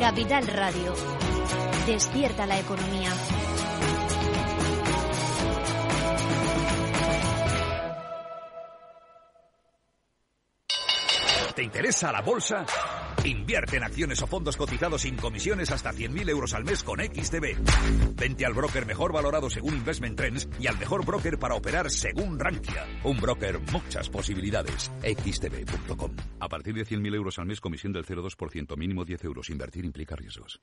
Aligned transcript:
Capital 0.00 0.46
Radio. 0.46 0.94
Despierta 1.84 2.46
la 2.46 2.56
economía. 2.56 3.10
¿Te 11.56 11.64
interesa 11.64 12.12
la 12.12 12.20
bolsa? 12.20 12.64
Invierte 13.28 13.76
en 13.76 13.84
acciones 13.84 14.22
o 14.22 14.26
fondos 14.26 14.56
cotizados 14.56 15.02
sin 15.02 15.16
comisiones 15.16 15.70
hasta 15.70 15.92
100.000 15.92 16.30
euros 16.30 16.54
al 16.54 16.64
mes 16.64 16.82
con 16.82 16.98
XTB. 17.00 17.58
Vente 18.16 18.46
al 18.46 18.54
broker 18.54 18.86
mejor 18.86 19.12
valorado 19.12 19.50
según 19.50 19.74
Investment 19.74 20.16
Trends 20.16 20.48
y 20.58 20.66
al 20.66 20.78
mejor 20.78 21.04
broker 21.04 21.38
para 21.38 21.54
operar 21.54 21.90
según 21.90 22.38
Rankia. 22.38 22.86
Un 23.04 23.20
broker, 23.20 23.60
muchas 23.70 24.08
posibilidades. 24.08 24.90
XTB.com. 25.02 26.12
A 26.40 26.48
partir 26.48 26.74
de 26.74 26.86
100.000 26.86 27.14
euros 27.14 27.38
al 27.38 27.44
mes, 27.44 27.60
comisión 27.60 27.92
del 27.92 28.06
0,2%, 28.06 28.74
mínimo 28.78 29.04
10 29.04 29.24
euros. 29.24 29.50
Invertir 29.50 29.84
implica 29.84 30.16
riesgos. 30.16 30.58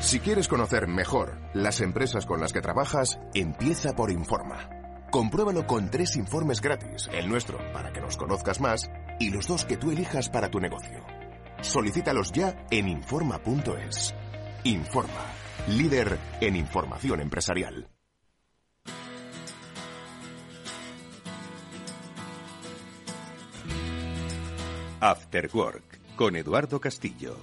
Si 0.00 0.20
quieres 0.20 0.46
conocer 0.46 0.86
mejor 0.86 1.38
las 1.54 1.80
empresas 1.80 2.24
con 2.24 2.40
las 2.40 2.52
que 2.52 2.60
trabajas, 2.60 3.18
empieza 3.34 3.96
por 3.96 4.12
Informa. 4.12 4.68
Compruébalo 5.12 5.66
con 5.66 5.90
tres 5.90 6.16
informes 6.16 6.62
gratis, 6.62 7.10
el 7.12 7.28
nuestro 7.28 7.58
para 7.74 7.92
que 7.92 8.00
nos 8.00 8.16
conozcas 8.16 8.62
más 8.62 8.90
y 9.22 9.30
los 9.30 9.46
dos 9.46 9.64
que 9.64 9.76
tú 9.76 9.92
elijas 9.92 10.28
para 10.28 10.50
tu 10.50 10.58
negocio. 10.58 11.04
Solicítalos 11.60 12.32
ya 12.32 12.66
en 12.72 12.88
Informa.es. 12.88 14.12
Informa, 14.64 15.26
líder 15.68 16.18
en 16.40 16.56
información 16.56 17.20
empresarial. 17.20 17.88
After 24.98 25.48
Work 25.52 26.16
con 26.16 26.34
Eduardo 26.34 26.80
Castillo. 26.80 27.36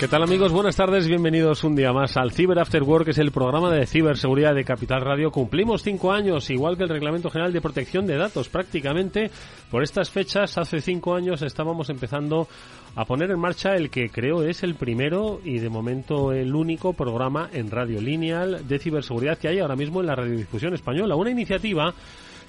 ¿Qué 0.00 0.08
tal 0.08 0.22
amigos? 0.22 0.50
Buenas 0.50 0.76
tardes, 0.76 1.06
bienvenidos 1.06 1.62
un 1.62 1.76
día 1.76 1.92
más 1.92 2.16
al 2.16 2.32
Cyber 2.32 2.58
After 2.58 2.82
Work, 2.82 3.04
que 3.04 3.10
es 3.10 3.18
el 3.18 3.32
programa 3.32 3.70
de 3.70 3.84
ciberseguridad 3.84 4.54
de 4.54 4.64
Capital 4.64 5.02
Radio. 5.02 5.30
Cumplimos 5.30 5.82
cinco 5.82 6.10
años, 6.10 6.48
igual 6.48 6.78
que 6.78 6.84
el 6.84 6.88
Reglamento 6.88 7.28
General 7.28 7.52
de 7.52 7.60
Protección 7.60 8.06
de 8.06 8.16
Datos. 8.16 8.48
Prácticamente 8.48 9.30
por 9.70 9.82
estas 9.82 10.08
fechas, 10.08 10.56
hace 10.56 10.80
cinco 10.80 11.14
años, 11.14 11.42
estábamos 11.42 11.90
empezando 11.90 12.48
a 12.96 13.04
poner 13.04 13.30
en 13.30 13.38
marcha 13.38 13.74
el 13.74 13.90
que 13.90 14.08
creo 14.08 14.42
es 14.42 14.62
el 14.62 14.74
primero 14.74 15.38
y 15.44 15.58
de 15.58 15.68
momento 15.68 16.32
el 16.32 16.54
único 16.54 16.94
programa 16.94 17.50
en 17.52 17.70
radio 17.70 18.00
lineal 18.00 18.66
de 18.66 18.78
ciberseguridad 18.78 19.36
que 19.36 19.48
hay 19.48 19.58
ahora 19.58 19.76
mismo 19.76 20.00
en 20.00 20.06
la 20.06 20.14
radiodifusión 20.14 20.72
española. 20.72 21.14
Una 21.14 21.30
iniciativa 21.30 21.92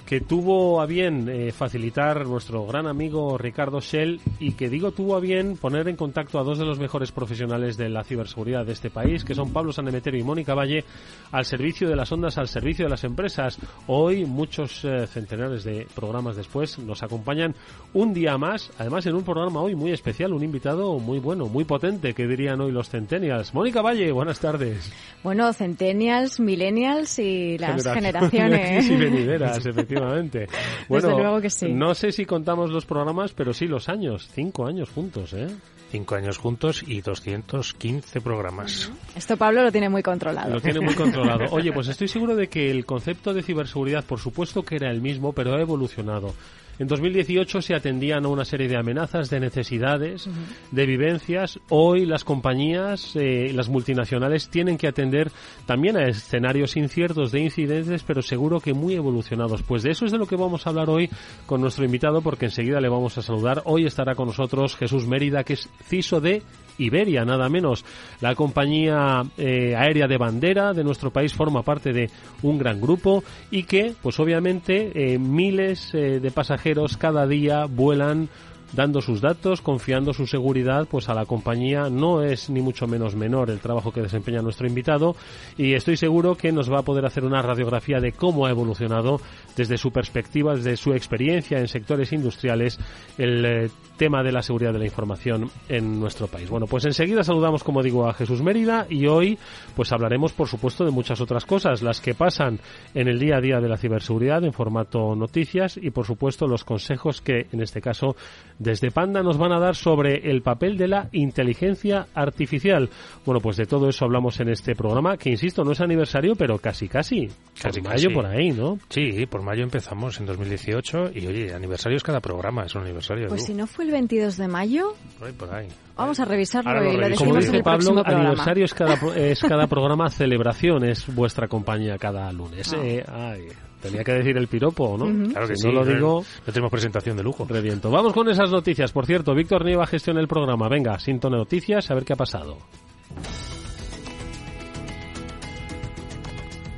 que 0.06 0.20
tuvo 0.20 0.80
a 0.80 0.86
bien 0.86 1.28
eh, 1.28 1.52
facilitar 1.52 2.26
nuestro 2.26 2.66
gran 2.66 2.86
amigo 2.86 3.38
Ricardo 3.38 3.80
Shell 3.80 4.20
y 4.40 4.52
que 4.52 4.68
digo 4.68 4.92
tuvo 4.92 5.16
a 5.16 5.20
bien 5.20 5.56
poner 5.56 5.88
en 5.88 5.96
contacto 5.96 6.38
a 6.38 6.42
dos 6.42 6.58
de 6.58 6.64
los 6.64 6.78
mejores 6.78 7.12
profesionales 7.12 7.76
de 7.76 7.88
la 7.88 8.04
ciberseguridad 8.04 8.66
de 8.66 8.72
este 8.72 8.90
país, 8.90 9.24
que 9.24 9.34
son 9.34 9.52
Pablo 9.52 9.72
Sanemeterio 9.72 10.20
y 10.20 10.24
Mónica 10.24 10.54
Valle, 10.54 10.84
al 11.30 11.44
servicio 11.44 11.88
de 11.88 11.96
las 11.96 12.10
ondas, 12.12 12.38
al 12.38 12.48
servicio 12.48 12.84
de 12.84 12.90
las 12.90 13.04
empresas. 13.04 13.58
Hoy, 13.86 14.24
muchos 14.24 14.84
eh, 14.84 15.06
centenares 15.06 15.64
de 15.64 15.86
programas 15.94 16.36
después, 16.36 16.78
nos 16.78 17.02
acompañan 17.02 17.54
un 17.94 18.12
día 18.12 18.36
más, 18.38 18.70
además 18.78 19.06
en 19.06 19.14
un 19.14 19.24
programa 19.24 19.60
hoy 19.60 19.74
muy 19.74 19.92
especial, 19.92 20.32
un 20.32 20.42
invitado 20.42 20.98
muy 20.98 21.20
bueno, 21.20 21.46
muy 21.46 21.64
potente, 21.64 22.14
que 22.14 22.26
dirían 22.26 22.60
hoy 22.60 22.72
los 22.72 22.88
centennials. 22.88 23.54
Mónica 23.54 23.82
Valle, 23.82 24.10
buenas 24.12 24.40
tardes. 24.40 24.92
Bueno, 25.22 25.52
centennials, 25.52 26.40
millennials 26.40 27.18
y 27.18 27.56
las 27.58 27.84
generaciones. 27.84 28.86
y 28.90 28.96
venideras, 28.96 29.64
efectivamente. 29.64 29.91
Bueno, 30.88 31.08
Desde 31.08 31.22
luego 31.22 31.40
que 31.40 31.50
sí. 31.50 31.72
no 31.72 31.94
sé 31.94 32.12
si 32.12 32.26
contamos 32.26 32.70
los 32.70 32.84
programas, 32.86 33.32
pero 33.32 33.52
sí 33.52 33.66
los 33.66 33.88
años. 33.88 34.28
Cinco 34.32 34.66
años 34.66 34.90
juntos, 34.90 35.32
¿eh? 35.32 35.48
Cinco 35.90 36.14
años 36.14 36.38
juntos 36.38 36.82
y 36.86 37.00
215 37.02 38.20
programas. 38.20 38.90
Esto 39.14 39.36
Pablo 39.36 39.62
lo 39.62 39.70
tiene 39.70 39.88
muy 39.88 40.02
controlado. 40.02 40.54
Lo 40.54 40.60
tiene 40.60 40.80
muy 40.80 40.94
controlado. 40.94 41.44
Oye, 41.50 41.72
pues 41.72 41.88
estoy 41.88 42.08
seguro 42.08 42.34
de 42.34 42.48
que 42.48 42.70
el 42.70 42.86
concepto 42.86 43.34
de 43.34 43.42
ciberseguridad, 43.42 44.04
por 44.04 44.18
supuesto 44.18 44.62
que 44.62 44.76
era 44.76 44.90
el 44.90 45.00
mismo, 45.02 45.32
pero 45.32 45.54
ha 45.54 45.60
evolucionado. 45.60 46.34
En 46.78 46.88
2018 46.88 47.62
se 47.62 47.74
atendían 47.74 48.24
a 48.24 48.28
una 48.28 48.44
serie 48.44 48.68
de 48.68 48.76
amenazas, 48.76 49.28
de 49.30 49.40
necesidades, 49.40 50.28
de 50.70 50.86
vivencias. 50.86 51.60
Hoy 51.68 52.06
las 52.06 52.24
compañías, 52.24 53.14
eh, 53.14 53.52
las 53.54 53.68
multinacionales, 53.68 54.48
tienen 54.48 54.78
que 54.78 54.88
atender 54.88 55.30
también 55.66 55.96
a 55.96 56.08
escenarios 56.08 56.76
inciertos 56.76 57.30
de 57.30 57.40
incidentes, 57.40 58.02
pero 58.02 58.22
seguro 58.22 58.60
que 58.60 58.72
muy 58.72 58.94
evolucionados. 58.94 59.62
Pues 59.62 59.82
de 59.82 59.90
eso 59.90 60.06
es 60.06 60.12
de 60.12 60.18
lo 60.18 60.26
que 60.26 60.36
vamos 60.36 60.66
a 60.66 60.70
hablar 60.70 60.88
hoy 60.88 61.10
con 61.46 61.60
nuestro 61.60 61.84
invitado, 61.84 62.22
porque 62.22 62.46
enseguida 62.46 62.80
le 62.80 62.88
vamos 62.88 63.18
a 63.18 63.22
saludar. 63.22 63.62
Hoy 63.66 63.84
estará 63.84 64.14
con 64.14 64.28
nosotros 64.28 64.76
Jesús 64.76 65.06
Mérida, 65.06 65.44
que 65.44 65.54
es 65.54 65.68
CISO 65.84 66.20
de 66.20 66.42
Iberia, 66.78 67.24
nada 67.24 67.48
menos. 67.48 67.84
La 68.20 68.34
compañía 68.34 69.22
eh, 69.36 69.74
aérea 69.76 70.06
de 70.06 70.18
bandera 70.18 70.72
de 70.72 70.84
nuestro 70.84 71.10
país 71.10 71.32
forma 71.34 71.62
parte 71.62 71.92
de 71.92 72.10
un 72.42 72.58
gran 72.58 72.80
grupo 72.80 73.22
y 73.50 73.64
que, 73.64 73.94
pues 74.02 74.18
obviamente, 74.20 74.92
eh, 74.94 75.18
miles 75.18 75.94
eh, 75.94 76.20
de 76.20 76.30
pasajeros 76.30 76.96
cada 76.96 77.26
día 77.26 77.66
vuelan 77.66 78.28
dando 78.72 79.00
sus 79.00 79.20
datos, 79.20 79.60
confiando 79.60 80.12
su 80.12 80.26
seguridad 80.26 80.86
pues 80.90 81.08
a 81.08 81.14
la 81.14 81.26
compañía. 81.26 81.88
No 81.90 82.22
es 82.22 82.50
ni 82.50 82.60
mucho 82.60 82.86
menos 82.86 83.14
menor 83.14 83.50
el 83.50 83.60
trabajo 83.60 83.92
que 83.92 84.02
desempeña 84.02 84.42
nuestro 84.42 84.66
invitado 84.66 85.14
y 85.56 85.74
estoy 85.74 85.96
seguro 85.96 86.36
que 86.36 86.52
nos 86.52 86.72
va 86.72 86.80
a 86.80 86.82
poder 86.82 87.04
hacer 87.04 87.24
una 87.24 87.42
radiografía 87.42 88.00
de 88.00 88.12
cómo 88.12 88.46
ha 88.46 88.50
evolucionado 88.50 89.20
desde 89.56 89.76
su 89.76 89.90
perspectiva, 89.90 90.54
desde 90.54 90.76
su 90.76 90.92
experiencia 90.92 91.58
en 91.58 91.68
sectores 91.68 92.12
industriales, 92.12 92.78
el 93.18 93.44
eh, 93.44 93.70
tema 93.96 94.22
de 94.22 94.32
la 94.32 94.42
seguridad 94.42 94.72
de 94.72 94.78
la 94.78 94.84
información 94.86 95.50
en 95.68 96.00
nuestro 96.00 96.26
país. 96.26 96.48
Bueno, 96.48 96.66
pues 96.66 96.84
enseguida 96.84 97.22
saludamos, 97.22 97.62
como 97.62 97.82
digo, 97.82 98.08
a 98.08 98.14
Jesús 98.14 98.42
Mérida 98.42 98.86
y 98.88 99.06
hoy 99.06 99.38
pues 99.76 99.92
hablaremos, 99.92 100.32
por 100.32 100.48
supuesto, 100.48 100.84
de 100.84 100.90
muchas 100.90 101.20
otras 101.20 101.44
cosas, 101.44 101.82
las 101.82 102.00
que 102.00 102.14
pasan 102.14 102.58
en 102.94 103.08
el 103.08 103.18
día 103.18 103.36
a 103.36 103.40
día 103.40 103.60
de 103.60 103.68
la 103.68 103.76
ciberseguridad 103.76 104.44
en 104.44 104.52
formato 104.52 105.14
noticias 105.14 105.78
y, 105.80 105.90
por 105.90 106.06
supuesto, 106.06 106.46
los 106.46 106.64
consejos 106.64 107.20
que, 107.20 107.46
en 107.52 107.60
este 107.60 107.80
caso, 107.80 108.16
desde 108.62 108.90
Panda 108.90 109.22
nos 109.22 109.38
van 109.38 109.52
a 109.52 109.58
dar 109.58 109.74
sobre 109.76 110.30
el 110.30 110.42
papel 110.42 110.76
de 110.76 110.88
la 110.88 111.08
inteligencia 111.12 112.06
artificial. 112.14 112.88
Bueno, 113.26 113.40
pues 113.40 113.56
de 113.56 113.66
todo 113.66 113.88
eso 113.88 114.04
hablamos 114.04 114.38
en 114.40 114.48
este 114.48 114.74
programa, 114.74 115.16
que 115.16 115.30
insisto, 115.30 115.64
no 115.64 115.72
es 115.72 115.80
aniversario, 115.80 116.34
pero 116.36 116.58
casi, 116.58 116.88
casi. 116.88 117.28
Casi, 117.60 117.80
por 117.80 117.90
mayo 117.90 118.08
casi. 118.08 118.14
por 118.14 118.26
ahí, 118.26 118.50
¿no? 118.52 118.78
Sí, 118.88 119.26
por 119.26 119.42
mayo 119.42 119.62
empezamos 119.62 120.18
en 120.20 120.26
2018 120.26 121.10
y 121.14 121.26
oye, 121.26 121.54
aniversario 121.54 121.96
es 121.96 122.02
cada 122.02 122.20
programa, 122.20 122.64
es 122.64 122.74
un 122.74 122.82
aniversario. 122.82 123.28
Pues 123.28 123.44
si 123.44 123.54
no 123.54 123.66
fue 123.66 123.84
el 123.84 123.90
22 123.90 124.36
de 124.36 124.48
mayo, 124.48 124.94
Por 125.18 125.28
ahí, 125.28 125.34
por 125.34 125.54
ahí. 125.54 125.68
vamos 125.96 126.18
a 126.20 126.24
revisarlo 126.24 126.70
Ahora 126.70 126.82
lo 126.84 126.90
y 126.90 126.94
lo 126.96 127.00
reviso. 127.00 127.24
Como 127.24 127.36
dice 127.36 127.56
el 127.56 127.62
Pablo, 127.62 127.78
próximo 127.78 128.02
programa. 128.02 128.28
aniversario 128.28 128.64
es 128.64 128.74
cada, 128.74 128.96
pro- 128.96 129.14
es 129.14 129.40
cada 129.40 129.66
programa, 129.66 130.08
celebración 130.08 130.84
es 130.84 131.12
vuestra 131.14 131.48
compañía 131.48 131.98
cada 131.98 132.30
lunes. 132.32 132.72
Ah. 132.72 132.80
Eh, 132.84 133.04
ay, 133.08 133.46
tenía 133.82 134.04
que 134.04 134.12
decir 134.12 134.36
el 134.36 134.46
piropo, 134.48 134.96
¿no? 134.96 135.06
Claro 135.30 135.48
que 135.48 135.56
Si 135.56 135.62
sí. 135.62 135.68
no 135.68 135.72
lo 135.74 135.90
eh, 135.90 135.94
digo, 135.94 136.24
No 136.46 136.52
tenemos 136.52 136.70
presentación 136.70 137.16
de 137.16 137.22
lujo. 137.22 137.44
reviento. 137.48 137.90
Vamos 137.90 138.12
con 138.12 138.28
esas 138.30 138.50
noticias. 138.50 138.92
Por 138.92 139.04
cierto, 139.06 139.34
Víctor 139.34 139.64
Nieva 139.64 139.86
gestiona 139.86 140.20
el 140.20 140.28
programa. 140.28 140.68
Venga, 140.68 140.98
Sinto 140.98 141.28
Noticias, 141.28 141.90
a 141.90 141.94
ver 141.94 142.04
qué 142.04 142.12
ha 142.14 142.16
pasado. 142.16 142.56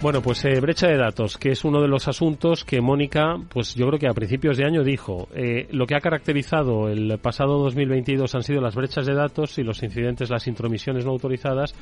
Bueno, 0.01 0.21
pues 0.21 0.45
eh, 0.45 0.61
brecha 0.61 0.87
de 0.89 0.99
datos, 0.99 1.39
que 1.39 1.51
es 1.51 1.65
uno 1.65 1.81
de 1.81 1.89
los 1.89 2.09
asuntos 2.09 2.63
que 2.65 2.83
Mónica, 2.83 3.37
pues 3.49 3.75
yo 3.75 3.87
creo 3.87 3.99
que 3.99 4.07
a 4.07 4.13
principios 4.13 4.59
de 4.59 4.67
año 4.67 4.85
dijo, 4.85 5.29
eh, 5.35 5.67
lo 5.71 5.87
que 5.87 5.95
ha 5.97 6.01
caracterizado 6.01 6.89
el 6.91 7.19
pasado 7.19 7.59
2022 7.63 8.35
han 8.35 8.43
sido 8.43 8.61
las 8.61 8.75
brechas 8.75 9.07
de 9.07 9.15
datos 9.15 9.57
y 9.59 9.63
los 9.63 9.83
incidentes, 9.83 10.29
las 10.29 10.47
intromisiones 10.47 11.07
no 11.07 11.13
autorizadas, 11.13 11.75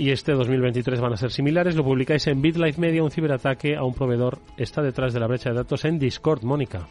y 0.00 0.12
este 0.12 0.32
2023 0.32 0.98
van 0.98 1.12
a 1.12 1.16
ser 1.18 1.30
similares. 1.30 1.76
Lo 1.76 1.84
publicáis 1.84 2.26
en 2.26 2.40
BitLife 2.40 2.80
Media, 2.80 3.02
un 3.02 3.10
ciberataque 3.10 3.76
a 3.76 3.84
un 3.84 3.92
proveedor 3.92 4.38
está 4.56 4.80
detrás 4.80 5.12
de 5.12 5.20
la 5.20 5.26
brecha 5.26 5.50
de 5.50 5.56
datos 5.56 5.84
en 5.84 5.98
Discord, 5.98 6.42
Mónica. 6.42 6.88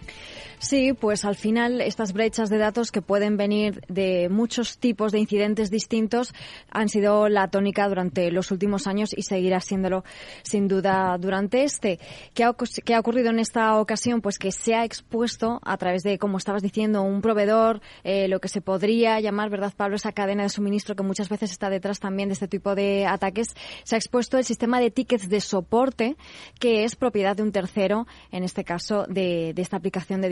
Sí, 0.60 0.92
pues 0.92 1.24
al 1.24 1.36
final 1.36 1.80
estas 1.80 2.12
brechas 2.12 2.50
de 2.50 2.58
datos 2.58 2.92
que 2.92 3.02
pueden 3.02 3.38
venir 3.38 3.82
de 3.88 4.28
muchos 4.30 4.78
tipos 4.78 5.14
de 5.14 5.20
incidentes 5.20 5.72
distintos 5.72 6.34
han 6.70 6.90
sido 6.90 7.30
la 7.30 7.48
tónica 7.48 7.88
durante 7.88 8.30
los 8.30 8.52
últimos 8.52 8.86
años 8.86 9.14
y 9.16 9.24
seguirá 9.24 9.62
siéndolo 9.62 10.04
sin 10.44 10.68
duda 10.68 11.18
durante 11.18 11.64
este. 11.64 12.00
¿Qué 12.34 12.44
ha, 12.44 12.50
ocurrido 13.00 13.30
en 13.30 13.40
esta 13.40 13.80
ocasión? 13.80 14.20
Pues 14.20 14.38
que 14.38 14.52
se 14.52 14.76
ha 14.76 14.84
expuesto 14.84 15.62
a 15.64 15.78
través 15.78 16.04
de, 16.04 16.18
como 16.18 16.38
estabas 16.38 16.62
diciendo, 16.62 17.04
un 17.04 17.22
proveedor, 17.22 17.82
eh, 18.04 18.28
lo 18.28 18.42
que 18.42 18.50
se 18.50 18.60
podría 18.60 19.20
llamar, 19.22 19.50
¿verdad, 19.50 19.74
Pablo? 19.76 19.96
Esa 19.96 20.12
cadena 20.12 20.44
de 20.44 20.50
suministro 20.50 20.94
que 20.96 21.04
muchas 21.04 21.30
veces 21.30 21.52
está 21.52 21.70
detrás 21.70 22.00
también 22.02 22.28
de 22.28 22.34
este 22.34 22.50
tipo 22.50 22.76
de 22.76 23.06
ataques. 23.06 23.56
Se 23.84 23.96
ha 23.96 23.98
expuesto 23.98 24.38
el 24.38 24.44
sistema 24.44 24.82
de 24.82 24.92
tickets 24.92 25.30
de 25.30 25.40
soporte 25.40 26.18
que 26.60 26.84
es 26.84 26.98
propiedad 26.98 27.38
de 27.38 27.44
un 27.44 27.54
tercero, 27.54 28.08
en 28.32 28.44
este 28.44 28.66
caso 28.66 29.06
de, 29.08 29.54
esta 29.56 29.78
aplicación 29.78 30.22
de 30.22 30.30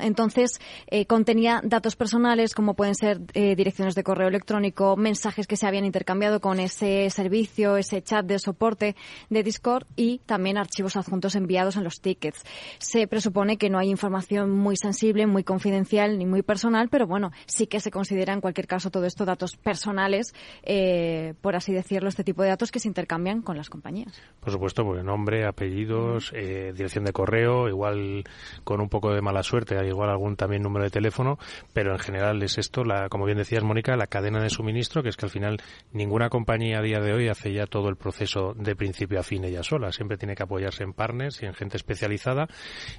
entonces, 0.00 0.60
eh, 0.88 1.06
contenía 1.06 1.60
datos 1.62 1.96
personales 1.96 2.54
como 2.54 2.74
pueden 2.74 2.94
ser 2.94 3.20
eh, 3.34 3.54
direcciones 3.54 3.94
de 3.94 4.02
correo 4.02 4.28
electrónico, 4.28 4.96
mensajes 4.96 5.46
que 5.46 5.56
se 5.56 5.66
habían 5.66 5.84
intercambiado 5.84 6.40
con 6.40 6.58
ese 6.58 7.08
servicio, 7.10 7.76
ese 7.76 8.02
chat 8.02 8.26
de 8.26 8.38
soporte 8.38 8.96
de 9.30 9.42
Discord 9.42 9.86
y 9.96 10.18
también 10.26 10.58
archivos 10.58 10.96
adjuntos 10.96 11.36
enviados 11.36 11.76
en 11.76 11.84
los 11.84 12.00
tickets. 12.00 12.42
Se 12.78 13.06
presupone 13.06 13.56
que 13.56 13.70
no 13.70 13.78
hay 13.78 13.90
información 13.90 14.50
muy 14.50 14.76
sensible, 14.76 15.26
muy 15.26 15.44
confidencial 15.44 16.18
ni 16.18 16.26
muy 16.26 16.42
personal, 16.42 16.88
pero 16.88 17.06
bueno, 17.06 17.30
sí 17.46 17.66
que 17.66 17.80
se 17.80 17.90
considera 17.90 18.32
en 18.32 18.40
cualquier 18.40 18.66
caso 18.66 18.90
todo 18.90 19.04
esto 19.04 19.24
datos 19.24 19.56
personales, 19.56 20.34
eh, 20.62 21.34
por 21.40 21.54
así 21.54 21.72
decirlo, 21.72 22.08
este 22.08 22.24
tipo 22.24 22.42
de 22.42 22.48
datos 22.48 22.72
que 22.72 22.80
se 22.80 22.88
intercambian 22.88 23.42
con 23.42 23.56
las 23.56 23.70
compañías. 23.70 24.20
Por 24.40 24.52
supuesto, 24.52 24.84
porque 24.84 25.02
nombre, 25.02 25.46
apellidos, 25.46 26.32
dirección 26.32 27.04
de 27.04 27.12
correo, 27.12 27.68
igual 27.68 28.24
con 28.64 28.80
un 28.80 28.88
poco 28.88 29.12
de 29.12 29.20
mala 29.22 29.42
suerte, 29.42 29.51
hay 29.78 29.88
igual 29.88 30.10
algún 30.10 30.36
también 30.36 30.62
número 30.62 30.84
de 30.84 30.90
teléfono, 30.90 31.38
pero 31.72 31.92
en 31.92 31.98
general 31.98 32.42
es 32.42 32.58
esto, 32.58 32.84
la, 32.84 33.08
como 33.08 33.24
bien 33.24 33.38
decías, 33.38 33.62
Mónica, 33.62 33.96
la 33.96 34.06
cadena 34.06 34.42
de 34.42 34.50
suministro, 34.50 35.02
que 35.02 35.08
es 35.08 35.16
que 35.16 35.26
al 35.26 35.30
final 35.30 35.58
ninguna 35.92 36.28
compañía 36.28 36.78
a 36.78 36.82
día 36.82 37.00
de 37.00 37.12
hoy 37.12 37.28
hace 37.28 37.52
ya 37.52 37.66
todo 37.66 37.88
el 37.88 37.96
proceso 37.96 38.54
de 38.54 38.74
principio 38.76 39.20
a 39.20 39.22
fin 39.22 39.44
ella 39.44 39.62
sola. 39.62 39.92
Siempre 39.92 40.16
tiene 40.16 40.34
que 40.34 40.42
apoyarse 40.42 40.84
en 40.84 40.92
partners 40.92 41.42
y 41.42 41.46
en 41.46 41.54
gente 41.54 41.76
especializada. 41.76 42.48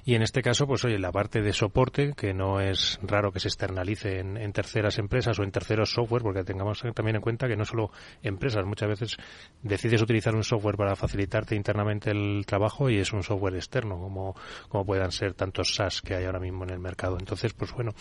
Y 0.04 0.14
en 0.14 0.22
este 0.22 0.42
caso, 0.42 0.66
pues 0.66 0.84
oye, 0.84 0.98
la 0.98 1.12
parte 1.12 1.42
de 1.42 1.52
soporte, 1.52 2.12
que 2.16 2.32
no 2.34 2.60
es 2.60 2.98
raro 3.02 3.32
que 3.32 3.40
se 3.40 3.48
externalice 3.48 4.20
en, 4.20 4.52
terceras 4.52 4.98
empresas 4.98 5.38
o 5.38 5.42
en 5.42 5.50
terceros 5.50 5.90
software, 5.90 6.22
porque 6.22 6.44
tengamos 6.44 6.82
también 6.94 7.16
en 7.16 7.22
cuenta 7.22 7.48
que 7.48 7.56
no 7.56 7.64
solo 7.64 7.90
empresas, 8.22 8.64
muchas 8.64 8.88
veces 8.88 9.16
decides 9.62 10.02
utilizar 10.02 10.34
un 10.34 10.44
software 10.44 10.76
para 10.76 10.94
facilitarte 10.96 11.56
internamente 11.56 12.10
el 12.10 12.44
trabajo 12.46 12.88
y 12.90 12.98
es 12.98 13.12
un 13.12 13.22
software 13.22 13.56
externo, 13.56 13.98
como, 13.98 14.36
como 14.68 14.84
puedan 14.84 15.10
ser 15.10 15.34
tantos 15.34 15.74
SaaS 15.74 16.02
que 16.02 16.14
hay 16.14 16.24
ahora 16.24 16.38
mismo 16.38 16.43
en 16.48 16.70
el 16.70 16.78
mercado. 16.78 17.16
Entonces, 17.18 17.52
pues 17.52 17.72
bueno, 17.72 17.92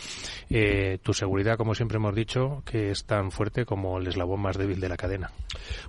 eh, 0.49 0.99
tu 1.01 1.13
seguridad, 1.13 1.57
como 1.57 1.73
siempre 1.73 1.97
hemos 1.97 2.15
dicho, 2.15 2.63
que 2.65 2.91
es 2.91 3.05
tan 3.05 3.31
fuerte 3.31 3.65
como 3.65 3.97
el 3.97 4.07
eslabón 4.07 4.41
más 4.41 4.57
débil 4.57 4.79
de 4.79 4.89
la 4.89 4.97
cadena. 4.97 5.31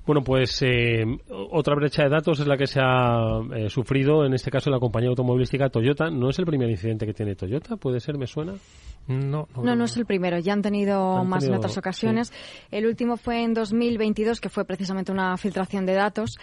Bueno, 0.06 0.22
pues 0.22 0.62
eh, 0.62 1.04
otra 1.28 1.74
brecha 1.74 2.04
de 2.04 2.10
datos 2.10 2.40
es 2.40 2.46
la 2.46 2.56
que 2.56 2.66
se 2.66 2.80
ha 2.82 3.40
eh, 3.54 3.68
sufrido, 3.68 4.24
en 4.24 4.34
este 4.34 4.50
caso, 4.50 4.70
la 4.70 4.78
compañía 4.78 5.10
automovilística 5.10 5.68
Toyota. 5.68 6.10
No 6.10 6.30
es 6.30 6.38
el 6.38 6.46
primer 6.46 6.70
incidente 6.70 7.06
que 7.06 7.14
tiene 7.14 7.34
Toyota, 7.34 7.76
¿puede 7.76 8.00
ser? 8.00 8.18
¿Me 8.18 8.26
suena? 8.26 8.54
No, 9.06 9.48
no, 9.56 9.76
no, 9.76 9.84
es 9.84 9.96
el 9.96 10.06
primero. 10.06 10.38
Ya 10.38 10.52
han 10.52 10.62
tenido 10.62 11.24
más 11.24 11.44
en 11.44 11.54
otras 11.54 11.76
ocasiones. 11.76 12.32
El 12.70 12.86
último 12.86 13.16
fue 13.16 13.42
en 13.42 13.52
2022, 13.52 14.40
que 14.40 14.48
fue 14.48 14.64
precisamente 14.64 15.12
una 15.12 15.36
filtración 15.36 15.84
de 15.84 15.94
datos, 15.94 16.38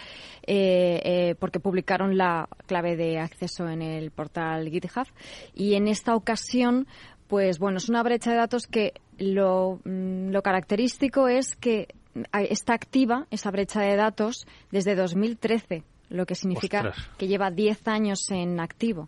porque 1.38 1.60
publicaron 1.60 2.16
la 2.16 2.48
clave 2.66 2.96
de 2.96 3.18
acceso 3.18 3.68
en 3.68 3.82
el 3.82 4.10
portal 4.10 4.68
GitHub. 4.68 5.06
Y 5.54 5.74
en 5.74 5.88
esta 5.88 6.14
ocasión, 6.14 6.86
pues 7.26 7.58
bueno, 7.58 7.78
es 7.78 7.88
una 7.88 8.02
brecha 8.02 8.30
de 8.30 8.36
datos 8.36 8.66
que 8.66 8.92
lo, 9.18 9.80
mm, 9.84 10.30
lo 10.30 10.42
característico 10.42 11.28
es 11.28 11.56
que 11.56 11.88
está 12.32 12.74
activa 12.74 13.26
esa 13.30 13.50
brecha 13.50 13.80
de 13.80 13.96
datos 13.96 14.46
desde 14.70 14.94
2013 14.94 15.82
lo 16.12 16.26
que 16.26 16.34
significa 16.34 16.92
que 17.18 17.26
lleva 17.26 17.50
10 17.50 17.88
años 17.88 18.30
en 18.30 18.60
activo. 18.60 19.06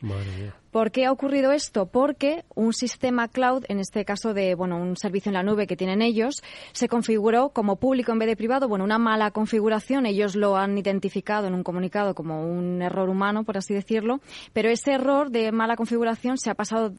¿Por 0.70 0.90
qué 0.90 1.06
ha 1.06 1.12
ocurrido 1.12 1.52
esto? 1.52 1.86
Porque 1.86 2.44
un 2.54 2.72
sistema 2.72 3.28
cloud, 3.28 3.64
en 3.68 3.78
este 3.78 4.04
caso 4.04 4.34
de 4.34 4.54
bueno, 4.56 4.76
un 4.76 4.96
servicio 4.96 5.30
en 5.30 5.34
la 5.34 5.42
nube 5.42 5.68
que 5.68 5.76
tienen 5.76 6.02
ellos, 6.02 6.42
se 6.72 6.88
configuró 6.88 7.50
como 7.50 7.76
público 7.76 8.10
en 8.10 8.18
vez 8.18 8.28
de 8.28 8.36
privado. 8.36 8.68
Bueno, 8.68 8.84
una 8.84 8.98
mala 8.98 9.30
configuración, 9.30 10.06
ellos 10.06 10.34
lo 10.34 10.56
han 10.56 10.76
identificado 10.76 11.46
en 11.46 11.54
un 11.54 11.62
comunicado 11.62 12.14
como 12.14 12.44
un 12.44 12.82
error 12.82 13.08
humano, 13.08 13.44
por 13.44 13.56
así 13.56 13.72
decirlo, 13.72 14.20
pero 14.52 14.68
ese 14.68 14.92
error 14.92 15.30
de 15.30 15.52
mala 15.52 15.76
configuración 15.76 16.38
se 16.38 16.50
ha 16.50 16.54
pasado 16.54 16.92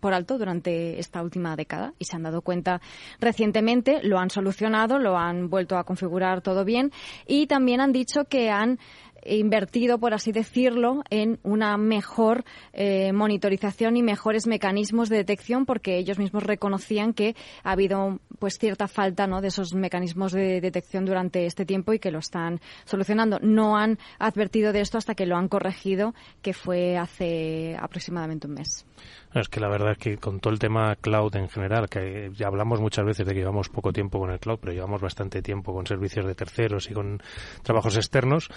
por 0.00 0.14
alto 0.14 0.38
durante 0.38 0.98
esta 0.98 1.22
última 1.22 1.54
década 1.54 1.92
y 1.98 2.06
se 2.06 2.16
han 2.16 2.22
dado 2.22 2.40
cuenta 2.42 2.80
recientemente, 3.20 4.00
lo 4.02 4.18
han 4.18 4.30
solucionado, 4.30 4.98
lo 4.98 5.16
han 5.16 5.50
vuelto 5.50 5.76
a 5.76 5.84
configurar 5.84 6.40
todo 6.40 6.64
bien 6.64 6.90
y 7.26 7.46
también 7.46 7.80
han 7.80 7.92
dicho 7.92 8.24
que 8.24 8.50
han 8.50 8.78
invertido, 9.24 9.98
por 9.98 10.14
así 10.14 10.32
decirlo, 10.32 11.02
en 11.10 11.38
una 11.42 11.76
mejor 11.76 12.44
eh, 12.72 13.12
monitorización 13.12 13.96
y 13.96 14.02
mejores 14.02 14.46
mecanismos 14.46 15.08
de 15.08 15.16
detección, 15.16 15.66
porque 15.66 15.98
ellos 15.98 16.18
mismos 16.18 16.42
reconocían 16.42 17.12
que 17.12 17.34
ha 17.62 17.72
habido 17.72 18.18
pues 18.38 18.58
cierta 18.58 18.88
falta 18.88 19.26
¿no? 19.26 19.40
de 19.40 19.48
esos 19.48 19.74
mecanismos 19.74 20.32
de 20.32 20.60
detección 20.60 21.04
durante 21.04 21.46
este 21.46 21.66
tiempo 21.66 21.92
y 21.92 21.98
que 21.98 22.10
lo 22.10 22.18
están 22.18 22.60
solucionando. 22.84 23.38
No 23.40 23.76
han 23.76 23.98
advertido 24.18 24.72
de 24.72 24.80
esto 24.80 24.98
hasta 24.98 25.14
que 25.14 25.26
lo 25.26 25.36
han 25.36 25.48
corregido, 25.48 26.14
que 26.42 26.52
fue 26.52 26.96
hace 26.96 27.76
aproximadamente 27.78 28.46
un 28.46 28.54
mes. 28.54 28.86
Es 29.32 29.48
que 29.48 29.60
la 29.60 29.68
verdad 29.68 29.92
es 29.92 29.98
que 29.98 30.16
con 30.18 30.40
todo 30.40 30.52
el 30.52 30.58
tema 30.58 30.96
cloud 30.96 31.36
en 31.36 31.48
general, 31.48 31.88
que 31.88 32.32
ya 32.34 32.48
hablamos 32.48 32.80
muchas 32.80 33.04
veces 33.04 33.24
de 33.24 33.32
que 33.32 33.38
llevamos 33.38 33.68
poco 33.68 33.92
tiempo 33.92 34.18
con 34.18 34.30
el 34.30 34.40
cloud, 34.40 34.58
pero 34.60 34.72
llevamos 34.72 35.00
bastante 35.00 35.40
tiempo 35.40 35.72
con 35.72 35.86
servicios 35.86 36.26
de 36.26 36.34
terceros 36.34 36.90
y 36.90 36.94
con 36.94 37.22
trabajos 37.62 37.96
externos, 37.96 38.48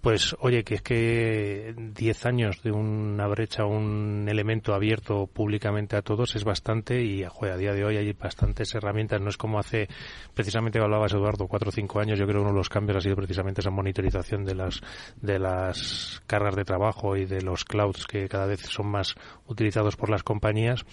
pues 0.00 0.34
oye, 0.40 0.64
que 0.64 0.76
es 0.76 0.82
que 0.82 1.74
10 1.76 2.26
años 2.26 2.62
de 2.62 2.72
una 2.72 3.26
brecha, 3.26 3.66
un 3.66 4.26
elemento 4.26 4.74
abierto 4.74 5.26
públicamente 5.26 5.96
a 5.96 6.02
todos 6.02 6.34
es 6.34 6.44
bastante 6.44 7.02
y 7.02 7.24
a 7.24 7.56
día 7.56 7.74
de 7.74 7.84
hoy 7.84 7.96
hay 7.96 8.12
bastantes 8.12 8.74
herramientas. 8.74 9.20
No 9.20 9.28
es 9.28 9.36
como 9.36 9.58
hace, 9.58 9.88
precisamente 10.32 10.78
hablabas 10.80 11.12
Eduardo, 11.12 11.46
4 11.46 11.68
o 11.68 11.72
5 11.72 12.00
años, 12.00 12.18
yo 12.18 12.24
creo 12.24 12.38
que 12.38 12.42
uno 12.42 12.52
de 12.52 12.58
los 12.58 12.68
cambios 12.68 12.96
ha 12.96 13.00
sido 13.00 13.16
precisamente 13.16 13.60
esa 13.60 13.70
monitorización 13.70 14.44
de 14.44 14.54
las, 14.54 14.80
de 15.20 15.38
las 15.38 16.22
cargas 16.26 16.56
de 16.56 16.64
trabajo 16.64 17.16
y 17.16 17.26
de 17.26 17.42
los 17.42 17.64
clouds 17.64 18.06
que 18.06 18.28
cada 18.28 18.46
vez 18.46 18.60
son 18.60 18.86
más 18.86 19.14
utilizados 19.52 19.96
por 19.96 20.10
las 20.10 20.22
compañías, 20.22 20.84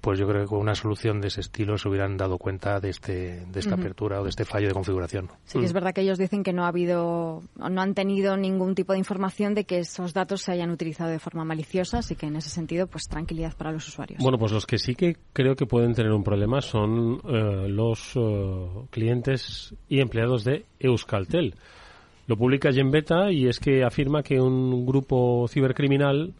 pues 0.00 0.18
yo 0.18 0.26
creo 0.26 0.42
que 0.42 0.48
con 0.48 0.58
una 0.58 0.74
solución 0.74 1.20
de 1.20 1.28
ese 1.28 1.40
estilo 1.40 1.78
se 1.78 1.88
hubieran 1.88 2.16
dado 2.16 2.38
cuenta 2.38 2.80
de, 2.80 2.90
este, 2.90 3.46
de 3.46 3.60
esta 3.60 3.74
apertura 3.74 4.20
o 4.20 4.24
de 4.24 4.30
este 4.30 4.44
fallo 4.44 4.68
de 4.68 4.74
configuración. 4.74 5.28
Sí, 5.44 5.58
es 5.58 5.72
verdad 5.72 5.92
que 5.92 6.02
ellos 6.02 6.18
dicen 6.18 6.42
que 6.42 6.52
no 6.52 6.64
ha 6.64 6.68
habido, 6.68 7.42
no 7.56 7.80
han 7.80 7.94
tenido 7.94 8.36
ningún 8.36 8.74
tipo 8.74 8.92
de 8.92 8.98
información 8.98 9.54
de 9.54 9.64
que 9.64 9.78
esos 9.78 10.12
datos 10.12 10.42
se 10.42 10.52
hayan 10.52 10.70
utilizado 10.70 11.10
de 11.10 11.18
forma 11.18 11.44
maliciosa, 11.44 11.98
así 11.98 12.14
que 12.16 12.26
en 12.26 12.36
ese 12.36 12.50
sentido, 12.50 12.86
pues 12.86 13.04
tranquilidad 13.08 13.56
para 13.56 13.72
los 13.72 13.86
usuarios. 13.88 14.22
Bueno, 14.22 14.38
pues 14.38 14.52
los 14.52 14.66
que 14.66 14.78
sí 14.78 14.94
que 14.94 15.16
creo 15.32 15.54
que 15.56 15.66
pueden 15.66 15.94
tener 15.94 16.12
un 16.12 16.24
problema 16.24 16.60
son 16.60 17.20
eh, 17.24 17.68
los 17.68 18.14
eh, 18.16 18.86
clientes 18.90 19.74
y 19.88 20.00
empleados 20.00 20.44
de 20.44 20.66
Euskaltel. 20.78 21.54
Lo 22.26 22.36
publica 22.36 22.70
Beta 22.70 23.32
y 23.32 23.48
es 23.48 23.58
que 23.58 23.82
afirma 23.82 24.22
que 24.22 24.38
un 24.38 24.84
grupo 24.84 25.46
cibercriminal 25.48 26.34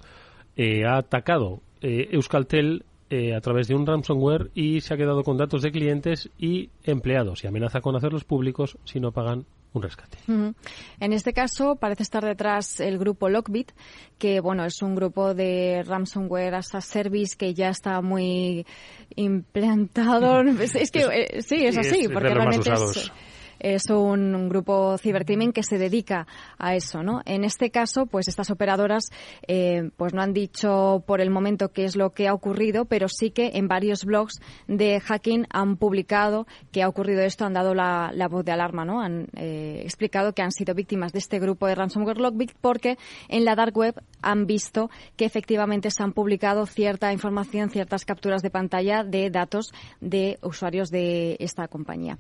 eh, 0.59 0.85
ha 0.85 0.97
atacado 0.97 1.63
eh, 1.81 2.09
Euskaltel 2.11 2.85
eh, 3.11 3.33
a 3.33 3.41
través 3.41 3.69
de 3.69 3.77
un 3.77 3.87
ransomware 3.87 4.51
y 4.55 4.81
se 4.81 4.93
ha 4.93 4.97
quedado 4.97 5.23
con 5.23 5.39
datos 5.39 5.63
de 5.63 5.71
clientes 5.71 6.31
y 6.37 6.71
empleados 6.83 7.45
y 7.45 7.47
amenaza 7.47 7.81
con 7.81 7.95
hacerlos 7.95 8.25
públicos 8.25 8.77
si 8.85 8.99
no 8.99 9.13
pagan 9.13 9.47
un 9.73 9.83
rescate. 9.83 10.19
En 10.27 11.13
este 11.13 11.33
caso 11.33 11.77
parece 11.77 12.03
estar 12.03 12.25
detrás 12.25 12.81
el 12.81 12.99
grupo 12.99 13.29
Lockbit, 13.29 13.71
que 14.19 14.41
bueno 14.41 14.65
es 14.65 14.83
un 14.83 14.97
grupo 14.97 15.33
de 15.33 15.85
ransomware 15.87 16.57
as 16.57 16.75
a 16.75 16.81
service 16.81 17.37
que 17.37 17.55
ya 17.55 17.69
está 17.69 18.01
muy 18.03 18.67
implantado. 19.15 20.41
es, 20.41 20.91
que 20.91 21.41
sí, 21.43 21.67
es 21.67 21.79
así, 21.79 22.09
porque 22.09 22.35
realmente 22.35 22.73
es 22.73 23.13
es 23.59 23.91
un, 23.91 24.49
grupo 24.49 24.97
cibercrimen 24.99 25.53
que 25.53 25.63
se 25.63 25.79
dedica 25.79 26.27
a 26.59 26.75
eso, 26.75 27.03
¿no? 27.03 27.23
En 27.25 27.45
este 27.45 27.71
caso, 27.71 28.07
pues 28.07 28.29
estas 28.29 28.51
operadoras, 28.51 29.11
eh, 29.47 29.91
pues 29.97 30.15
no 30.15 30.23
han 30.23 30.33
dicho 30.33 31.03
por 31.07 31.21
el 31.21 31.31
momento 31.31 31.71
qué 31.71 31.85
es 31.85 31.97
lo 31.97 32.11
que 32.11 32.29
ha 32.29 32.35
ocurrido, 32.35 32.85
pero 32.85 33.09
sí 33.09 33.31
que 33.31 33.53
en 33.55 33.69
varios 33.69 34.05
blogs 34.05 34.41
de 34.67 35.01
hacking 35.01 35.47
han 35.51 35.77
publicado 35.77 36.47
que 36.73 36.83
ha 36.83 36.89
ocurrido 36.89 37.23
esto, 37.23 37.45
han 37.45 37.55
dado 37.55 37.75
la, 37.75 38.29
voz 38.31 38.45
de 38.45 38.53
alarma, 38.53 38.85
¿no? 38.85 39.01
Han 39.01 39.29
eh, 39.37 39.81
explicado 39.85 40.33
que 40.33 40.43
han 40.43 40.53
sido 40.53 40.75
víctimas 40.75 41.13
de 41.13 41.19
este 41.19 41.39
grupo 41.39 41.67
de 41.67 41.75
ransomware 41.75 42.19
Lockbit 42.19 42.53
porque 42.61 42.99
en 43.29 43.45
la 43.45 43.55
dark 43.55 43.77
web 43.77 43.95
han 44.23 44.47
visto 44.47 44.91
que 45.17 45.25
efectivamente 45.25 45.91
se 45.91 46.03
han 46.03 46.13
publicado 46.13 46.67
cierta 46.67 47.13
información, 47.13 47.71
ciertas 47.71 48.05
capturas 48.05 48.43
de 48.43 48.51
pantalla 48.51 49.05
de 49.05 49.31
datos 49.31 49.73
de 50.01 50.39
usuarios 50.43 50.91
de 50.91 51.37
esta 51.41 51.69
compañía. 51.69 52.19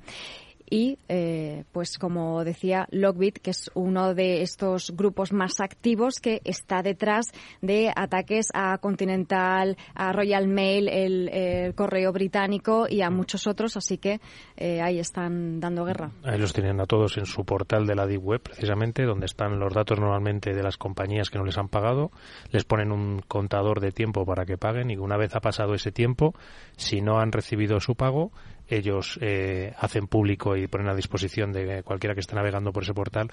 Y, 0.70 0.98
eh, 1.08 1.64
pues 1.72 1.98
como 1.98 2.44
decía 2.44 2.86
Lockbit, 2.90 3.38
que 3.38 3.50
es 3.50 3.70
uno 3.74 4.14
de 4.14 4.42
estos 4.42 4.92
grupos 4.96 5.32
más 5.32 5.60
activos 5.60 6.20
que 6.20 6.40
está 6.44 6.82
detrás 6.82 7.26
de 7.60 7.92
ataques 7.94 8.48
a 8.54 8.78
Continental, 8.78 9.76
a 9.94 10.12
Royal 10.12 10.48
Mail, 10.48 10.88
el, 10.88 11.74
correo 11.74 12.12
británico 12.12 12.86
y 12.88 13.02
a 13.02 13.10
muchos 13.10 13.46
otros, 13.46 13.76
así 13.76 13.98
que 13.98 14.20
eh, 14.56 14.80
ahí 14.80 14.98
están 14.98 15.60
dando 15.60 15.84
guerra. 15.84 16.10
Ahí 16.24 16.38
los 16.38 16.52
tienen 16.52 16.80
a 16.80 16.86
todos 16.86 17.16
en 17.18 17.26
su 17.26 17.44
portal 17.44 17.86
de 17.86 17.94
la 17.94 18.06
Deep 18.06 18.24
Web, 18.24 18.42
precisamente, 18.42 19.04
donde 19.04 19.26
están 19.26 19.58
los 19.58 19.72
datos 19.72 19.98
normalmente 19.98 20.54
de 20.54 20.62
las 20.62 20.76
compañías 20.76 21.30
que 21.30 21.38
no 21.38 21.44
les 21.44 21.58
han 21.58 21.68
pagado, 21.68 22.10
les 22.50 22.64
ponen 22.64 22.92
un 22.92 23.20
contador 23.26 23.80
de 23.80 23.92
tiempo 23.92 24.24
para 24.24 24.44
que 24.44 24.58
paguen 24.58 24.90
y 24.90 24.96
una 24.96 25.16
vez 25.16 25.34
ha 25.34 25.40
pasado 25.40 25.74
ese 25.74 25.92
tiempo, 25.92 26.34
si 26.76 27.00
no 27.00 27.18
han 27.18 27.32
recibido 27.32 27.80
su 27.80 27.94
pago, 27.94 28.32
ellos 28.68 29.18
eh, 29.22 29.72
hacen 29.78 30.06
público 30.06 30.56
y 30.56 30.66
ponen 30.66 30.88
a 30.88 30.94
disposición 30.94 31.52
de 31.52 31.82
cualquiera 31.82 32.14
que 32.14 32.20
esté 32.20 32.34
navegando 32.34 32.72
por 32.72 32.82
ese 32.82 32.94
portal 32.94 33.30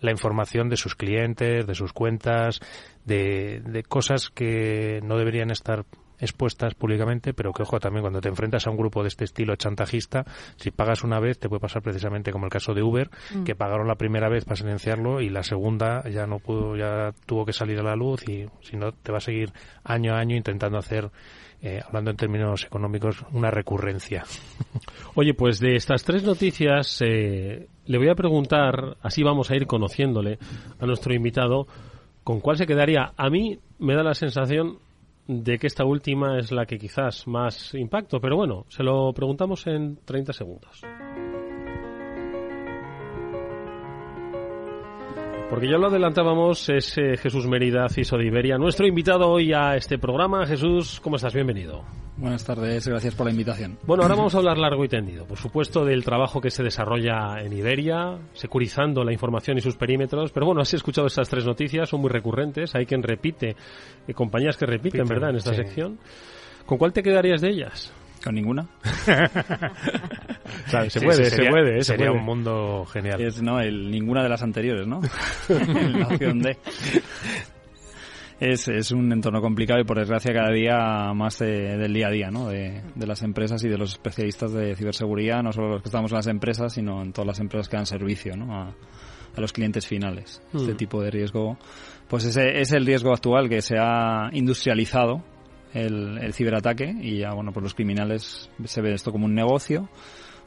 la 0.00 0.10
información 0.10 0.68
de 0.68 0.76
sus 0.76 0.94
clientes, 0.94 1.66
de 1.66 1.74
sus 1.74 1.92
cuentas, 1.92 2.60
de, 3.04 3.60
de 3.64 3.82
cosas 3.82 4.30
que 4.30 5.00
no 5.02 5.16
deberían 5.16 5.50
estar 5.50 5.84
expuestas 6.18 6.74
públicamente, 6.74 7.34
pero 7.34 7.52
que 7.52 7.62
ojo 7.62 7.78
también 7.78 8.02
cuando 8.02 8.20
te 8.20 8.28
enfrentas 8.28 8.66
a 8.66 8.70
un 8.70 8.76
grupo 8.76 9.02
de 9.02 9.08
este 9.08 9.24
estilo 9.24 9.56
chantajista, 9.56 10.24
si 10.56 10.70
pagas 10.70 11.04
una 11.04 11.20
vez 11.20 11.38
te 11.38 11.48
puede 11.48 11.60
pasar 11.60 11.82
precisamente 11.82 12.32
como 12.32 12.46
el 12.46 12.50
caso 12.50 12.74
de 12.74 12.82
Uber, 12.82 13.10
mm. 13.34 13.44
que 13.44 13.54
pagaron 13.54 13.88
la 13.88 13.96
primera 13.96 14.28
vez 14.28 14.44
para 14.44 14.56
silenciarlo 14.56 15.20
y 15.20 15.28
la 15.28 15.42
segunda 15.42 16.08
ya 16.08 16.26
no 16.26 16.38
pudo, 16.38 16.76
ya 16.76 17.12
tuvo 17.26 17.44
que 17.44 17.52
salir 17.52 17.78
a 17.78 17.82
la 17.82 17.96
luz 17.96 18.28
y 18.28 18.46
si 18.62 18.76
no 18.76 18.92
te 18.92 19.12
va 19.12 19.18
a 19.18 19.20
seguir 19.20 19.52
año 19.84 20.14
a 20.14 20.18
año 20.18 20.36
intentando 20.36 20.78
hacer 20.78 21.10
eh, 21.62 21.80
hablando 21.86 22.10
en 22.10 22.16
términos 22.16 22.64
económicos, 22.64 23.24
una 23.32 23.50
recurrencia. 23.50 24.24
Oye, 25.14 25.32
pues 25.32 25.58
de 25.58 25.74
estas 25.74 26.04
tres 26.04 26.22
noticias 26.22 27.00
eh, 27.00 27.66
le 27.86 27.98
voy 27.98 28.08
a 28.08 28.14
preguntar, 28.14 28.96
así 29.00 29.22
vamos 29.22 29.50
a 29.50 29.56
ir 29.56 29.66
conociéndole 29.66 30.38
a 30.78 30.86
nuestro 30.86 31.14
invitado, 31.14 31.66
con 32.22 32.40
cuál 32.40 32.58
se 32.58 32.66
quedaría. 32.66 33.12
A 33.16 33.30
mí 33.30 33.58
me 33.78 33.94
da 33.94 34.02
la 34.02 34.14
sensación 34.14 34.78
de 35.26 35.58
que 35.58 35.66
esta 35.66 35.84
última 35.84 36.38
es 36.38 36.52
la 36.52 36.66
que 36.66 36.78
quizás 36.78 37.26
más 37.26 37.74
impacto, 37.74 38.20
pero 38.20 38.36
bueno, 38.36 38.64
se 38.68 38.82
lo 38.82 39.12
preguntamos 39.12 39.66
en 39.66 39.98
30 40.04 40.32
segundos. 40.32 40.82
Porque 45.48 45.68
ya 45.68 45.78
lo 45.78 45.86
adelantábamos, 45.86 46.68
es 46.68 46.98
eh, 46.98 47.16
Jesús 47.16 47.46
Mérida, 47.46 47.88
CISO 47.88 48.18
de 48.18 48.26
Iberia, 48.26 48.58
nuestro 48.58 48.86
invitado 48.86 49.28
hoy 49.28 49.52
a 49.52 49.76
este 49.76 49.96
programa. 49.96 50.44
Jesús, 50.44 51.00
¿cómo 51.00 51.16
estás? 51.16 51.34
Bienvenido. 51.34 51.84
Buenas 52.16 52.44
tardes, 52.44 52.88
gracias 52.88 53.14
por 53.14 53.26
la 53.26 53.32
invitación. 53.32 53.78
Bueno, 53.86 54.02
ahora 54.02 54.14
vamos 54.14 54.34
a 54.34 54.38
hablar 54.38 54.56
largo 54.56 54.82
y 54.84 54.88
tendido, 54.88 55.26
por 55.26 55.36
supuesto, 55.36 55.84
del 55.84 56.02
trabajo 56.02 56.40
que 56.40 56.50
se 56.50 56.62
desarrolla 56.62 57.42
en 57.42 57.52
Iberia, 57.52 58.16
securizando 58.32 59.04
la 59.04 59.12
información 59.12 59.58
y 59.58 59.60
sus 59.60 59.76
perímetros. 59.76 60.32
Pero 60.32 60.46
bueno, 60.46 60.62
has 60.62 60.72
escuchado 60.72 61.08
estas 61.08 61.28
tres 61.28 61.44
noticias, 61.44 61.90
son 61.90 62.00
muy 62.00 62.08
recurrentes. 62.08 62.74
Hay 62.74 62.86
quien 62.86 63.02
repite, 63.02 63.54
eh, 64.08 64.14
compañías 64.14 64.56
que 64.56 64.64
repiten, 64.64 65.06
¿verdad?, 65.06 65.28
en 65.30 65.36
esta 65.36 65.52
sección. 65.52 65.98
¿Con 66.64 66.78
cuál 66.78 66.94
te 66.94 67.02
quedarías 67.02 67.42
de 67.42 67.50
ellas? 67.50 67.92
Con 68.24 68.34
ninguna. 68.34 68.66
se 70.88 71.00
puede, 71.00 71.26
se 71.26 71.50
puede. 71.50 71.84
Sería 71.84 72.12
un 72.12 72.24
mundo 72.24 72.86
genial. 72.86 73.20
Es, 73.20 73.42
no, 73.42 73.60
el, 73.60 73.90
ninguna 73.90 74.22
de 74.22 74.30
las 74.30 74.42
anteriores, 74.42 74.86
¿no? 74.86 75.00
la 75.48 76.08
opción 76.08 76.40
D. 76.40 76.56
Es, 78.38 78.68
es, 78.68 78.92
un 78.92 79.10
entorno 79.12 79.40
complicado 79.40 79.80
y 79.80 79.84
por 79.84 79.98
desgracia 79.98 80.34
cada 80.34 80.52
día 80.52 81.12
más 81.14 81.38
del 81.38 81.92
día 81.92 82.08
a 82.08 82.10
día 82.10 82.30
¿no? 82.30 82.48
de, 82.48 82.82
de, 82.94 83.06
las 83.06 83.22
empresas 83.22 83.64
y 83.64 83.68
de 83.68 83.78
los 83.78 83.92
especialistas 83.92 84.52
de 84.52 84.76
ciberseguridad, 84.76 85.42
no 85.42 85.52
solo 85.52 85.68
los 85.70 85.82
que 85.82 85.88
estamos 85.88 86.12
en 86.12 86.16
las 86.16 86.26
empresas, 86.26 86.74
sino 86.74 87.02
en 87.02 87.12
todas 87.12 87.26
las 87.26 87.40
empresas 87.40 87.68
que 87.68 87.76
dan 87.76 87.86
servicio 87.86 88.36
¿no? 88.36 88.54
a, 88.54 88.74
a 89.36 89.40
los 89.40 89.52
clientes 89.52 89.86
finales. 89.86 90.42
Este 90.54 90.74
mm. 90.74 90.76
tipo 90.76 91.02
de 91.02 91.10
riesgo, 91.10 91.58
pues 92.08 92.24
ese 92.24 92.60
es 92.60 92.72
el 92.72 92.86
riesgo 92.86 93.12
actual 93.12 93.48
que 93.48 93.60
se 93.60 93.76
ha 93.78 94.28
industrializado 94.32 95.22
el, 95.72 96.32
ciberataque 96.32 96.94
y 97.00 97.18
ya, 97.18 97.32
bueno, 97.34 97.52
pues 97.52 97.62
los 97.62 97.74
criminales 97.74 98.50
se 98.64 98.80
ve 98.80 98.94
esto 98.94 99.12
como 99.12 99.26
un 99.26 99.34
negocio 99.34 99.88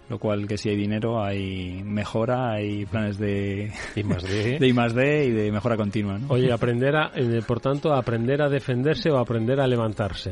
lo 0.10 0.18
cual 0.20 0.48
que 0.48 0.58
si 0.58 0.70
hay 0.70 0.76
dinero 0.76 1.24
hay 1.24 1.84
mejora, 1.84 2.54
hay 2.54 2.86
planes 2.86 3.18
de 3.18 3.72
I 3.96 4.04
más 4.04 4.24
D, 4.24 4.58
de 4.60 4.68
I 4.68 4.74
más 4.74 4.94
D 4.94 5.26
y 5.26 5.32
de 5.32 5.52
mejora 5.52 5.78
continua. 5.78 6.18
¿no? 6.18 6.28
Oye, 6.30 6.52
aprender 6.52 6.96
a, 6.96 7.12
eh, 7.16 7.42
por 7.46 7.60
tanto, 7.60 7.94
aprender 7.94 8.42
a 8.42 8.50
defenderse 8.50 9.10
o 9.12 9.18
aprender 9.18 9.60
a 9.60 9.68
levantarse. 9.68 10.32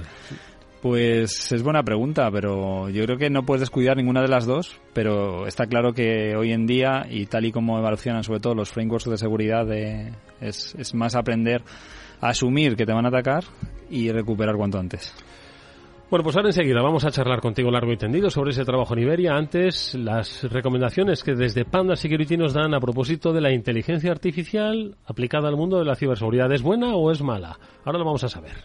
Pues 0.82 1.52
es 1.52 1.64
buena 1.64 1.84
pregunta, 1.84 2.30
pero 2.32 2.90
yo 2.90 3.04
creo 3.04 3.18
que 3.18 3.30
no 3.30 3.44
puedes 3.44 3.62
descuidar 3.62 3.98
ninguna 3.98 4.22
de 4.22 4.28
las 4.28 4.46
dos, 4.46 4.80
pero 4.94 5.48
está 5.48 5.66
claro 5.66 5.94
que 5.94 6.36
hoy 6.36 6.52
en 6.52 6.68
día, 6.68 7.08
y 7.10 7.26
tal 7.26 7.46
y 7.46 7.52
como 7.52 7.80
evolucionan 7.80 8.24
sobre 8.24 8.40
todo 8.40 8.54
los 8.54 8.70
frameworks 8.70 9.10
de 9.10 9.18
seguridad, 9.18 9.66
es, 9.72 10.76
es 10.76 10.94
más 10.94 11.16
aprender 11.16 11.64
asumir 12.22 12.76
que 12.76 12.86
te 12.86 12.94
van 12.94 13.06
a 13.06 13.10
atacar 13.10 13.44
y 13.90 14.12
recuperar 14.12 14.56
cuanto 14.56 14.80
antes. 14.80 15.14
Bueno, 16.10 16.24
pues 16.24 16.38
ahora 16.38 16.48
enseguida 16.48 16.82
vamos 16.82 17.04
a 17.04 17.12
charlar 17.12 17.42
contigo 17.42 17.70
largo 17.70 17.92
y 17.92 17.98
tendido 17.98 18.30
sobre 18.30 18.52
ese 18.52 18.64
trabajo 18.64 18.94
en 18.94 19.02
Iberia. 19.02 19.36
Antes, 19.36 19.94
las 19.94 20.44
recomendaciones 20.50 21.22
que 21.22 21.36
desde 21.36 21.66
Panda 21.66 21.98
Security 21.98 22.38
nos 22.38 22.54
dan 22.54 22.74
a 22.74 22.80
propósito 22.80 23.34
de 23.34 23.42
la 23.42 23.52
inteligencia 23.52 24.12
artificial 24.12 24.96
aplicada 25.06 25.50
al 25.50 25.58
mundo 25.58 25.80
de 25.80 25.84
la 25.84 25.96
ciberseguridad. 25.96 26.50
¿Es 26.54 26.62
buena 26.62 26.96
o 26.96 27.12
es 27.12 27.22
mala? 27.22 27.60
Ahora 27.84 28.00
lo 28.00 28.06
vamos 28.06 28.24
a 28.24 28.30
saber. 28.30 28.56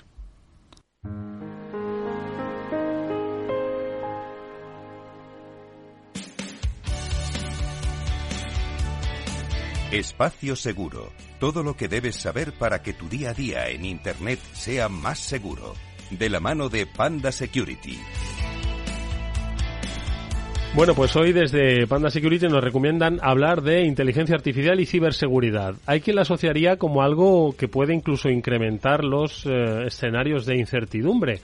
Espacio 9.91 10.55
Seguro 10.55 11.11
todo 11.43 11.65
lo 11.65 11.75
que 11.75 11.89
debes 11.89 12.15
saber 12.15 12.53
para 12.53 12.83
que 12.83 12.93
tu 12.93 13.09
día 13.09 13.31
a 13.31 13.35
día 13.35 13.69
en 13.69 13.85
Internet 13.85 14.39
sea 14.53 14.89
más 14.89 15.19
seguro. 15.19 15.75
De 16.19 16.29
la 16.29 16.41
mano 16.41 16.69
de 16.69 16.87
Panda 16.87 17.33
Security. 17.33 17.99
Bueno, 20.75 20.95
pues 20.95 21.15
hoy 21.17 21.33
desde 21.33 21.87
Panda 21.87 22.11
Security 22.11 22.49
nos 22.49 22.65
recomiendan 22.65 23.19
hablar 23.23 23.63
de 23.63 23.85
inteligencia 23.85 24.35
artificial 24.35 24.81
y 24.81 24.87
ciberseguridad. 24.87 25.75
Hay 25.87 26.01
quien 26.01 26.17
la 26.17 26.23
asociaría 26.23 26.77
como 26.77 27.03
algo 27.03 27.55
que 27.57 27.69
puede 27.69 27.95
incluso 27.95 28.31
incrementar 28.31 29.05
los 29.05 29.45
eh, 29.47 29.87
escenarios 29.87 30.47
de 30.47 30.57
incertidumbre. 30.59 31.41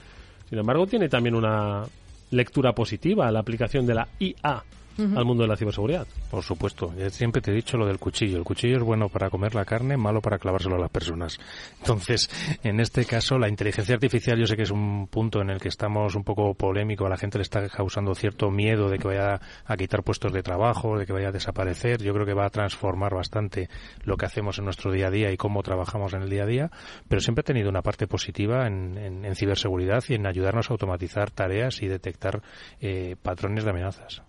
Sin 0.49 0.57
embargo, 0.57 0.87
tiene 0.87 1.09
también 1.09 1.35
una 1.35 1.83
lectura 2.31 2.73
positiva 2.73 3.31
la 3.31 3.39
aplicación 3.39 3.85
de 3.85 3.95
la 3.95 4.07
IA 4.19 4.63
al 4.99 5.25
mundo 5.25 5.43
de 5.43 5.49
la 5.49 5.57
ciberseguridad. 5.57 6.07
Por 6.29 6.43
supuesto, 6.43 6.93
yo 6.97 7.09
siempre 7.09 7.41
te 7.41 7.51
he 7.51 7.53
dicho 7.53 7.77
lo 7.77 7.85
del 7.85 7.99
cuchillo. 7.99 8.37
El 8.37 8.43
cuchillo 8.43 8.77
es 8.77 8.83
bueno 8.83 9.09
para 9.09 9.29
comer 9.29 9.55
la 9.55 9.65
carne, 9.65 9.97
malo 9.97 10.21
para 10.21 10.37
clavárselo 10.37 10.75
a 10.75 10.79
las 10.79 10.89
personas. 10.89 11.39
Entonces, 11.79 12.29
en 12.63 12.79
este 12.79 13.05
caso, 13.05 13.37
la 13.37 13.49
inteligencia 13.49 13.95
artificial 13.95 14.37
yo 14.37 14.45
sé 14.45 14.55
que 14.55 14.63
es 14.63 14.71
un 14.71 15.07
punto 15.07 15.41
en 15.41 15.49
el 15.49 15.59
que 15.59 15.69
estamos 15.69 16.15
un 16.15 16.23
poco 16.23 16.53
polémico, 16.53 17.05
a 17.05 17.09
la 17.09 17.17
gente 17.17 17.37
le 17.37 17.43
está 17.43 17.67
causando 17.69 18.13
cierto 18.15 18.51
miedo 18.51 18.89
de 18.89 18.97
que 18.99 19.07
vaya 19.07 19.39
a 19.65 19.77
quitar 19.77 20.03
puestos 20.03 20.31
de 20.33 20.43
trabajo, 20.43 20.97
de 20.97 21.05
que 21.05 21.13
vaya 21.13 21.29
a 21.29 21.31
desaparecer. 21.31 22.01
Yo 22.01 22.13
creo 22.13 22.25
que 22.25 22.33
va 22.33 22.45
a 22.45 22.49
transformar 22.49 23.13
bastante 23.13 23.69
lo 24.03 24.17
que 24.17 24.25
hacemos 24.25 24.57
en 24.59 24.65
nuestro 24.65 24.91
día 24.91 25.07
a 25.07 25.11
día 25.11 25.31
y 25.31 25.37
cómo 25.37 25.63
trabajamos 25.63 26.13
en 26.13 26.23
el 26.23 26.29
día 26.29 26.43
a 26.43 26.47
día, 26.47 26.71
pero 27.07 27.21
siempre 27.21 27.41
ha 27.41 27.43
tenido 27.43 27.69
una 27.69 27.81
parte 27.81 28.07
positiva 28.07 28.67
en, 28.67 28.97
en, 28.97 29.35
ciberseguridad 29.35 30.03
y 30.09 30.15
en 30.15 30.25
ayudarnos 30.25 30.69
a 30.69 30.73
automatizar 30.73 31.31
tareas 31.31 31.81
y 31.81 31.87
detectar 31.87 32.41
eh, 32.81 33.15
patrones 33.21 33.63
de 33.63 33.69
amenazas 33.69 34.21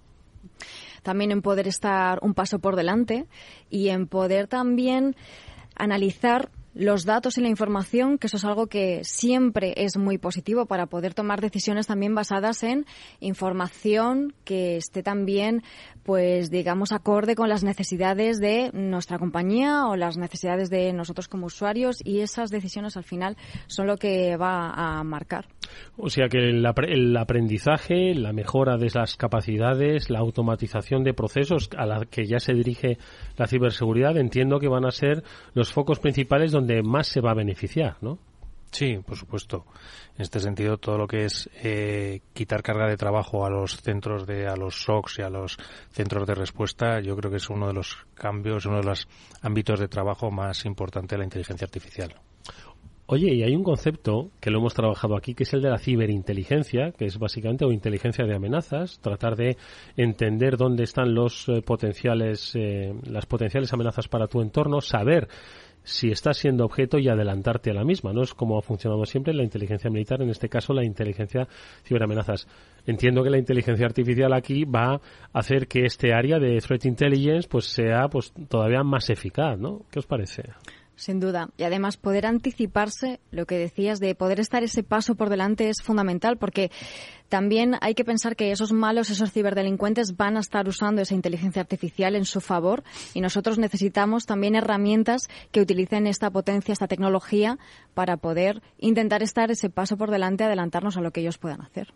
también 1.03 1.33
en 1.33 1.43
poder 1.43 1.69
estar 1.69 2.19
un 2.23 2.35
paso 2.35 2.59
por 2.59 2.77
delante 2.77 3.27
y 3.71 3.89
en 3.89 4.07
poder 4.07 4.49
también 4.49 5.17
analizar 5.77 6.51
los 6.75 7.05
datos 7.05 7.37
y 7.37 7.41
la 7.41 7.49
información, 7.49 8.17
que 8.17 8.29
eso 8.29 8.37
es 8.37 8.45
algo 8.45 8.69
que 8.69 9.03
siempre 9.03 9.75
es 9.77 9.97
muy 9.97 10.19
positivo 10.19 10.67
para 10.67 10.87
poder 10.87 11.15
tomar 11.15 11.41
decisiones 11.41 11.89
también 11.89 12.15
basadas 12.15 12.63
en 12.63 12.87
información 13.19 14.35
que 14.45 14.77
esté 14.77 15.03
también, 15.03 15.65
pues 16.05 16.51
digamos, 16.51 16.93
acorde 16.93 17.35
con 17.35 17.49
las 17.49 17.65
necesidades 17.65 18.39
de 18.39 18.71
nuestra 18.73 19.19
compañía 19.19 19.87
o 19.87 19.97
las 19.97 20.17
necesidades 20.17 20.71
de 20.71 20.93
nosotros 20.93 21.27
como 21.27 21.47
usuarios 21.47 21.97
y 22.05 22.21
esas 22.21 22.51
decisiones 22.51 22.97
al 22.97 23.05
final 23.05 23.37
son 23.67 23.89
lo 23.89 23.97
que 23.97 24.37
va 24.37 24.71
a 24.71 25.03
marcar. 25.03 25.49
O 25.97 26.11
sea 26.11 26.29
que 26.29 26.39
el, 26.39 26.65
aprendizaje, 27.17 28.15
la 28.15 28.33
mejora 28.33 28.77
de 28.77 28.91
las 28.95 29.17
capacidades, 29.17 30.11
la 30.11 30.21
automatización 30.21 31.05
de 31.05 31.15
procesos 31.15 31.69
a 31.77 31.87
la 31.87 32.05
que 32.07 32.27
ya 32.27 32.41
se 32.41 32.55
dirige 32.55 32.99
la 33.37 33.47
ciberseguridad, 33.47 34.17
entiendo 34.17 34.59
que 34.59 34.69
van 34.69 34.87
a 34.87 34.91
ser 34.91 35.23
los 35.55 35.73
focos 35.73 35.99
principales 35.99 36.53
donde 36.53 36.83
más 36.83 37.07
se 37.07 37.21
va 37.21 37.33
a 37.33 37.35
beneficiar, 37.35 37.97
¿no? 38.01 38.19
Sí, 38.71 38.99
por 39.05 39.17
supuesto. 39.17 39.65
En 40.17 40.23
este 40.23 40.39
sentido, 40.39 40.79
todo 40.79 40.97
lo 40.97 41.09
que 41.09 41.25
es 41.25 41.51
eh, 41.63 42.21
quitar 42.33 42.63
carga 42.63 42.87
de 42.87 42.97
trabajo 42.97 43.45
a 43.45 43.51
los 43.51 43.77
centros 43.81 44.27
de, 44.27 44.47
a 44.47 44.55
los 44.55 44.83
SOCs 44.83 45.19
y 45.19 45.23
a 45.23 45.31
los 45.31 45.57
centros 45.91 46.27
de 46.27 46.35
respuesta, 46.35 47.01
yo 47.01 47.17
creo 47.17 47.31
que 47.31 47.39
es 47.39 47.51
uno 47.51 47.67
de 47.67 47.75
los 47.75 48.07
cambios, 48.15 48.67
uno 48.67 48.77
de 48.77 48.87
los 48.87 49.09
ámbitos 49.43 49.81
de 49.81 49.89
trabajo 49.89 50.31
más 50.31 50.65
importante 50.67 51.15
de 51.15 51.19
la 51.19 51.25
inteligencia 51.25 51.65
artificial. 51.65 52.15
Oye, 53.13 53.35
y 53.35 53.43
hay 53.43 53.57
un 53.57 53.65
concepto 53.65 54.31
que 54.39 54.53
lo 54.53 54.61
hemos 54.61 54.73
trabajado 54.73 55.17
aquí, 55.17 55.35
que 55.35 55.43
es 55.43 55.53
el 55.53 55.63
de 55.63 55.69
la 55.69 55.79
ciberinteligencia, 55.79 56.93
que 56.93 57.07
es 57.07 57.19
básicamente 57.19 57.65
o 57.65 57.73
inteligencia 57.73 58.25
de 58.25 58.37
amenazas, 58.37 59.01
tratar 59.01 59.35
de 59.35 59.57
entender 59.97 60.57
dónde 60.57 60.85
están 60.85 61.13
los 61.13 61.49
eh, 61.49 61.61
potenciales, 61.61 62.53
eh, 62.55 62.95
las 63.11 63.27
potenciales 63.27 63.73
amenazas 63.73 64.07
para 64.07 64.29
tu 64.29 64.41
entorno, 64.41 64.81
saber 64.81 65.27
si 65.83 66.13
está 66.13 66.33
siendo 66.33 66.65
objeto 66.65 66.99
y 67.01 67.09
adelantarte 67.09 67.73
a 67.73 67.75
la 67.75 67.83
misma. 67.83 68.13
No 68.13 68.23
es 68.23 68.33
como 68.33 68.57
ha 68.57 68.63
funcionado 68.63 69.05
siempre 69.07 69.35
la 69.35 69.43
inteligencia 69.43 69.91
militar, 69.91 70.23
en 70.23 70.31
este 70.31 70.49
caso 70.49 70.73
la 70.73 70.85
inteligencia 70.85 71.49
ciberamenazas. 71.83 72.47
Entiendo 72.87 73.25
que 73.25 73.31
la 73.31 73.39
inteligencia 73.39 73.87
artificial 73.87 74.33
aquí 74.33 74.65
va 74.65 74.95
a 74.95 75.01
hacer 75.33 75.67
que 75.67 75.85
este 75.85 76.13
área 76.15 76.39
de 76.39 76.61
threat 76.61 76.85
intelligence 76.85 77.49
pues 77.49 77.65
sea 77.65 78.07
pues 78.07 78.33
todavía 78.49 78.85
más 78.85 79.11
eficaz, 79.11 79.59
¿no? 79.59 79.81
¿Qué 79.91 79.99
os 79.99 80.07
parece? 80.07 80.45
Sin 81.01 81.19
duda. 81.19 81.49
Y 81.57 81.63
además 81.63 81.97
poder 81.97 82.27
anticiparse, 82.27 83.21
lo 83.31 83.47
que 83.47 83.57
decías, 83.57 84.01
de 84.01 84.15
poder 84.15 84.39
estar 84.39 84.63
ese 84.63 84.83
paso 84.83 85.15
por 85.15 85.31
delante 85.31 85.71
es 85.71 85.81
fundamental 85.83 86.37
porque 86.37 86.71
también 87.31 87.77
hay 87.81 87.95
que 87.95 88.05
pensar 88.05 88.37
que 88.37 88.53
esos 88.53 88.75
malos, 88.75 89.09
esos 89.09 89.33
ciberdelincuentes 89.33 90.19
van 90.19 90.37
a 90.37 90.41
estar 90.41 90.69
usando 90.69 91.01
esa 91.01 91.15
inteligencia 91.15 91.63
artificial 91.63 92.17
en 92.17 92.27
su 92.27 92.43
favor 92.43 92.85
y 93.15 93.23
nosotros 93.23 93.59
necesitamos 93.59 94.27
también 94.27 94.57
herramientas 94.57 95.29
que 95.53 95.63
utilicen 95.63 96.07
esta 96.07 96.29
potencia, 96.29 96.75
esta 96.75 96.87
tecnología 96.87 97.59
para 97.95 98.19
poder 98.19 98.61
intentar 98.77 99.23
estar 99.23 99.51
ese 99.51 99.71
paso 99.71 99.97
por 99.97 100.11
delante, 100.11 100.45
adelantarnos 100.45 100.99
a 100.99 101.01
lo 101.01 101.13
que 101.13 101.23
ellos 101.23 101.39
puedan 101.39 101.63
hacer 101.63 101.95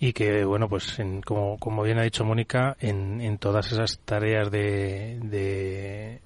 y 0.00 0.14
que 0.14 0.44
bueno 0.46 0.70
pues 0.70 0.98
como, 1.26 1.58
como 1.58 1.82
bien 1.82 1.98
ha 1.98 2.02
dicho 2.02 2.24
Mónica 2.24 2.78
en, 2.80 3.20
en 3.20 3.36
todas 3.36 3.70
esas 3.72 3.98
tareas 3.98 4.50
de 4.50 6.22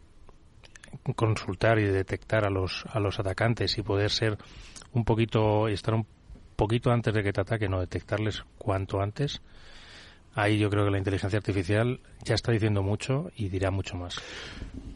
consultar 1.14 1.78
y 1.78 1.84
detectar 1.84 2.44
a 2.44 2.50
los, 2.50 2.84
a 2.92 3.00
los 3.00 3.18
atacantes 3.18 3.76
y 3.78 3.82
poder 3.82 4.10
ser 4.10 4.38
un 4.92 5.04
poquito, 5.04 5.68
estar 5.68 5.94
un 5.94 6.06
poquito 6.56 6.90
antes 6.90 7.12
de 7.14 7.22
que 7.22 7.32
te 7.32 7.40
ataquen 7.40 7.74
o 7.74 7.80
detectarles 7.80 8.44
cuanto 8.58 9.00
antes, 9.00 9.40
ahí 10.34 10.58
yo 10.58 10.70
creo 10.70 10.84
que 10.84 10.90
la 10.90 10.98
inteligencia 10.98 11.38
artificial 11.38 12.00
ya 12.24 12.34
está 12.34 12.52
diciendo 12.52 12.82
mucho 12.82 13.30
y 13.36 13.48
dirá 13.48 13.70
mucho 13.70 13.96
más. 13.96 14.20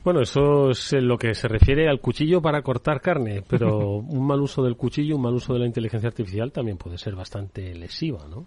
Bueno, 0.05 0.21
eso 0.21 0.71
es 0.71 0.93
lo 0.93 1.19
que 1.19 1.35
se 1.35 1.49
refiere 1.49 1.89
al 1.89 2.01
cuchillo 2.01 2.41
para 2.41 2.63
cortar 2.63 3.01
carne, 3.01 3.43
pero 3.47 3.97
un 3.97 4.27
mal 4.27 4.41
uso 4.41 4.63
del 4.63 4.77
cuchillo, 4.77 5.17
un 5.17 5.23
mal 5.23 5.35
uso 5.35 5.53
de 5.53 5.61
la 5.61 5.67
inteligencia 5.67 6.09
artificial 6.09 6.53
también 6.53 6.77
puede 6.77 6.99
ser 6.99 7.15
bastante 7.15 7.75
lesiva, 7.75 8.27
¿no? 8.29 8.47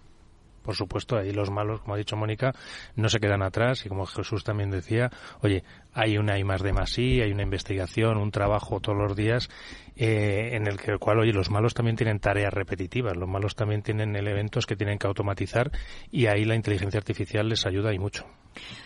Por 0.63 0.75
supuesto, 0.75 1.17
ahí 1.17 1.31
los 1.31 1.51
malos, 1.51 1.81
como 1.81 1.93
ha 1.93 1.97
dicho 1.97 2.15
Mónica, 2.15 2.53
no 2.95 3.09
se 3.09 3.19
quedan 3.19 3.43
atrás 3.43 3.85
y 3.85 3.89
como 3.89 4.05
Jesús 4.05 4.43
también 4.43 4.71
decía, 4.71 5.11
oye, 5.41 5.63
hay 5.93 6.17
una 6.17 6.39
I 6.39 6.43
más 6.43 6.61
de 6.63 6.73
más 6.73 6.97
I, 6.97 7.21
hay 7.21 7.31
una 7.31 7.43
investigación, 7.43 8.17
un 8.17 8.31
trabajo 8.31 8.79
todos 8.79 8.97
los 8.97 9.15
días 9.15 9.49
eh, 9.95 10.51
en 10.53 10.67
el, 10.67 10.79
cual, 10.99 11.19
oye, 11.19 11.33
los 11.33 11.49
malos 11.49 11.73
también 11.73 11.95
tienen 11.95 12.19
tareas 12.19 12.53
repetitivas, 12.53 13.15
los 13.15 13.29
malos 13.29 13.55
también 13.55 13.81
tienen 13.81 14.15
elementos 14.15 14.65
que 14.65 14.75
tienen 14.75 14.97
que 14.97 15.07
automatizar 15.07 15.71
y 16.11 16.27
ahí 16.27 16.45
la 16.45 16.55
inteligencia 16.55 16.97
artificial 16.97 17.47
les 17.47 17.65
ayuda 17.65 17.93
y 17.93 17.99
mucho. 17.99 18.25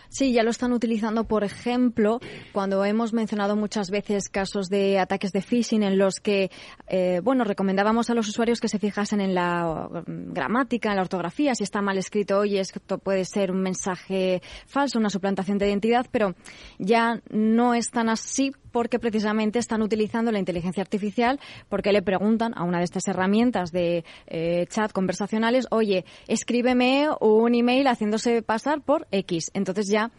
Sí, 0.09 0.31
ya 0.31 0.43
lo 0.43 0.51
están 0.51 0.71
utilizando, 0.71 1.25
por 1.25 1.43
ejemplo, 1.43 2.19
cuando 2.53 2.85
hemos 2.85 3.11
mencionado 3.11 3.55
muchas 3.57 3.89
veces 3.89 4.29
casos 4.29 4.69
de 4.69 4.99
ataques 4.99 5.33
de 5.33 5.41
phishing 5.41 5.83
en 5.83 5.97
los 5.97 6.21
que, 6.21 6.49
eh, 6.87 7.19
bueno, 7.21 7.43
recomendábamos 7.43 8.09
a 8.09 8.13
los 8.13 8.27
usuarios 8.29 8.61
que 8.61 8.69
se 8.69 8.79
fijasen 8.79 9.19
en 9.19 9.35
la 9.35 9.89
mm, 10.07 10.33
gramática, 10.33 10.89
en 10.89 10.95
la 10.95 11.01
ortografía, 11.01 11.55
si 11.55 11.63
está 11.63 11.81
mal 11.81 11.97
escrito, 11.97 12.39
oye, 12.39 12.59
esto 12.61 12.97
puede 12.99 13.25
ser 13.25 13.51
un 13.51 13.61
mensaje 13.61 14.41
falso, 14.65 14.97
una 14.97 15.09
suplantación 15.09 15.57
de 15.57 15.67
identidad, 15.67 16.07
pero 16.09 16.35
ya 16.79 17.21
no 17.29 17.73
es 17.73 17.91
tan 17.91 18.07
así 18.07 18.53
porque 18.77 18.99
precisamente 18.99 19.57
están 19.57 19.81
utilizando 19.81 20.31
la 20.31 20.37
inteligencia 20.37 20.83
artificial 20.83 21.39
porque 21.67 21.91
le 21.91 22.03
preguntan 22.03 22.53
a 22.55 22.63
una 22.63 22.77
de 22.77 22.83
estas 22.83 23.07
herramientas 23.07 23.71
de 23.71 24.05
eh, 24.27 24.67
chat 24.69 24.91
conversacionales, 24.91 25.65
oye, 25.71 26.05
escríbeme 26.27 27.07
un 27.19 27.55
email 27.55 27.87
haciéndose 27.87 28.43
pasar 28.43 28.81
por 28.81 29.07
X. 29.09 29.49
Entonces 29.55 29.87
ya 29.87 30.11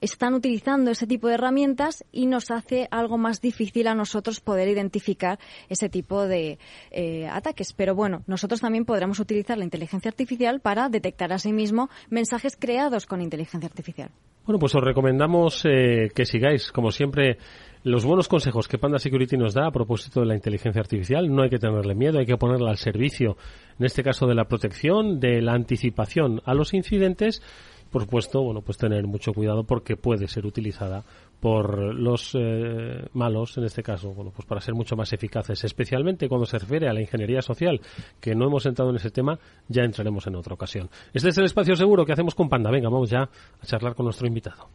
están 0.00 0.34
utilizando 0.34 0.90
ese 0.90 1.06
tipo 1.06 1.28
de 1.28 1.34
herramientas 1.34 2.04
y 2.12 2.26
nos 2.26 2.50
hace 2.50 2.88
algo 2.90 3.18
más 3.18 3.40
difícil 3.40 3.86
a 3.88 3.94
nosotros 3.94 4.40
poder 4.40 4.68
identificar 4.68 5.38
ese 5.68 5.88
tipo 5.88 6.26
de 6.26 6.58
eh, 6.90 7.26
ataques. 7.28 7.72
Pero 7.72 7.94
bueno, 7.94 8.22
nosotros 8.26 8.60
también 8.60 8.84
podremos 8.84 9.18
utilizar 9.20 9.58
la 9.58 9.64
inteligencia 9.64 10.08
artificial 10.08 10.60
para 10.60 10.88
detectar 10.88 11.32
a 11.32 11.38
sí 11.38 11.52
mismo 11.52 11.88
mensajes 12.10 12.56
creados 12.56 13.06
con 13.06 13.20
inteligencia 13.20 13.68
artificial. 13.68 14.10
Bueno, 14.48 14.60
pues 14.60 14.74
os 14.74 14.82
recomendamos 14.82 15.62
eh, 15.66 16.08
que 16.14 16.24
sigáis, 16.24 16.72
como 16.72 16.90
siempre, 16.90 17.36
los 17.82 18.06
buenos 18.06 18.28
consejos 18.28 18.66
que 18.66 18.78
Panda 18.78 18.98
Security 18.98 19.36
nos 19.36 19.52
da 19.52 19.66
a 19.66 19.70
propósito 19.70 20.20
de 20.20 20.26
la 20.26 20.34
inteligencia 20.34 20.80
artificial. 20.80 21.28
No 21.28 21.42
hay 21.42 21.50
que 21.50 21.58
tenerle 21.58 21.94
miedo, 21.94 22.18
hay 22.18 22.24
que 22.24 22.38
ponerla 22.38 22.70
al 22.70 22.78
servicio, 22.78 23.36
en 23.78 23.84
este 23.84 24.02
caso, 24.02 24.26
de 24.26 24.34
la 24.34 24.46
protección, 24.46 25.20
de 25.20 25.42
la 25.42 25.52
anticipación 25.52 26.40
a 26.46 26.54
los 26.54 26.72
incidentes. 26.72 27.42
Por 27.90 28.02
supuesto, 28.02 28.42
bueno, 28.42 28.60
pues 28.60 28.76
tener 28.78 29.06
mucho 29.06 29.32
cuidado 29.32 29.64
porque 29.64 29.96
puede 29.96 30.28
ser 30.28 30.46
utilizada 30.46 31.04
por 31.40 31.94
los 31.94 32.34
eh, 32.34 33.06
malos, 33.12 33.56
en 33.58 33.64
este 33.64 33.82
caso, 33.82 34.12
bueno, 34.12 34.32
pues 34.34 34.46
para 34.46 34.60
ser 34.60 34.74
mucho 34.74 34.96
más 34.96 35.12
eficaces, 35.12 35.62
especialmente 35.64 36.28
cuando 36.28 36.46
se 36.46 36.58
refiere 36.58 36.88
a 36.88 36.92
la 36.92 37.00
ingeniería 37.00 37.42
social, 37.42 37.80
que 38.20 38.34
no 38.34 38.46
hemos 38.46 38.66
entrado 38.66 38.90
en 38.90 38.96
ese 38.96 39.10
tema, 39.10 39.38
ya 39.68 39.84
entraremos 39.84 40.26
en 40.26 40.34
otra 40.34 40.54
ocasión. 40.54 40.90
Este 41.12 41.28
es 41.28 41.38
el 41.38 41.44
espacio 41.44 41.76
seguro 41.76 42.04
que 42.04 42.12
hacemos 42.12 42.34
con 42.34 42.48
Panda. 42.48 42.70
Venga, 42.70 42.88
vamos 42.88 43.10
ya 43.10 43.22
a 43.22 43.66
charlar 43.66 43.94
con 43.94 44.04
nuestro 44.04 44.26
invitado. 44.26 44.68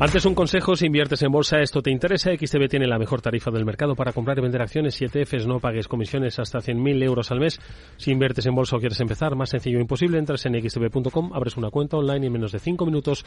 Antes 0.00 0.26
un 0.26 0.34
consejo, 0.34 0.74
si 0.74 0.86
inviertes 0.86 1.22
en 1.22 1.30
bolsa, 1.30 1.60
esto 1.60 1.80
te 1.80 1.92
interesa, 1.92 2.32
XTB 2.32 2.68
tiene 2.68 2.88
la 2.88 2.98
mejor 2.98 3.22
tarifa 3.22 3.52
del 3.52 3.64
mercado 3.64 3.94
para 3.94 4.12
comprar 4.12 4.36
y 4.36 4.42
vender 4.42 4.60
acciones 4.60 5.00
y 5.00 5.04
ETFs, 5.04 5.46
no 5.46 5.60
pagues 5.60 5.86
comisiones 5.86 6.40
hasta 6.40 6.58
100.000 6.58 7.04
euros 7.04 7.30
al 7.30 7.38
mes. 7.38 7.60
Si 7.96 8.10
inviertes 8.10 8.44
en 8.46 8.56
bolsa 8.56 8.74
o 8.74 8.80
quieres 8.80 8.98
empezar, 8.98 9.36
más 9.36 9.50
sencillo 9.50 9.78
imposible, 9.78 10.18
entras 10.18 10.44
en 10.46 10.60
xtb.com, 10.60 11.32
abres 11.32 11.56
una 11.56 11.70
cuenta 11.70 11.96
online 11.96 12.24
y 12.24 12.26
en 12.26 12.32
menos 12.32 12.50
de 12.50 12.58
5 12.58 12.84
minutos 12.84 13.24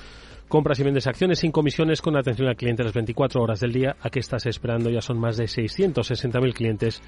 compras 0.50 0.78
y 0.82 0.84
vendes 0.84 1.08
acciones 1.08 1.40
sin 1.40 1.54
comisiones 1.54 2.02
con 2.02 2.18
atención 2.18 2.50
al 2.50 2.58
cliente 2.58 2.84
las 2.84 2.94
24 2.94 3.42
horas 3.42 3.62
del 3.62 3.72
día. 3.72 3.96
¿A 4.02 4.10
qué 4.10 4.20
estás 4.20 4.46
esperando? 4.46 4.90
Ya 4.90 5.02
son 5.02 5.18
más 5.20 5.38
de 5.38 5.46
660.000 5.46 6.54
clientes 6.54 7.02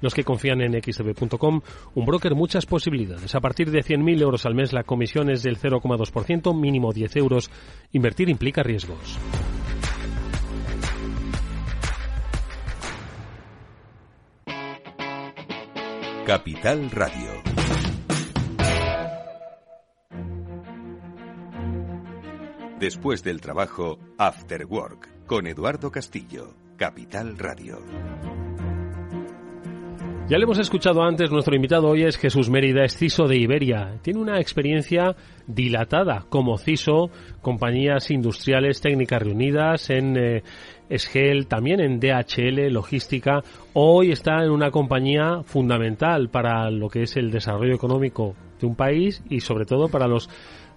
los 0.00 0.14
que 0.14 0.24
confían 0.24 0.60
en 0.60 0.80
xtb.com, 0.80 1.60
un 1.94 2.04
broker 2.04 2.34
muchas 2.34 2.66
posibilidades. 2.66 3.34
A 3.34 3.40
partir 3.40 3.70
de 3.70 3.80
100.000 3.82 4.22
euros 4.22 4.46
al 4.46 4.54
mes 4.54 4.72
la 4.72 4.84
comisión 4.84 5.30
es 5.30 5.42
del 5.42 5.58
0,2%, 5.58 6.54
mínimo 6.58 6.92
10 6.92 7.16
euros. 7.16 7.50
Invertir 7.92 8.28
implica 8.28 8.62
riesgos. 8.62 9.18
Capital 16.26 16.90
Radio. 16.90 17.42
Después 22.80 23.22
del 23.22 23.40
trabajo, 23.40 23.98
After 24.18 24.64
Work, 24.64 25.26
con 25.26 25.46
Eduardo 25.46 25.90
Castillo, 25.90 26.54
Capital 26.76 27.38
Radio. 27.38 28.43
Ya 30.26 30.38
le 30.38 30.44
hemos 30.44 30.58
escuchado 30.58 31.02
antes, 31.02 31.30
nuestro 31.30 31.54
invitado 31.54 31.86
hoy 31.88 32.04
es 32.04 32.16
Jesús 32.16 32.48
Mérida, 32.48 32.82
es 32.82 32.96
CISO 32.96 33.28
de 33.28 33.36
Iberia. 33.36 33.98
Tiene 34.00 34.20
una 34.20 34.40
experiencia 34.40 35.14
dilatada 35.46 36.24
como 36.30 36.56
CISO, 36.56 37.10
compañías 37.42 38.10
industriales 38.10 38.80
técnicas 38.80 39.20
reunidas 39.20 39.90
en 39.90 40.16
eh, 40.16 40.42
también 41.46 41.80
en 41.80 42.00
DHL, 42.00 42.72
logística. 42.72 43.42
Hoy 43.74 44.12
está 44.12 44.42
en 44.42 44.50
una 44.50 44.70
compañía 44.70 45.42
fundamental 45.44 46.30
para 46.30 46.70
lo 46.70 46.88
que 46.88 47.02
es 47.02 47.18
el 47.18 47.30
desarrollo 47.30 47.74
económico 47.74 48.34
de 48.58 48.66
un 48.66 48.76
país 48.76 49.22
y 49.28 49.40
sobre 49.40 49.66
todo 49.66 49.88
para 49.88 50.08
los 50.08 50.30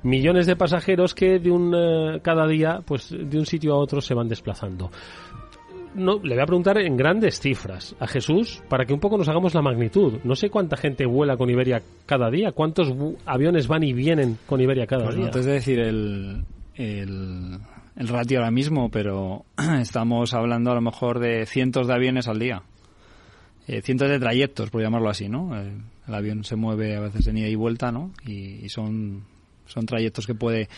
millones 0.04 0.46
de 0.46 0.56
pasajeros 0.56 1.16
que 1.16 1.40
de 1.40 1.52
un 1.52 1.74
eh, 1.74 2.20
cada 2.22 2.48
día 2.48 2.82
pues 2.86 3.10
de 3.10 3.40
un 3.40 3.46
sitio 3.46 3.74
a 3.74 3.78
otro 3.78 4.02
se 4.02 4.14
van 4.14 4.28
desplazando 4.28 4.92
no, 5.98 6.20
le 6.24 6.36
voy 6.36 6.44
a 6.44 6.46
preguntar 6.46 6.78
en 6.78 6.96
grandes 6.96 7.40
cifras 7.40 7.96
a 8.00 8.08
Jesús 8.08 8.62
para 8.70 8.86
que 8.86 8.94
un 8.94 9.00
poco 9.00 9.18
nos 9.18 9.28
hagamos 9.28 9.54
la 9.54 9.62
magnitud. 9.62 10.20
No 10.24 10.36
sé 10.36 10.50
cuánta 10.50 10.78
gente 10.78 11.06
vuela 11.06 11.38
con 11.38 11.50
Iberia 11.50 11.82
cada 12.06 12.30
día, 12.30 12.52
cuántos 12.52 12.94
aviones 13.26 13.68
van 13.68 13.84
y 13.84 13.94
vienen 13.94 14.38
con 14.46 14.62
Iberia 14.62 14.86
cada 14.86 15.06
pues 15.06 15.16
día. 15.16 15.26
No 15.26 15.32
te 15.32 15.42
decir 15.42 15.80
el, 15.80 16.46
el, 16.76 17.60
ratio 17.96 18.40
ahora 18.40 18.52
mismo, 18.52 18.90
pero 18.90 19.46
estamos 19.82 20.34
hablando 20.34 20.72
a 20.72 20.76
lo 20.76 20.82
mejor 20.82 21.20
de 21.20 21.46
cientos 21.46 21.88
de 21.88 21.94
aviones 21.94 22.28
al 22.28 22.40
día. 22.40 22.62
Eh, 23.68 23.82
cientos 23.82 24.08
de 24.08 24.20
trayectos, 24.20 24.70
por 24.70 24.82
llamarlo 24.82 25.10
así, 25.10 25.28
¿no? 25.28 25.60
El, 25.60 25.82
avión 26.08 26.46
se 26.46 26.56
mueve 26.56 26.96
a 26.96 27.02
veces 27.02 27.28
en 27.28 27.38
ida 27.38 27.50
y 27.50 27.56
vuelta, 27.56 27.92
¿no? 27.92 28.12
Y, 28.26 28.70
son, 28.70 29.26
son 29.66 29.86
trayectos 29.86 30.26
que 30.26 30.36
puede 30.36 30.70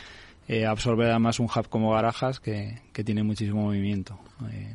eh, 0.48 0.66
absorber 0.66 1.12
además 1.12 1.40
un 1.40 1.46
hub 1.46 1.70
como 1.70 1.92
Garajas 1.92 2.40
que, 2.40 2.80
que 2.92 3.04
tiene 3.04 3.22
muchísimo 3.22 3.62
movimiento. 3.62 4.18
Eh, 4.52 4.74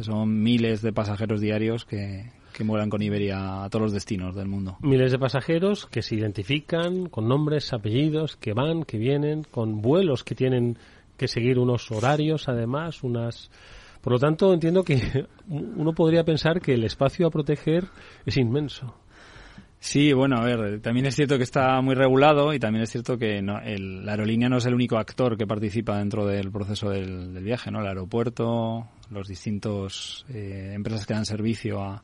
son 0.00 0.42
miles 0.42 0.82
de 0.82 0.92
pasajeros 0.92 1.40
diarios 1.40 1.84
que, 1.84 2.30
que 2.52 2.64
mueran 2.64 2.90
con 2.90 3.02
Iberia 3.02 3.64
a 3.64 3.70
todos 3.70 3.84
los 3.84 3.92
destinos 3.92 4.34
del 4.34 4.48
mundo. 4.48 4.78
Miles 4.80 5.12
de 5.12 5.18
pasajeros 5.18 5.86
que 5.86 6.02
se 6.02 6.16
identifican 6.16 7.08
con 7.08 7.28
nombres, 7.28 7.72
apellidos, 7.72 8.36
que 8.36 8.52
van, 8.52 8.82
que 8.82 8.98
vienen, 8.98 9.44
con 9.44 9.80
vuelos 9.80 10.24
que 10.24 10.34
tienen 10.34 10.76
que 11.16 11.28
seguir 11.28 11.58
unos 11.58 11.90
horarios, 11.90 12.48
además, 12.48 13.02
unas 13.02 13.50
Por 14.00 14.12
lo 14.12 14.18
tanto, 14.18 14.52
entiendo 14.52 14.82
que 14.84 15.26
uno 15.48 15.92
podría 15.92 16.24
pensar 16.24 16.60
que 16.60 16.74
el 16.74 16.84
espacio 16.84 17.26
a 17.26 17.30
proteger 17.30 17.84
es 18.26 18.36
inmenso. 18.36 18.94
Sí, 19.80 20.12
bueno, 20.12 20.38
a 20.38 20.44
ver, 20.44 20.80
también 20.80 21.06
es 21.06 21.14
cierto 21.14 21.36
que 21.36 21.44
está 21.44 21.80
muy 21.80 21.94
regulado 21.94 22.52
y 22.52 22.58
también 22.58 22.82
es 22.82 22.90
cierto 22.90 23.16
que 23.16 23.40
no, 23.40 23.60
el, 23.60 24.04
la 24.04 24.12
aerolínea 24.12 24.48
no 24.48 24.56
es 24.56 24.66
el 24.66 24.74
único 24.74 24.98
actor 24.98 25.36
que 25.36 25.46
participa 25.46 25.98
dentro 25.98 26.26
del 26.26 26.50
proceso 26.50 26.90
del, 26.90 27.32
del 27.32 27.44
viaje, 27.44 27.70
¿no? 27.70 27.80
El 27.80 27.86
aeropuerto, 27.86 28.88
los 29.10 29.28
distintos 29.28 30.26
eh, 30.30 30.72
empresas 30.74 31.06
que 31.06 31.14
dan 31.14 31.24
servicio 31.24 31.80
a, 31.80 32.02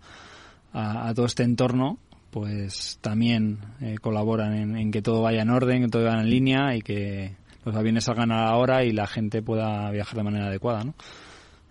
a, 0.73 1.13
todo 1.15 1.27
este 1.27 1.43
entorno, 1.43 1.99
pues 2.31 2.99
también 3.01 3.59
eh, 3.81 3.97
colaboran 4.01 4.55
en, 4.55 4.77
en, 4.77 4.93
que 4.93 5.03
todo 5.03 5.23
vaya 5.23 5.43
en 5.43 5.51
orden, 5.51 5.83
que 5.83 5.89
todo 5.89 6.05
vaya 6.05 6.21
en 6.21 6.31
línea 6.31 6.77
y 6.77 6.81
que 6.81 7.35
los 7.65 7.75
aviones 7.75 8.05
salgan 8.05 8.31
a 8.31 8.45
la 8.45 8.57
hora 8.57 8.85
y 8.85 8.93
la 8.93 9.09
gente 9.09 9.43
pueda 9.43 9.91
viajar 9.91 10.17
de 10.17 10.23
manera 10.23 10.47
adecuada, 10.47 10.85
¿no? 10.85 10.95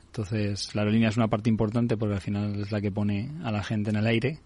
Entonces, 0.07 0.75
la 0.75 0.81
aerolínea 0.81 1.09
es 1.09 1.17
una 1.17 1.27
parte 1.27 1.49
importante 1.49 1.95
porque 1.97 2.15
al 2.15 2.21
final 2.21 2.61
es 2.61 2.71
la 2.71 2.81
que 2.81 2.91
pone 2.91 3.31
a 3.43 3.51
la 3.51 3.63
gente 3.63 3.89
en 3.89 3.95
el 3.95 4.05
aire 4.05 4.39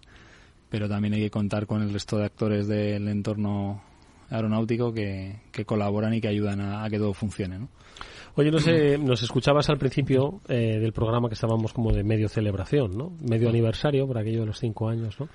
pero 0.68 0.88
también 0.88 1.14
hay 1.14 1.20
que 1.20 1.30
contar 1.30 1.66
con 1.66 1.82
el 1.82 1.92
resto 1.92 2.18
de 2.18 2.24
actores 2.24 2.66
del 2.68 3.08
entorno 3.08 3.82
aeronáutico 4.30 4.92
que, 4.92 5.36
que 5.50 5.64
colaboran 5.64 6.14
y 6.14 6.20
que 6.20 6.28
ayudan 6.28 6.60
a, 6.60 6.84
a, 6.84 6.90
que 6.90 6.98
todo 6.98 7.14
funcione. 7.14 7.58
¿no? 7.58 7.68
Oye, 8.38 8.52
no 8.52 8.60
sé, 8.60 8.98
nos 8.98 9.20
escuchabas 9.22 9.68
al 9.68 9.78
principio 9.78 10.40
eh, 10.48 10.78
del 10.78 10.92
programa 10.92 11.28
que 11.28 11.34
estábamos 11.34 11.72
como 11.72 11.92
de 11.92 12.04
medio 12.04 12.28
celebración, 12.28 12.96
¿no? 12.96 13.12
Medio 13.20 13.48
aniversario, 13.48 14.06
por 14.06 14.16
aquello 14.16 14.40
de 14.40 14.46
los 14.46 14.60
cinco 14.60 14.88
años, 14.88 15.18
¿no? 15.18 15.28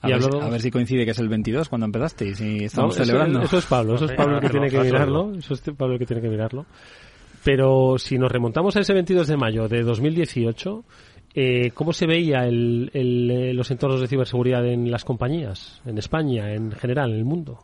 A, 0.00 0.08
y 0.08 0.12
ver, 0.12 0.22
a, 0.42 0.48
ver, 0.48 0.60
si 0.60 0.70
coincide 0.70 1.04
que 1.04 1.12
es 1.12 1.18
el 1.20 1.28
22 1.28 1.68
cuando 1.68 1.84
empezaste 1.86 2.26
y 2.26 2.34
si 2.34 2.64
estamos 2.64 2.98
no, 2.98 3.04
celebrando. 3.04 3.38
Eso, 3.38 3.46
eso, 3.46 3.58
es 3.58 3.66
Pablo, 3.66 3.94
eso 3.94 4.06
es 4.06 4.12
Pablo 4.12 4.36
el 4.36 4.40
que 4.40 4.48
tiene 4.48 4.70
que 4.70 4.80
mirarlo, 4.80 5.34
eso 5.34 5.54
es 5.54 5.60
Pablo 5.60 5.94
el 5.94 5.98
que 6.00 6.06
tiene 6.06 6.20
que 6.20 6.28
mirarlo. 6.28 6.66
Pero 7.44 7.96
si 7.96 8.18
nos 8.18 8.30
remontamos 8.30 8.74
a 8.74 8.80
ese 8.80 8.92
22 8.92 9.28
de 9.28 9.36
mayo 9.36 9.68
de 9.68 9.82
2018, 9.82 10.84
eh, 11.40 11.70
¿Cómo 11.72 11.92
se 11.92 12.08
veía 12.08 12.48
el, 12.48 12.90
el, 12.92 13.30
eh, 13.30 13.54
los 13.54 13.70
entornos 13.70 14.00
de 14.00 14.08
ciberseguridad 14.08 14.66
en 14.66 14.90
las 14.90 15.04
compañías, 15.04 15.80
en 15.86 15.96
España, 15.96 16.52
en 16.52 16.72
general, 16.72 17.12
en 17.12 17.18
el 17.18 17.24
mundo? 17.24 17.62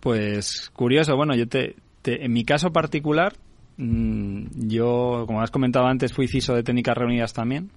Pues 0.00 0.68
curioso, 0.74 1.14
bueno, 1.14 1.36
yo 1.36 1.46
te, 1.46 1.76
te 2.02 2.24
en 2.24 2.32
mi 2.32 2.44
caso 2.44 2.72
particular, 2.72 3.34
mmm, 3.76 4.46
yo, 4.66 5.26
como 5.28 5.42
has 5.42 5.52
comentado 5.52 5.86
antes, 5.86 6.12
fui 6.12 6.26
CISO 6.26 6.56
de 6.56 6.64
Técnicas 6.64 6.98
Reunidas 6.98 7.32
también. 7.32 7.70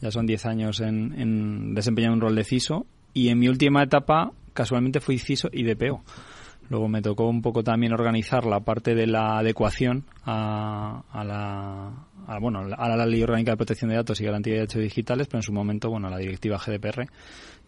Ya 0.00 0.10
son 0.10 0.24
10 0.24 0.46
años 0.46 0.80
en, 0.80 1.20
en 1.20 1.74
desempeñar 1.74 2.12
un 2.12 2.22
rol 2.22 2.34
de 2.34 2.44
CISO. 2.44 2.86
Y 3.12 3.28
en 3.28 3.40
mi 3.40 3.48
última 3.48 3.82
etapa, 3.82 4.32
casualmente, 4.54 5.00
fui 5.00 5.18
CISO 5.18 5.50
y 5.52 5.64
DPO. 5.64 6.02
Luego 6.68 6.88
me 6.88 7.02
tocó 7.02 7.28
un 7.28 7.42
poco 7.42 7.62
también 7.62 7.92
organizar 7.92 8.46
la 8.46 8.60
parte 8.60 8.94
de 8.94 9.06
la 9.06 9.38
adecuación 9.38 10.04
a, 10.24 11.02
a 11.10 11.24
la, 11.24 12.06
a, 12.26 12.38
bueno, 12.40 12.60
a 12.76 12.96
la 12.96 13.06
Ley 13.06 13.22
Orgánica 13.22 13.52
de 13.52 13.56
Protección 13.56 13.90
de 13.90 13.96
Datos 13.96 14.20
y 14.20 14.24
Garantía 14.24 14.54
de 14.54 14.60
Derechos 14.60 14.82
Digitales, 14.82 15.26
pero 15.26 15.38
en 15.38 15.42
su 15.42 15.52
momento, 15.52 15.90
bueno, 15.90 16.08
la 16.08 16.18
directiva 16.18 16.58
GDPR 16.58 17.08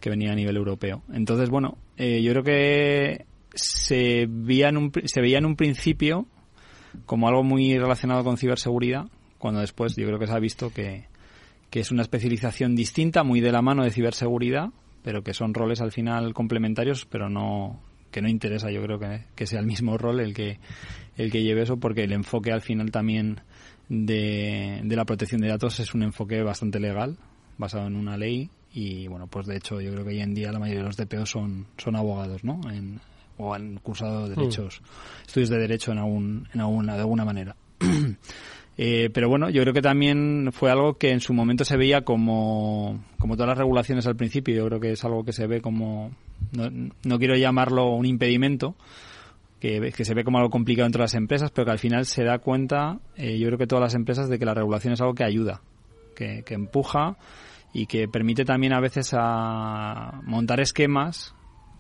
que 0.01 0.11
venía 0.11 0.33
a 0.33 0.35
nivel 0.35 0.57
europeo. 0.57 1.03
Entonces, 1.13 1.51
bueno, 1.51 1.79
eh, 1.97 2.23
yo 2.23 2.33
creo 2.33 2.45
que 2.45 3.27
se 3.55 4.27
veía, 4.29 4.69
en 4.69 4.77
un, 4.77 4.93
se 5.05 5.21
veía 5.21 5.39
en 5.39 5.47
un 5.47 5.57
principio 5.57 6.27
como 7.07 7.29
algo 7.29 7.43
muy 7.43 7.79
relacionado 7.79 8.25
con 8.25 8.37
ciberseguridad, 8.37 9.07
cuando 9.39 9.61
después 9.61 9.97
yo 9.97 10.07
creo 10.07 10.19
que 10.19 10.27
se 10.27 10.33
ha 10.33 10.39
visto 10.39 10.73
que, 10.73 11.07
que 11.71 11.81
es 11.81 11.91
una 11.91 12.03
especialización 12.03 12.75
distinta, 12.75 13.25
muy 13.25 13.41
de 13.41 13.53
la 13.53 13.63
mano 13.63 13.85
de 13.85 13.91
ciberseguridad, 13.91 14.71
pero 15.03 15.23
que 15.23 15.35
son 15.35 15.55
roles 15.55 15.81
al 15.81 15.93
final 15.93 16.33
complementarios, 16.33 17.05
pero 17.05 17.29
no, 17.29 17.81
que 18.15 18.23
no 18.23 18.29
interesa 18.29 18.71
yo 18.71 18.81
creo 18.81 19.01
que, 19.01 19.25
que, 19.35 19.45
sea 19.45 19.59
el 19.59 19.67
mismo 19.67 19.99
rol 19.99 20.21
el 20.21 20.35
que 20.35 20.61
el 21.17 21.33
que 21.33 21.43
lleve 21.43 21.63
eso 21.63 21.79
porque 21.79 22.05
el 22.05 22.13
enfoque 22.13 22.53
al 22.53 22.61
final 22.61 22.93
también 22.93 23.41
de, 23.89 24.81
de 24.85 24.97
la 24.97 25.05
protección 25.05 25.41
de 25.41 25.49
datos 25.49 25.81
es 25.81 25.95
un 25.95 26.05
enfoque 26.05 26.41
bastante 26.45 26.79
legal 26.79 27.19
basado 27.59 27.89
en 27.89 27.97
una 27.97 28.17
ley 28.17 28.51
y 28.73 29.09
bueno 29.09 29.27
pues 29.27 29.49
de 29.49 29.57
hecho 29.57 29.81
yo 29.81 29.91
creo 29.91 30.05
que 30.05 30.11
hoy 30.11 30.21
en 30.21 30.33
día 30.33 30.53
la 30.53 30.61
mayoría 30.61 30.83
de 30.83 30.87
los 30.87 30.97
DPO 30.97 31.27
son 31.27 31.67
son 31.77 31.97
abogados 31.97 32.45
no 32.45 32.61
en, 32.71 33.01
o 33.37 33.53
han 33.53 33.79
cursado 33.79 34.29
derechos 34.29 34.81
mm. 34.81 35.27
estudios 35.27 35.51
de 35.51 35.59
derecho 35.59 35.91
en 35.91 35.99
algún 35.99 36.49
en 36.55 36.61
alguna 36.61 36.95
de 36.95 37.01
alguna 37.01 37.25
manera 37.25 37.57
Eh, 38.77 39.11
pero 39.13 39.29
bueno, 39.29 39.51
yo 39.51 39.63
creo 39.63 39.73
que 39.73 39.83
también 39.83 40.51
fue 40.53 40.71
algo 40.71 40.95
que 40.95 41.11
en 41.11 41.21
su 41.21 41.33
momento 41.33 41.65
se 41.65 41.77
veía 41.77 42.03
como, 42.03 43.05
como 43.19 43.37
todas 43.37 43.51
las 43.51 43.59
regulaciones 43.59 44.07
al 44.07 44.17
principio. 44.17 44.55
Yo 44.55 44.67
creo 44.67 44.81
que 44.81 44.93
es 44.93 45.05
algo 45.05 45.25
que 45.25 45.33
se 45.33 45.47
ve 45.47 45.61
como, 45.61 46.11
no, 46.53 46.91
no 47.05 47.19
quiero 47.19 47.37
llamarlo 47.37 47.91
un 47.95 48.07
impedimento, 48.07 48.75
que, 49.61 49.93
que, 49.97 50.05
se 50.05 50.15
ve 50.15 50.25
como 50.25 50.39
algo 50.39 50.51
complicado 50.51 50.87
entre 50.87 51.03
las 51.03 51.15
empresas, 51.15 51.51
pero 51.51 51.67
que 51.67 51.71
al 51.71 51.79
final 51.79 52.05
se 52.05 52.25
da 52.25 52.39
cuenta, 52.39 52.99
eh, 53.17 53.39
yo 53.39 53.47
creo 53.47 53.59
que 53.59 53.67
todas 53.67 53.83
las 53.83 53.95
empresas, 53.95 54.29
de 54.29 54.39
que 54.39 54.45
la 54.45 54.55
regulación 54.55 54.93
es 54.93 55.01
algo 55.01 55.15
que 55.15 55.25
ayuda, 55.25 55.63
que, 56.17 56.43
que 56.45 56.55
empuja 56.55 57.17
y 57.73 57.87
que 57.87 58.09
permite 58.09 58.45
también 58.45 58.73
a 58.73 58.81
veces 58.81 59.15
a 59.17 60.21
montar 60.25 60.61
esquemas 60.61 61.35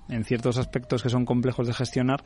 en 0.09 0.25
ciertos 0.25 0.59
aspectos 0.59 1.03
que 1.03 1.09
son 1.09 1.25
complejos 1.25 1.67
de 1.67 1.73
gestionar, 1.73 2.23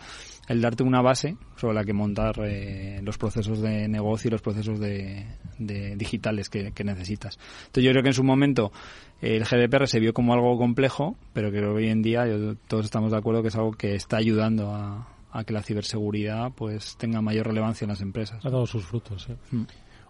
el 0.49 0.61
darte 0.61 0.83
una 0.83 1.01
base 1.01 1.37
sobre 1.57 1.75
la 1.75 1.85
que 1.85 1.93
montar 1.93 2.35
eh, 2.45 3.01
los 3.03 3.19
procesos 3.19 3.61
de 3.61 3.89
negocio 3.89 4.29
y 4.29 4.31
los 4.33 4.43
procesos 4.43 4.81
de, 4.81 5.27
de 5.59 5.97
digitales 5.97 6.49
que, 6.49 6.73
que, 6.73 6.85
necesitas. 6.85 7.39
Entonces 7.67 7.85
yo 7.85 7.91
creo 7.91 8.03
que 8.03 8.09
en 8.09 8.15
su 8.15 8.25
momento 8.25 8.73
eh, 9.21 9.37
el 9.37 9.45
GDPR 9.45 9.87
se 9.87 10.01
vio 10.01 10.13
como 10.13 10.33
algo 10.33 10.57
complejo, 10.59 11.17
pero 11.33 11.51
que 11.51 11.65
hoy 11.65 11.89
en 11.89 12.03
día 12.03 12.27
yo, 12.27 12.57
todos 12.67 12.85
estamos 12.85 13.13
de 13.13 13.19
acuerdo 13.19 13.43
que 13.43 13.49
es 13.49 13.57
algo 13.57 13.73
que 13.73 13.95
está 13.95 14.17
ayudando 14.17 14.73
a, 14.73 15.09
a, 15.31 15.45
que 15.45 15.53
la 15.53 15.63
ciberseguridad 15.63 16.53
pues 16.53 16.97
tenga 16.97 17.21
mayor 17.21 17.47
relevancia 17.47 17.85
en 17.85 17.91
las 17.91 18.01
empresas. 18.01 18.45
Ha 18.45 18.51
dado 18.51 18.67
sus 18.67 18.85
frutos. 18.85 19.29
¿eh? 19.29 19.37
Mm. 19.51 19.65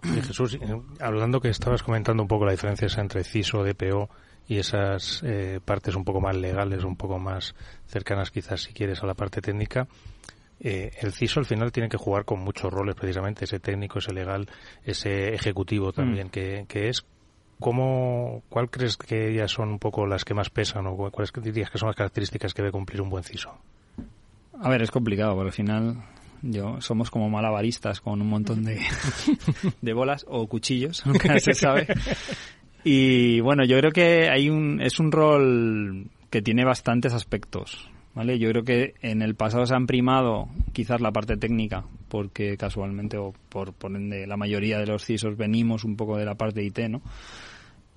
Oye, 0.04 0.22
Jesús, 0.22 0.54
eh, 0.54 0.80
hablando 1.00 1.40
que 1.40 1.48
estabas 1.48 1.82
comentando 1.82 2.22
un 2.22 2.28
poco 2.28 2.44
la 2.44 2.52
diferencia 2.52 2.88
entre 3.00 3.24
CISO, 3.24 3.64
DPO 3.64 4.08
y 4.48 4.58
esas 4.58 5.22
eh, 5.24 5.60
partes 5.64 5.94
un 5.94 6.04
poco 6.04 6.20
más 6.20 6.34
legales, 6.34 6.82
un 6.82 6.96
poco 6.96 7.18
más 7.18 7.54
cercanas 7.86 8.30
quizás 8.30 8.62
si 8.62 8.72
quieres 8.72 9.02
a 9.02 9.06
la 9.06 9.14
parte 9.14 9.40
técnica, 9.40 9.86
eh, 10.60 10.90
el 11.00 11.12
CISO 11.12 11.38
al 11.38 11.46
final 11.46 11.70
tiene 11.70 11.88
que 11.88 11.98
jugar 11.98 12.24
con 12.24 12.40
muchos 12.40 12.72
roles 12.72 12.96
precisamente, 12.96 13.44
ese 13.44 13.60
técnico, 13.60 14.00
ese 14.00 14.12
legal, 14.12 14.48
ese 14.82 15.34
ejecutivo 15.34 15.92
también, 15.92 16.28
mm. 16.28 16.30
que, 16.30 16.64
que 16.66 16.88
es 16.88 17.04
¿Cómo, 17.60 18.44
¿Cuál 18.48 18.70
crees 18.70 18.96
que 18.96 19.30
ellas 19.30 19.50
son 19.50 19.70
un 19.70 19.78
poco 19.78 20.06
las 20.06 20.24
que 20.24 20.32
más 20.32 20.48
pesan 20.48 20.86
o 20.86 20.96
cuáles 21.10 21.32
dirías 21.42 21.70
que 21.70 21.78
son 21.78 21.88
las 21.88 21.96
características 21.96 22.54
que 22.54 22.62
debe 22.62 22.72
cumplir 22.72 23.02
un 23.02 23.10
buen 23.10 23.24
CISO? 23.24 23.50
A 24.60 24.68
ver, 24.68 24.82
es 24.82 24.90
complicado, 24.92 25.34
porque 25.34 25.48
al 25.48 25.52
final 25.52 25.96
yo 26.42 26.80
somos 26.80 27.10
como 27.10 27.28
malabaristas 27.28 28.00
con 28.00 28.22
un 28.22 28.28
montón 28.28 28.64
de, 28.64 28.80
de 29.80 29.92
bolas 29.92 30.24
o 30.28 30.46
cuchillos, 30.46 31.04
nunca 31.04 31.38
se 31.40 31.52
sabe. 31.52 31.88
Y 32.84 33.40
bueno, 33.40 33.64
yo 33.64 33.78
creo 33.78 33.90
que 33.90 34.28
hay 34.30 34.48
un, 34.50 34.80
es 34.80 34.98
un 34.98 35.12
rol 35.12 36.06
que 36.30 36.42
tiene 36.42 36.64
bastantes 36.64 37.12
aspectos. 37.12 37.90
¿Vale? 38.14 38.36
Yo 38.38 38.48
creo 38.50 38.64
que 38.64 38.94
en 39.00 39.22
el 39.22 39.36
pasado 39.36 39.64
se 39.64 39.76
han 39.76 39.86
primado 39.86 40.48
quizás 40.72 41.00
la 41.00 41.12
parte 41.12 41.36
técnica, 41.36 41.84
porque 42.08 42.56
casualmente 42.56 43.16
o 43.16 43.32
por, 43.48 43.72
por 43.74 43.92
la 43.92 44.36
mayoría 44.36 44.78
de 44.78 44.86
los 44.86 45.04
CISOs 45.04 45.36
venimos 45.36 45.84
un 45.84 45.94
poco 45.94 46.16
de 46.16 46.24
la 46.24 46.34
parte 46.34 46.60
de 46.60 46.66
IT, 46.66 46.78
¿no? 46.88 47.00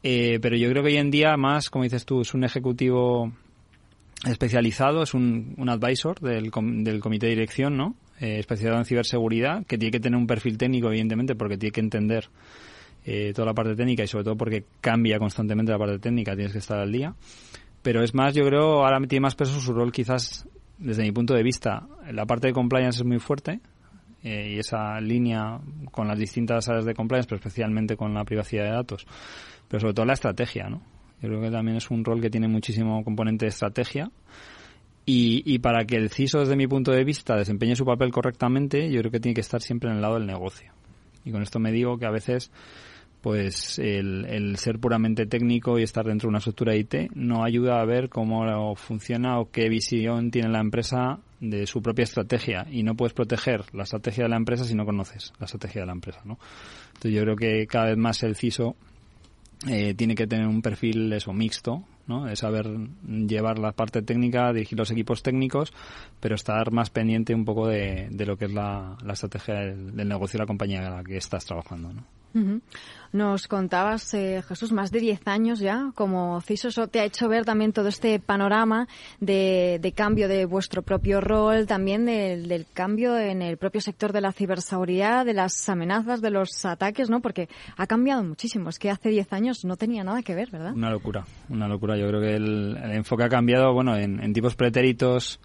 Eh, 0.04 0.38
pero 0.39 0.56
yo 0.58 0.70
creo 0.70 0.84
que 0.84 0.89
hoy 0.89 0.98
en 0.98 1.10
día 1.10 1.36
más, 1.38 1.72
como 1.72 1.86
dices 1.86 2.06
tú, 2.06 2.22
es 2.22 2.36
un 2.36 2.44
ejecutivo 2.44 3.32
especializado, 4.28 5.02
es 5.02 5.15
un, 5.15 5.56
un 5.58 5.70
advisor 5.70 6.20
del, 6.20 6.52
del 6.84 7.00
comité 7.00 7.26
de 7.26 7.32
dirección, 7.32 7.76
¿no? 7.76 7.96
Eh, 8.20 8.38
especializado 8.38 8.80
en 8.80 8.86
ciberseguridad, 8.86 9.65
que 9.65 9.80
tiene 9.80 9.91
que 9.91 10.00
tener 10.00 10.20
un 10.20 10.28
perfil 10.28 10.58
técnico, 10.58 10.89
evidentemente, 10.89 11.34
porque 11.34 11.58
tiene 11.58 11.72
que 11.72 11.82
entender 11.82 12.30
eh, 13.06 13.32
toda 13.34 13.48
la 13.48 13.54
parte 13.54 13.76
técnica 13.76 14.04
y 14.04 14.08
sobre 14.08 14.24
todo 14.24 14.36
porque 14.36 14.66
cambia 14.80 15.18
constantemente 15.18 15.72
la 15.72 15.80
parte 15.80 16.00
técnica, 16.00 16.36
tienes 16.36 16.54
que 16.54 16.60
estar 16.60 16.80
al 16.80 16.92
día. 16.92 17.16
Pero 17.82 18.04
es 18.04 18.14
más, 18.14 18.34
yo 18.36 18.44
creo, 18.46 18.86
ahora 18.86 19.00
tiene 19.08 19.22
más 19.22 19.36
peso 19.36 19.60
su 19.60 19.74
rol 19.74 19.92
quizás 19.92 20.48
desde 20.78 21.04
mi 21.04 21.12
punto 21.12 21.34
de 21.34 21.44
vista. 21.44 21.88
La 22.12 22.26
parte 22.26 22.48
de 22.48 22.54
compliance 22.54 23.00
es 23.00 23.06
muy 23.06 23.20
fuerte 23.20 23.60
eh, 24.24 24.54
y 24.56 24.60
esa 24.60 25.00
línea 25.00 25.60
con 25.92 26.08
las 26.08 26.20
distintas 26.20 26.70
áreas 26.70 26.86
de 26.86 26.94
compliance, 26.94 27.28
pero 27.28 27.38
especialmente 27.38 27.96
con 27.96 28.14
la 28.14 28.24
privacidad 28.24 28.66
de 28.66 28.72
datos, 28.72 29.08
pero 29.68 29.82
sobre 29.82 29.94
todo 29.94 30.06
la 30.06 30.14
estrategia, 30.14 30.70
¿no? 30.70 30.82
Yo 31.22 31.30
creo 31.30 31.42
que 31.42 31.52
también 31.52 31.78
es 31.78 31.90
un 31.92 32.04
rol 32.04 32.20
que 32.20 32.32
tiene 32.32 32.48
muchísimo 32.48 33.04
componente 33.04 33.46
de 33.46 33.50
estrategia. 33.50 34.12
Y, 35.06 35.44
y, 35.46 35.60
para 35.60 35.86
que 35.86 35.96
el 35.96 36.10
CISO, 36.10 36.40
desde 36.40 36.56
mi 36.56 36.68
punto 36.68 36.92
de 36.92 37.04
vista, 37.04 37.36
desempeñe 37.36 37.76
su 37.76 37.86
papel 37.86 38.12
correctamente, 38.12 38.90
yo 38.92 39.00
creo 39.00 39.12
que 39.12 39.20
tiene 39.20 39.34
que 39.34 39.42
estar 39.42 39.62
siempre 39.62 39.90
en 39.90 39.96
el 39.96 40.02
lado 40.02 40.16
del 40.16 40.28
negocio. 40.28 40.72
Y 41.26 41.32
con 41.32 41.42
esto 41.42 41.60
me 41.60 41.72
digo 41.72 41.98
que 41.98 42.06
a 42.06 42.12
veces 42.12 42.52
pues 43.22 43.78
el, 43.78 44.26
el, 44.26 44.58
ser 44.58 44.80
puramente 44.80 45.26
técnico 45.28 45.78
y 45.78 45.84
estar 45.84 46.06
dentro 46.06 46.28
de 46.28 46.30
una 46.30 46.38
estructura 46.40 46.76
IT 46.76 47.12
no 47.14 47.44
ayuda 47.44 47.80
a 47.80 47.86
ver 47.86 48.10
cómo 48.10 48.76
funciona 48.76 49.40
o 49.40 49.52
qué 49.52 49.70
visión 49.70 50.32
tiene 50.32 50.50
la 50.50 50.60
empresa 50.60 51.20
de 51.40 51.68
su 51.68 51.82
propia 51.82 52.04
estrategia 52.04 52.68
y 52.72 52.84
no 52.84 52.96
puedes 52.96 53.14
proteger 53.14 53.64
la 53.74 53.84
estrategia 53.84 54.24
de 54.24 54.30
la 54.30 54.38
empresa 54.38 54.64
si 54.64 54.76
no 54.76 54.86
conoces 54.86 55.34
la 55.40 55.46
estrategia 55.46 55.82
de 55.82 55.88
la 55.88 55.94
empresa, 55.94 56.22
¿no? 56.26 56.40
Entonces 56.88 57.14
yo 57.14 57.22
creo 57.22 57.36
que 57.36 57.68
cada 57.68 57.88
vez 57.88 57.98
más 57.98 58.22
el 58.24 58.36
CISO 58.36 58.76
eh, 59.68 59.94
tiene 59.94 60.16
que 60.16 60.26
tener 60.26 60.48
un 60.48 60.62
perfil 60.64 61.14
eso 61.14 61.34
mixto, 61.34 61.84
¿no? 62.08 62.26
De 62.26 62.36
saber 62.36 62.68
llevar 63.06 63.60
la 63.60 63.72
parte 63.72 64.02
técnica, 64.02 64.52
dirigir 64.54 64.78
los 64.78 64.90
equipos 64.90 65.22
técnicos, 65.22 65.74
pero 66.20 66.36
estar 66.36 66.72
más 66.72 66.90
pendiente 66.90 67.36
un 67.36 67.46
poco 67.46 67.68
de, 67.68 68.08
de 68.10 68.26
lo 68.26 68.38
que 68.38 68.46
es 68.46 68.54
la, 68.54 68.98
la 69.04 69.14
estrategia 69.14 69.56
del, 69.56 69.96
del, 69.96 70.08
negocio 70.08 70.38
de 70.38 70.44
la 70.44 70.48
compañía 70.48 70.80
en 70.80 70.96
la 70.96 71.04
que 71.04 71.18
estás 71.18 71.46
trabajando, 71.46 71.94
¿no? 71.94 72.21
Nos 73.13 73.48
contabas, 73.50 74.13
eh, 74.13 74.41
Jesús, 74.48 74.72
más 74.72 74.89
de 74.89 75.02
10 75.02 75.28
años 75.28 75.60
ya 75.60 75.91
como 75.96 76.39
CISO. 76.41 76.70
Eso 76.70 76.88
te 76.88 77.02
ha 77.02 77.04
hecho 77.04 77.28
ver 77.28 77.44
también 77.44 77.74
todo 77.74 77.89
este 77.89 78.20
panorama 78.20 78.88
de, 79.20 79.94
cambio 79.96 80.30
de 80.30 80.46
vuestro 80.46 80.82
propio 80.82 81.20
rol, 81.20 81.67
también 81.67 82.06
del, 82.06 82.65
cambio 82.74 83.17
en 83.17 83.41
el 83.41 83.58
propio 83.58 83.82
sector 83.82 84.13
de 84.13 84.22
la 84.22 84.32
ciberseguridad, 84.32 85.26
de 85.26 85.34
las 85.34 85.67
amenazas, 85.67 86.22
de 86.22 86.30
los 86.30 86.63
ataques, 86.63 87.10
¿no? 87.10 87.22
Porque 87.22 87.50
ha 87.76 87.86
cambiado 87.86 88.24
muchísimo. 88.24 88.70
Es 88.70 88.80
que 88.80 88.89
hace 88.89 89.10
10 89.10 89.34
años 89.34 89.65
no 89.65 89.76
tenía 89.76 90.04
nada 90.06 90.22
que 90.22 90.34
ver, 90.34 90.50
¿verdad? 90.50 90.74
Una 90.74 90.89
locura, 90.89 91.26
una 91.50 91.67
locura. 91.67 91.98
Yo 91.98 92.08
creo 92.08 92.22
que 92.22 92.36
el, 92.36 92.78
enfoque 92.94 93.26
ha 93.26 93.30
cambiado, 93.30 93.74
bueno, 93.74 93.98
en, 93.98 94.24
en 94.24 94.32
tipos 94.32 94.56
pretéritos. 94.56 95.41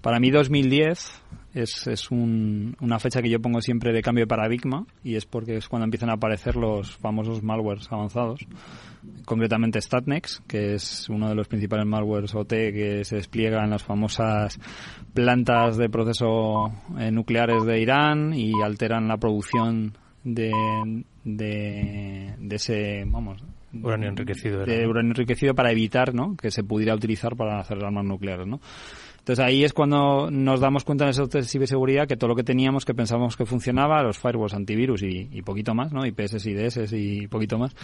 Para 0.00 0.18
mí 0.18 0.30
2010 0.30 1.22
es, 1.54 1.86
es 1.86 2.10
un, 2.10 2.76
una 2.80 2.98
fecha 2.98 3.22
que 3.22 3.30
yo 3.30 3.40
pongo 3.40 3.60
siempre 3.60 3.92
de 3.92 4.02
cambio 4.02 4.24
de 4.24 4.28
paradigma 4.28 4.86
y 5.04 5.14
es 5.14 5.24
porque 5.24 5.56
es 5.56 5.68
cuando 5.68 5.84
empiezan 5.84 6.10
a 6.10 6.14
aparecer 6.14 6.56
los 6.56 6.96
famosos 6.96 7.42
malwares 7.42 7.90
avanzados, 7.90 8.40
concretamente 9.24 9.80
Statnex, 9.80 10.42
que 10.48 10.74
es 10.74 11.08
uno 11.08 11.28
de 11.28 11.36
los 11.36 11.46
principales 11.46 11.86
malwares 11.86 12.34
OT 12.34 12.48
que 12.48 13.04
se 13.04 13.16
despliega 13.16 13.62
en 13.62 13.70
las 13.70 13.84
famosas 13.84 14.58
plantas 15.14 15.76
de 15.76 15.88
proceso 15.88 16.72
eh, 16.98 17.12
nucleares 17.12 17.64
de 17.64 17.80
Irán 17.80 18.34
y 18.34 18.60
alteran 18.62 19.06
la 19.06 19.16
producción 19.16 19.96
de, 20.24 20.50
de, 21.22 22.34
de 22.38 22.56
ese, 22.56 23.04
vamos, 23.06 23.44
uranio 23.82 24.08
enriquecido. 24.08 24.64
De 24.64 24.86
uranio 24.86 25.12
enriquecido 25.12 25.54
para 25.54 25.70
evitar 25.70 26.14
¿no? 26.14 26.36
que 26.36 26.50
se 26.50 26.64
pudiera 26.64 26.94
utilizar 26.94 27.36
para 27.36 27.60
hacer 27.60 27.78
armas 27.84 28.04
nucleares. 28.04 28.46
¿no? 28.46 28.60
Entonces 29.24 29.42
ahí 29.42 29.64
es 29.64 29.72
cuando 29.72 30.30
nos 30.30 30.60
damos 30.60 30.84
cuenta 30.84 31.04
en 31.04 31.10
ese 31.10 31.24
de 31.24 31.44
ciberseguridad 31.44 32.06
que 32.06 32.14
todo 32.14 32.28
lo 32.28 32.36
que 32.36 32.44
teníamos 32.44 32.84
que 32.84 32.92
pensábamos 32.92 33.38
que 33.38 33.46
funcionaba, 33.46 34.02
los 34.02 34.18
firewalls 34.18 34.52
antivirus 34.52 35.02
y, 35.02 35.40
poquito 35.40 35.74
más, 35.74 35.94
¿no? 35.94 36.04
IPS, 36.04 36.44
IDS 36.44 36.92
y 36.92 37.26
poquito 37.28 37.56
más, 37.56 37.74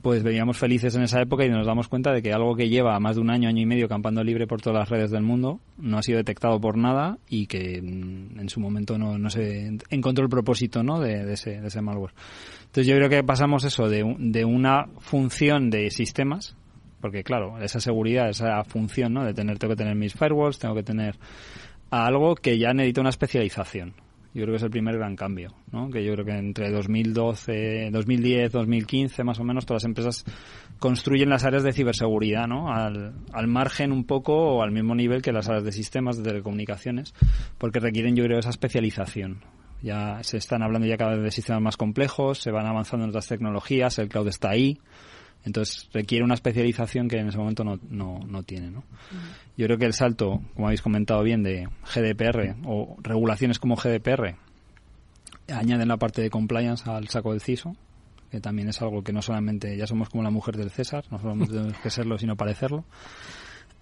pues 0.00 0.22
veníamos 0.22 0.56
felices 0.56 0.94
en 0.96 1.02
esa 1.02 1.20
época 1.20 1.44
y 1.44 1.50
nos 1.50 1.66
damos 1.66 1.88
cuenta 1.88 2.12
de 2.12 2.22
que 2.22 2.32
algo 2.32 2.56
que 2.56 2.70
lleva 2.70 2.98
más 2.98 3.16
de 3.16 3.20
un 3.20 3.28
año, 3.28 3.50
año 3.50 3.60
y 3.60 3.66
medio 3.66 3.90
campando 3.90 4.24
libre 4.24 4.46
por 4.46 4.62
todas 4.62 4.78
las 4.78 4.88
redes 4.88 5.10
del 5.10 5.22
mundo 5.22 5.60
no 5.76 5.98
ha 5.98 6.02
sido 6.02 6.16
detectado 6.16 6.58
por 6.58 6.78
nada 6.78 7.18
y 7.28 7.46
que 7.46 7.82
mm, 7.82 8.40
en 8.40 8.48
su 8.48 8.58
momento 8.60 8.96
no, 8.96 9.18
no 9.18 9.28
se 9.28 9.76
encontró 9.90 10.24
el 10.24 10.30
propósito 10.30 10.82
¿no? 10.82 10.98
de, 10.98 11.30
ese, 11.30 11.60
de 11.60 11.68
ese 11.68 11.82
malware. 11.82 12.14
Entonces 12.60 12.86
yo 12.86 12.96
creo 12.96 13.10
que 13.10 13.22
pasamos 13.22 13.64
eso 13.64 13.86
de, 13.90 14.16
de 14.18 14.46
una 14.46 14.86
función 15.00 15.68
de 15.68 15.90
sistemas 15.90 16.56
porque 17.00 17.22
claro, 17.24 17.58
esa 17.60 17.80
seguridad, 17.80 18.28
esa 18.28 18.62
función, 18.64 19.14
¿no? 19.14 19.24
De 19.24 19.34
tener, 19.34 19.58
tengo 19.58 19.72
que 19.72 19.78
tener 19.78 19.94
mis 19.94 20.14
firewalls, 20.14 20.58
tengo 20.58 20.74
que 20.74 20.82
tener 20.82 21.16
algo 21.90 22.34
que 22.34 22.58
ya 22.58 22.72
necesita 22.72 23.00
una 23.00 23.10
especialización. 23.10 23.94
Yo 24.32 24.42
creo 24.42 24.52
que 24.52 24.58
es 24.58 24.62
el 24.62 24.70
primer 24.70 24.96
gran 24.96 25.16
cambio, 25.16 25.54
¿no? 25.72 25.90
Que 25.90 26.04
yo 26.04 26.12
creo 26.12 26.24
que 26.24 26.38
entre 26.38 26.70
2012, 26.70 27.90
2010, 27.90 28.52
2015, 28.52 29.24
más 29.24 29.40
o 29.40 29.44
menos, 29.44 29.66
todas 29.66 29.82
las 29.82 29.88
empresas 29.88 30.24
construyen 30.78 31.30
las 31.30 31.44
áreas 31.44 31.64
de 31.64 31.72
ciberseguridad, 31.72 32.46
¿no? 32.46 32.72
Al, 32.72 33.14
al 33.32 33.46
margen 33.48 33.90
un 33.90 34.04
poco 34.04 34.34
o 34.34 34.62
al 34.62 34.70
mismo 34.70 34.94
nivel 34.94 35.20
que 35.20 35.32
las 35.32 35.48
áreas 35.48 35.64
de 35.64 35.72
sistemas 35.72 36.16
de 36.16 36.22
telecomunicaciones, 36.22 37.12
porque 37.58 37.80
requieren, 37.80 38.14
yo 38.14 38.22
creo, 38.22 38.38
esa 38.38 38.50
especialización. 38.50 39.42
Ya 39.82 40.22
se 40.22 40.36
están 40.36 40.62
hablando 40.62 40.86
ya 40.86 40.96
cada 40.96 41.14
vez 41.14 41.24
de 41.24 41.30
sistemas 41.32 41.62
más 41.62 41.76
complejos, 41.76 42.38
se 42.38 42.52
van 42.52 42.66
avanzando 42.66 43.04
en 43.04 43.10
otras 43.10 43.26
tecnologías, 43.26 43.98
el 43.98 44.08
cloud 44.08 44.28
está 44.28 44.50
ahí, 44.50 44.78
entonces 45.44 45.88
requiere 45.92 46.24
una 46.24 46.34
especialización 46.34 47.08
que 47.08 47.18
en 47.18 47.28
ese 47.28 47.38
momento 47.38 47.64
no, 47.64 47.78
no, 47.88 48.20
no 48.26 48.42
tiene. 48.42 48.70
¿no? 48.70 48.84
Yo 49.56 49.66
creo 49.66 49.78
que 49.78 49.86
el 49.86 49.94
salto, 49.94 50.42
como 50.54 50.66
habéis 50.66 50.82
comentado 50.82 51.22
bien, 51.22 51.42
de 51.42 51.68
GDPR 51.94 52.56
o 52.66 52.96
regulaciones 53.02 53.58
como 53.58 53.76
GDPR 53.76 54.36
añaden 55.48 55.88
la 55.88 55.96
parte 55.96 56.22
de 56.22 56.30
compliance 56.30 56.88
al 56.88 57.08
saco 57.08 57.32
del 57.32 57.40
CISO, 57.40 57.74
que 58.30 58.40
también 58.40 58.68
es 58.68 58.80
algo 58.82 59.02
que 59.02 59.12
no 59.12 59.22
solamente 59.22 59.76
ya 59.76 59.86
somos 59.86 60.08
como 60.08 60.22
la 60.22 60.30
mujer 60.30 60.56
del 60.56 60.70
César, 60.70 61.04
no 61.10 61.18
solamente 61.18 61.54
tenemos 61.54 61.78
que 61.78 61.90
serlo, 61.90 62.18
sino 62.18 62.36
parecerlo. 62.36 62.84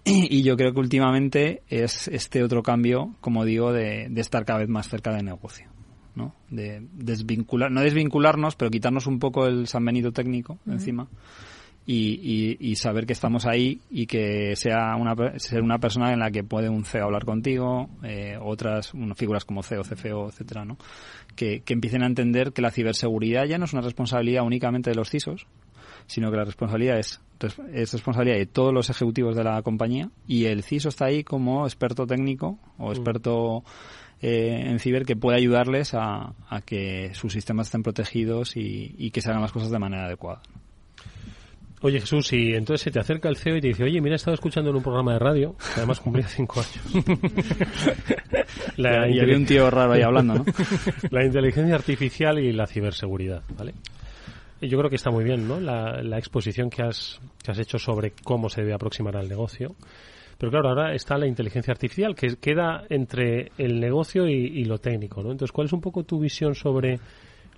Y 0.05 0.41
yo 0.41 0.57
creo 0.57 0.73
que 0.73 0.79
últimamente 0.79 1.61
es 1.67 2.07
este 2.07 2.41
otro 2.41 2.63
cambio, 2.63 3.13
como 3.21 3.45
digo, 3.45 3.71
de, 3.73 4.07
de 4.09 4.21
estar 4.21 4.45
cada 4.45 4.59
vez 4.59 4.69
más 4.69 4.87
cerca 4.87 5.13
del 5.13 5.25
negocio. 5.25 5.69
¿No? 6.19 6.35
De 6.49 6.85
desvincular, 6.93 7.71
no 7.71 7.81
desvincularnos, 7.81 8.55
pero 8.55 8.69
quitarnos 8.69 9.07
un 9.07 9.17
poco 9.17 9.47
el 9.47 9.67
San 9.67 9.83
Benito 9.83 10.11
técnico 10.11 10.59
encima 10.67 11.07
y, 11.91 12.75
saber 12.75 13.05
que 13.05 13.13
estamos 13.13 13.45
ahí 13.45 13.81
y 13.89 14.05
que 14.05 14.55
sea 14.55 14.95
una, 14.95 15.15
ser 15.39 15.61
una 15.61 15.79
persona 15.79 16.13
en 16.13 16.19
la 16.19 16.29
que 16.29 16.43
puede 16.43 16.69
un 16.69 16.85
CEO 16.85 17.05
hablar 17.05 17.25
contigo, 17.25 17.89
eh, 18.03 18.37
otras 18.39 18.91
figuras 19.15 19.43
como 19.43 19.63
CEO, 19.63 19.81
CFO, 19.81 20.29
etcétera, 20.29 20.65
¿no? 20.65 20.77
Que, 21.35 21.63
empiecen 21.67 22.03
a 22.03 22.05
entender 22.05 22.53
que 22.53 22.61
la 22.61 22.71
ciberseguridad 22.71 23.45
ya 23.45 23.57
no 23.57 23.65
es 23.65 23.73
una 23.73 23.81
responsabilidad 23.81 24.43
únicamente 24.43 24.91
de 24.91 24.95
los 24.95 25.09
CISOs, 25.09 25.47
sino 26.05 26.29
que 26.29 26.37
la 26.37 26.45
responsabilidad 26.45 26.99
es, 26.99 27.21
es 27.73 27.93
responsabilidad 27.93 28.37
de 28.37 28.45
todos 28.45 28.73
los 28.73 28.89
ejecutivos 28.89 29.35
de 29.35 29.43
la 29.43 29.61
compañía 29.63 30.09
y 30.27 30.45
el 30.45 30.63
CISO 30.63 30.89
está 30.89 31.05
ahí 31.05 31.23
como 31.23 31.65
experto 31.65 32.05
técnico 32.05 32.59
o 32.77 32.91
experto 32.91 33.63
eh, 34.21 34.63
en 34.65 34.79
ciber 34.79 35.05
que 35.05 35.15
puede 35.15 35.37
ayudarles 35.37 35.93
a, 35.93 36.33
que 36.65 37.11
sus 37.13 37.33
sistemas 37.33 37.67
estén 37.67 37.83
protegidos 37.83 38.57
y, 38.57 38.95
y 38.97 39.11
que 39.11 39.21
se 39.21 39.29
hagan 39.29 39.41
las 39.41 39.51
cosas 39.51 39.71
de 39.71 39.79
manera 39.79 40.05
adecuada. 40.05 40.41
Oye 41.81 42.01
Jesús, 42.01 42.33
y 42.33 42.53
entonces 42.55 42.81
se 42.81 42.91
te 42.91 42.99
acerca 42.99 43.29
el 43.29 43.37
CEO 43.37 43.55
y 43.55 43.61
te 43.61 43.67
dice, 43.67 43.85
oye, 43.85 44.01
mira, 44.01 44.15
he 44.15 44.17
estado 44.17 44.35
escuchando 44.35 44.69
en 44.69 44.75
un 44.75 44.83
programa 44.83 45.13
de 45.13 45.19
radio, 45.19 45.55
que 45.55 45.77
además 45.77 46.01
cumplía 46.01 46.27
cinco 46.27 46.59
años. 46.59 47.05
la, 48.75 49.09
y 49.09 49.19
había 49.19 49.37
un 49.37 49.45
tío 49.45 49.69
raro 49.69 49.93
ahí 49.93 50.01
hablando, 50.01 50.33
¿no? 50.35 50.45
la 51.09 51.23
inteligencia 51.23 51.75
artificial 51.75 52.37
y 52.39 52.51
la 52.51 52.67
ciberseguridad, 52.67 53.43
¿vale? 53.57 53.73
Yo 54.61 54.77
creo 54.77 54.89
que 54.89 54.97
está 54.97 55.09
muy 55.09 55.23
bien, 55.23 55.47
¿no? 55.47 55.61
La, 55.61 56.03
la 56.03 56.17
exposición 56.17 56.69
que 56.69 56.81
has, 56.81 57.21
que 57.41 57.51
has 57.51 57.59
hecho 57.59 57.79
sobre 57.79 58.11
cómo 58.11 58.49
se 58.49 58.59
debe 58.59 58.73
aproximar 58.73 59.15
al 59.15 59.29
negocio. 59.29 59.73
Pero 60.39 60.51
claro, 60.51 60.69
ahora 60.69 60.95
está 60.95 61.17
la 61.17 61.27
inteligencia 61.27 61.71
artificial, 61.71 62.15
que 62.15 62.37
queda 62.37 62.85
entre 62.89 63.51
el 63.57 63.79
negocio 63.79 64.27
y, 64.27 64.33
y 64.33 64.65
lo 64.65 64.79
técnico, 64.79 65.21
¿no? 65.21 65.31
Entonces, 65.31 65.51
¿cuál 65.51 65.67
es 65.67 65.73
un 65.73 65.81
poco 65.81 66.03
tu 66.03 66.19
visión 66.19 66.55
sobre 66.55 66.99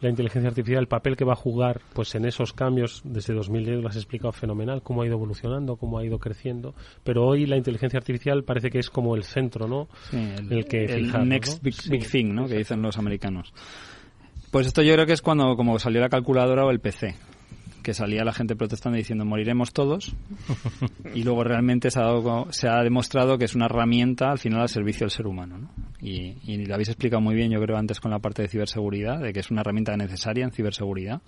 la 0.01 0.09
inteligencia 0.09 0.49
artificial, 0.49 0.81
el 0.81 0.87
papel 0.87 1.15
que 1.15 1.23
va 1.23 1.33
a 1.33 1.35
jugar 1.35 1.79
pues 1.93 2.15
en 2.15 2.25
esos 2.25 2.53
cambios 2.53 3.01
desde 3.05 3.33
2010 3.33 3.81
lo 3.81 3.87
has 3.87 3.95
explicado 3.95 4.31
fenomenal, 4.31 4.81
cómo 4.81 5.03
ha 5.03 5.05
ido 5.05 5.15
evolucionando, 5.15 5.75
cómo 5.75 5.99
ha 5.99 6.03
ido 6.03 6.17
creciendo, 6.17 6.73
pero 7.03 7.25
hoy 7.25 7.45
la 7.45 7.55
inteligencia 7.55 7.99
artificial 7.99 8.43
parece 8.43 8.71
que 8.71 8.79
es 8.79 8.89
como 8.89 9.15
el 9.15 9.23
centro, 9.23 9.67
¿no? 9.67 9.87
el, 10.11 10.65
que 10.65 10.85
el 10.85 11.11
next 11.29 11.61
big, 11.61 12.09
thing, 12.09 12.33
¿no? 12.33 12.47
Que 12.47 12.57
dicen 12.57 12.81
los 12.81 12.97
americanos. 12.97 13.53
Pues 14.49 14.67
esto 14.67 14.81
yo 14.81 14.93
creo 14.95 15.05
que 15.05 15.13
es 15.13 15.21
cuando 15.21 15.55
como 15.55 15.77
salió 15.77 16.01
la 16.01 16.09
calculadora 16.09 16.65
o 16.65 16.71
el 16.71 16.79
PC 16.79 17.15
que 17.83 17.93
salía 17.93 18.23
la 18.23 18.33
gente 18.33 18.55
protestando 18.55 18.97
diciendo 18.97 19.25
moriremos 19.25 19.73
todos 19.73 20.15
y 21.15 21.23
luego 21.23 21.43
realmente 21.43 21.91
se 21.91 21.99
ha, 21.99 22.03
dado, 22.03 22.47
se 22.51 22.67
ha 22.67 22.81
demostrado 22.83 23.37
que 23.37 23.45
es 23.45 23.55
una 23.55 23.65
herramienta 23.65 24.31
al 24.31 24.39
final 24.39 24.61
al 24.61 24.69
servicio 24.69 25.05
del 25.05 25.11
ser 25.11 25.27
humano 25.27 25.57
¿no? 25.57 25.71
y, 25.99 26.37
y, 26.43 26.65
lo 26.65 26.73
habéis 26.73 26.89
explicado 26.89 27.21
muy 27.21 27.35
bien 27.35 27.51
yo 27.51 27.61
creo 27.61 27.77
antes 27.77 27.99
con 27.99 28.11
la 28.11 28.19
parte 28.19 28.41
de 28.41 28.47
ciberseguridad 28.47 29.19
de 29.19 29.33
que 29.33 29.39
es 29.39 29.51
una 29.51 29.61
herramienta 29.61 29.95
necesaria 29.97 30.43
en 30.43 30.51
ciberseguridad 30.51 31.21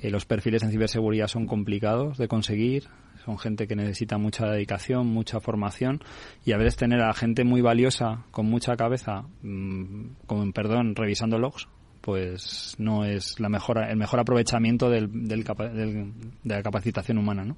eh, 0.00 0.10
los 0.10 0.24
perfiles 0.24 0.62
en 0.62 0.70
ciberseguridad 0.70 1.28
son 1.28 1.46
complicados 1.46 2.18
de 2.18 2.28
conseguir 2.28 2.88
son 3.24 3.38
gente 3.38 3.68
que 3.68 3.76
necesita 3.76 4.18
mucha 4.18 4.46
dedicación, 4.46 5.06
mucha 5.06 5.40
formación 5.40 6.00
y 6.44 6.52
a 6.52 6.56
veces 6.56 6.76
tener 6.76 7.00
a 7.02 7.12
gente 7.12 7.44
muy 7.44 7.60
valiosa 7.60 8.24
con 8.30 8.46
mucha 8.46 8.76
cabeza, 8.76 9.24
mm, 9.42 10.26
con 10.26 10.52
perdón, 10.52 10.96
revisando 10.96 11.38
logs, 11.38 11.68
pues 12.02 12.74
no 12.78 13.06
es 13.06 13.40
la 13.40 13.48
mejor, 13.48 13.78
el 13.78 13.96
mejor 13.96 14.20
aprovechamiento 14.20 14.90
del, 14.90 15.08
del, 15.26 15.44
de 15.44 16.54
la 16.54 16.62
capacitación 16.62 17.16
humana, 17.16 17.44
¿no? 17.44 17.56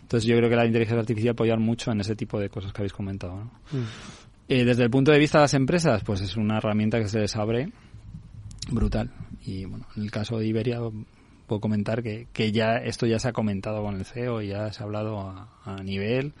Entonces 0.00 0.28
yo 0.28 0.36
creo 0.36 0.50
que 0.50 0.56
la 0.56 0.66
inteligencia 0.66 0.98
artificial 0.98 1.34
puede 1.34 1.50
ayudar 1.50 1.64
mucho 1.64 1.92
en 1.92 2.00
ese 2.00 2.16
tipo 2.16 2.40
de 2.40 2.48
cosas 2.48 2.72
que 2.72 2.80
habéis 2.80 2.92
comentado, 2.92 3.36
¿no? 3.36 3.44
Mm. 3.70 3.84
Eh, 4.48 4.64
desde 4.64 4.82
el 4.82 4.90
punto 4.90 5.12
de 5.12 5.18
vista 5.18 5.38
de 5.38 5.44
las 5.44 5.54
empresas, 5.54 6.02
pues 6.04 6.20
es 6.20 6.36
una 6.36 6.58
herramienta 6.58 6.98
que 6.98 7.08
se 7.08 7.20
les 7.20 7.36
abre 7.36 7.70
brutal. 8.70 9.10
Y 9.44 9.64
bueno, 9.66 9.86
en 9.96 10.02
el 10.02 10.10
caso 10.10 10.38
de 10.38 10.46
Iberia 10.46 10.80
puedo 11.46 11.60
comentar 11.60 12.02
que, 12.02 12.26
que 12.32 12.50
ya 12.50 12.76
esto 12.76 13.06
ya 13.06 13.18
se 13.18 13.28
ha 13.28 13.32
comentado 13.32 13.82
con 13.82 13.94
el 13.94 14.04
CEO, 14.04 14.42
y 14.42 14.48
ya 14.48 14.72
se 14.72 14.82
ha 14.82 14.86
hablado 14.86 15.20
a, 15.20 15.48
a 15.64 15.76
nivel 15.82 16.32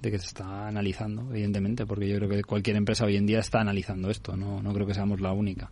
de 0.00 0.10
que 0.10 0.18
se 0.18 0.26
está 0.26 0.66
analizando, 0.66 1.28
evidentemente, 1.30 1.86
porque 1.86 2.08
yo 2.08 2.16
creo 2.16 2.28
que 2.28 2.42
cualquier 2.42 2.76
empresa 2.76 3.04
hoy 3.04 3.16
en 3.16 3.26
día 3.26 3.40
está 3.40 3.60
analizando 3.60 4.10
esto, 4.10 4.36
no, 4.36 4.62
no 4.62 4.72
creo 4.72 4.86
que 4.86 4.94
seamos 4.94 5.20
la 5.20 5.32
única. 5.32 5.70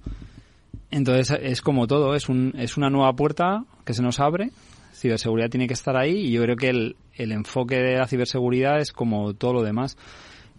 Entonces 0.91 1.39
es 1.43 1.61
como 1.61 1.87
todo, 1.87 2.15
es, 2.15 2.29
un, 2.29 2.55
es 2.57 2.77
una 2.77 2.89
nueva 2.89 3.13
puerta 3.15 3.65
que 3.85 3.93
se 3.93 4.03
nos 4.03 4.21
abre, 4.21 4.51
ciberseguridad 4.95 5.51
tiene 5.51 5.67
que 5.67 5.75
estar 5.75 5.97
ahí 5.97 6.27
y 6.27 6.33
yo 6.33 6.43
creo 6.43 6.57
que 6.57 6.71
el, 6.71 6.97
el 7.15 7.33
enfoque 7.33 7.77
de 7.77 7.99
la 7.99 8.07
ciberseguridad 8.07 8.81
es 8.81 8.93
como 8.93 9.35
todo 9.35 9.55
lo 9.55 9.63
demás. 9.63 9.97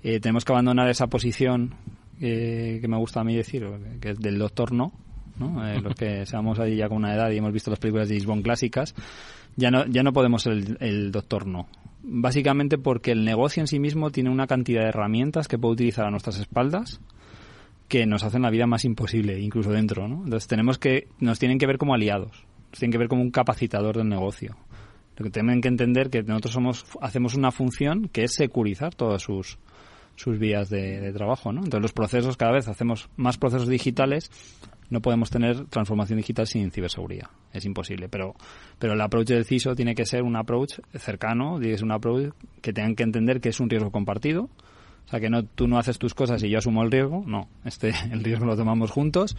Eh, 0.04 0.20
tenemos 0.20 0.46
que 0.46 0.54
abandonar 0.54 0.90
esa 0.90 1.08
posición 1.08 1.76
eh, 2.22 2.78
que 2.82 2.88
me 2.88 2.98
gusta 2.98 3.22
a 3.22 3.24
mí 3.24 3.36
decir, 3.36 3.68
que 4.00 4.12
es 4.12 4.20
del 4.20 4.38
doctor 4.38 4.72
no, 4.72 4.94
¿no? 5.38 5.68
Eh, 5.68 5.82
los 5.84 5.96
que 5.96 6.26
seamos 6.26 6.60
ahí 6.60 6.78
ya 6.78 6.88
con 6.88 6.98
una 6.98 7.14
edad 7.14 7.32
y 7.32 7.38
hemos 7.38 7.52
visto 7.52 7.72
las 7.72 7.80
películas 7.80 8.08
de 8.08 8.22
James 8.22 8.44
clásicas, 8.44 8.96
ya 9.56 9.72
no, 9.72 9.86
ya 9.88 10.04
no 10.04 10.14
podemos 10.14 10.44
ser 10.44 10.54
el, 10.54 10.78
el 10.80 11.12
doctor 11.12 11.48
no. 11.48 11.68
Básicamente 12.02 12.78
porque 12.78 13.12
el 13.12 13.26
negocio 13.26 13.62
en 13.62 13.68
sí 13.68 13.80
mismo 13.80 14.10
tiene 14.10 14.30
una 14.30 14.48
cantidad 14.48 14.84
de 14.84 14.90
herramientas 14.90 15.48
que 15.48 15.58
puede 15.58 15.74
utilizar 15.74 16.06
a 16.06 16.12
nuestras 16.12 16.40
espaldas 16.40 17.02
que 17.90 18.06
nos 18.06 18.24
hacen 18.24 18.44
la 18.44 18.52
vida 18.52 18.68
más 18.68 18.86
imposible, 18.86 19.40
incluso 19.40 19.72
dentro, 19.72 20.08
¿no? 20.08 20.24
Entonces 20.24 20.48
tenemos 20.48 20.78
que, 20.78 21.08
nos 21.20 21.40
tienen 21.40 21.58
que 21.58 21.66
ver 21.66 21.80
como 21.80 21.96
aliados, 21.96 22.46
tienen 22.72 22.92
que 22.92 23.00
ver 23.00 23.10
como 23.10 23.24
un 23.24 23.32
capacitador 23.32 23.98
del 23.98 24.08
negocio. 24.08 24.56
Lo 25.18 25.26
que 25.26 25.32
tienen 25.32 25.60
que 25.60 25.68
entender 25.68 26.10
que 26.10 26.24
nosotros 26.24 26.54
somos, 26.54 26.86
hacemos 27.02 27.34
una 27.34 27.52
función 27.52 28.08
que 28.08 28.24
es 28.24 28.36
securizar 28.36 28.96
todas 28.96 29.24
sus, 29.24 29.58
sus 30.16 30.38
vías 30.38 30.70
de, 30.70 31.12
trabajo, 31.14 31.52
¿no? 31.52 31.60
Entonces 31.62 31.82
los 31.82 31.92
procesos, 31.92 32.38
cada 32.38 32.52
vez 32.52 32.68
hacemos 32.68 33.10
más 33.18 33.38
procesos 33.38 33.68
digitales, 33.68 34.30
no 34.90 35.02
podemos 35.02 35.30
tener 35.30 35.66
transformación 35.66 36.18
digital 36.18 36.46
sin 36.46 36.72
ciberseguridad. 36.72 37.30
Es 37.54 37.66
imposible. 37.66 38.08
Pero, 38.08 38.36
pero 38.78 38.94
el 38.94 39.02
approach 39.02 39.28
del 39.28 39.46
CISO 39.46 39.76
tiene 39.76 39.96
que 39.96 40.06
ser 40.06 40.24
un 40.24 40.36
approach 40.36 40.80
cercano, 40.94 41.60
es 41.60 41.82
un 41.82 41.92
approach 41.92 42.34
que 42.62 42.72
tengan 42.72 42.96
que 42.96 43.04
entender 43.04 43.42
que 43.42 43.50
es 43.50 43.60
un 43.60 43.70
riesgo 43.70 43.92
compartido. 43.92 44.50
O 45.10 45.12
sea, 45.12 45.20
que 45.20 45.32
no, 45.32 45.44
tú 45.44 45.68
no 45.68 45.80
haces 45.80 45.98
tus 45.98 46.14
cosas 46.14 46.44
y 46.44 46.50
yo 46.50 46.60
asumo 46.60 46.84
el 46.84 46.92
riesgo. 46.92 47.24
No, 47.26 47.50
este, 47.66 47.92
el 48.12 48.24
riesgo 48.24 48.46
lo 48.46 48.56
tomamos 48.56 48.92
juntos. 48.92 49.36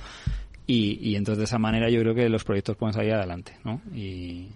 Y, 0.67 0.99
y 1.01 1.15
entonces 1.15 1.39
de 1.39 1.45
esa 1.45 1.59
manera 1.59 1.89
yo 1.91 2.01
creo 2.01 2.13
que 2.13 2.29
los 2.29 2.43
proyectos 2.43 2.77
pueden 2.77 2.93
salir 2.93 3.13
adelante, 3.15 3.57
¿no? 3.65 3.81
Y, 3.95 4.49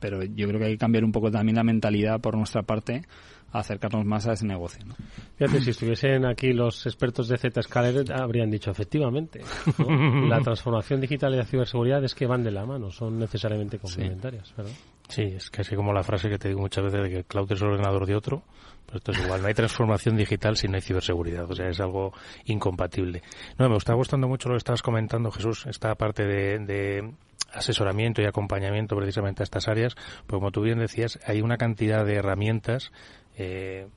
pero 0.00 0.22
yo 0.22 0.46
creo 0.46 0.60
que 0.60 0.66
hay 0.66 0.72
que 0.72 0.78
cambiar 0.78 1.02
un 1.02 1.12
poco 1.12 1.30
también 1.30 1.56
la 1.56 1.64
mentalidad 1.64 2.20
por 2.20 2.36
nuestra 2.36 2.62
parte 2.62 3.04
a 3.52 3.60
acercarnos 3.60 4.04
más 4.04 4.26
a 4.26 4.32
ese 4.32 4.46
negocio. 4.46 4.84
¿no? 4.84 4.94
Fíjate, 5.36 5.62
si 5.62 5.70
estuviesen 5.70 6.26
aquí 6.26 6.52
los 6.52 6.84
expertos 6.84 7.28
de 7.28 7.38
Z-Scaler, 7.38 8.12
habrían 8.12 8.50
dicho, 8.50 8.70
efectivamente, 8.70 9.40
la 10.28 10.40
transformación 10.40 11.00
digital 11.00 11.32
y 11.32 11.38
la 11.38 11.46
ciberseguridad 11.46 12.04
es 12.04 12.14
que 12.14 12.26
van 12.26 12.42
de 12.42 12.50
la 12.50 12.66
mano, 12.66 12.90
son 12.90 13.18
necesariamente 13.18 13.78
complementarias, 13.78 14.54
¿verdad? 14.54 14.72
Sí, 15.08 15.22
es 15.22 15.48
casi 15.48 15.74
como 15.74 15.94
la 15.94 16.02
frase 16.02 16.28
que 16.28 16.38
te 16.38 16.48
digo 16.48 16.60
muchas 16.60 16.84
veces 16.84 17.02
de 17.02 17.08
que 17.08 17.16
el 17.18 17.24
cloud 17.24 17.50
es 17.50 17.62
el 17.62 17.68
ordenador 17.68 18.04
de 18.04 18.14
otro, 18.14 18.42
pero 18.88 18.98
esto 18.98 19.12
es 19.12 19.20
igual, 19.20 19.42
no 19.42 19.48
hay 19.48 19.54
transformación 19.54 20.16
digital 20.16 20.56
si 20.56 20.66
no 20.66 20.74
hay 20.74 20.80
ciberseguridad, 20.80 21.48
o 21.48 21.54
sea, 21.54 21.68
es 21.68 21.78
algo 21.78 22.12
incompatible. 22.46 23.22
No, 23.58 23.68
me 23.68 23.76
está 23.76 23.94
gustando 23.94 24.26
mucho 24.26 24.48
lo 24.48 24.54
que 24.54 24.58
estabas 24.58 24.82
comentando, 24.82 25.30
Jesús, 25.30 25.66
esta 25.66 25.94
parte 25.94 26.24
de 26.24 27.12
asesoramiento 27.52 28.20
y 28.20 28.26
acompañamiento 28.26 28.96
precisamente 28.96 29.42
a 29.42 29.44
estas 29.44 29.68
áreas, 29.68 29.94
pues 29.94 30.38
como 30.38 30.50
tú 30.50 30.62
bien 30.62 30.78
decías, 30.78 31.18
hay 31.26 31.40
una 31.40 31.56
cantidad 31.56 32.04
de 32.04 32.14
herramientas, 32.14 32.92
eh, 33.36 33.88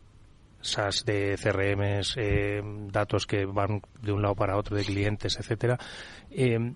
SaaS 0.62 1.06
de 1.06 1.36
CRMs, 1.42 2.16
eh, 2.18 2.62
datos 2.92 3.26
que 3.26 3.46
van 3.46 3.82
de 4.02 4.12
un 4.12 4.22
lado 4.22 4.36
para 4.36 4.58
otro 4.58 4.78
de 4.78 4.86
clientes, 4.86 5.38
etcétera. 5.40 5.78
Eh, 6.30 6.74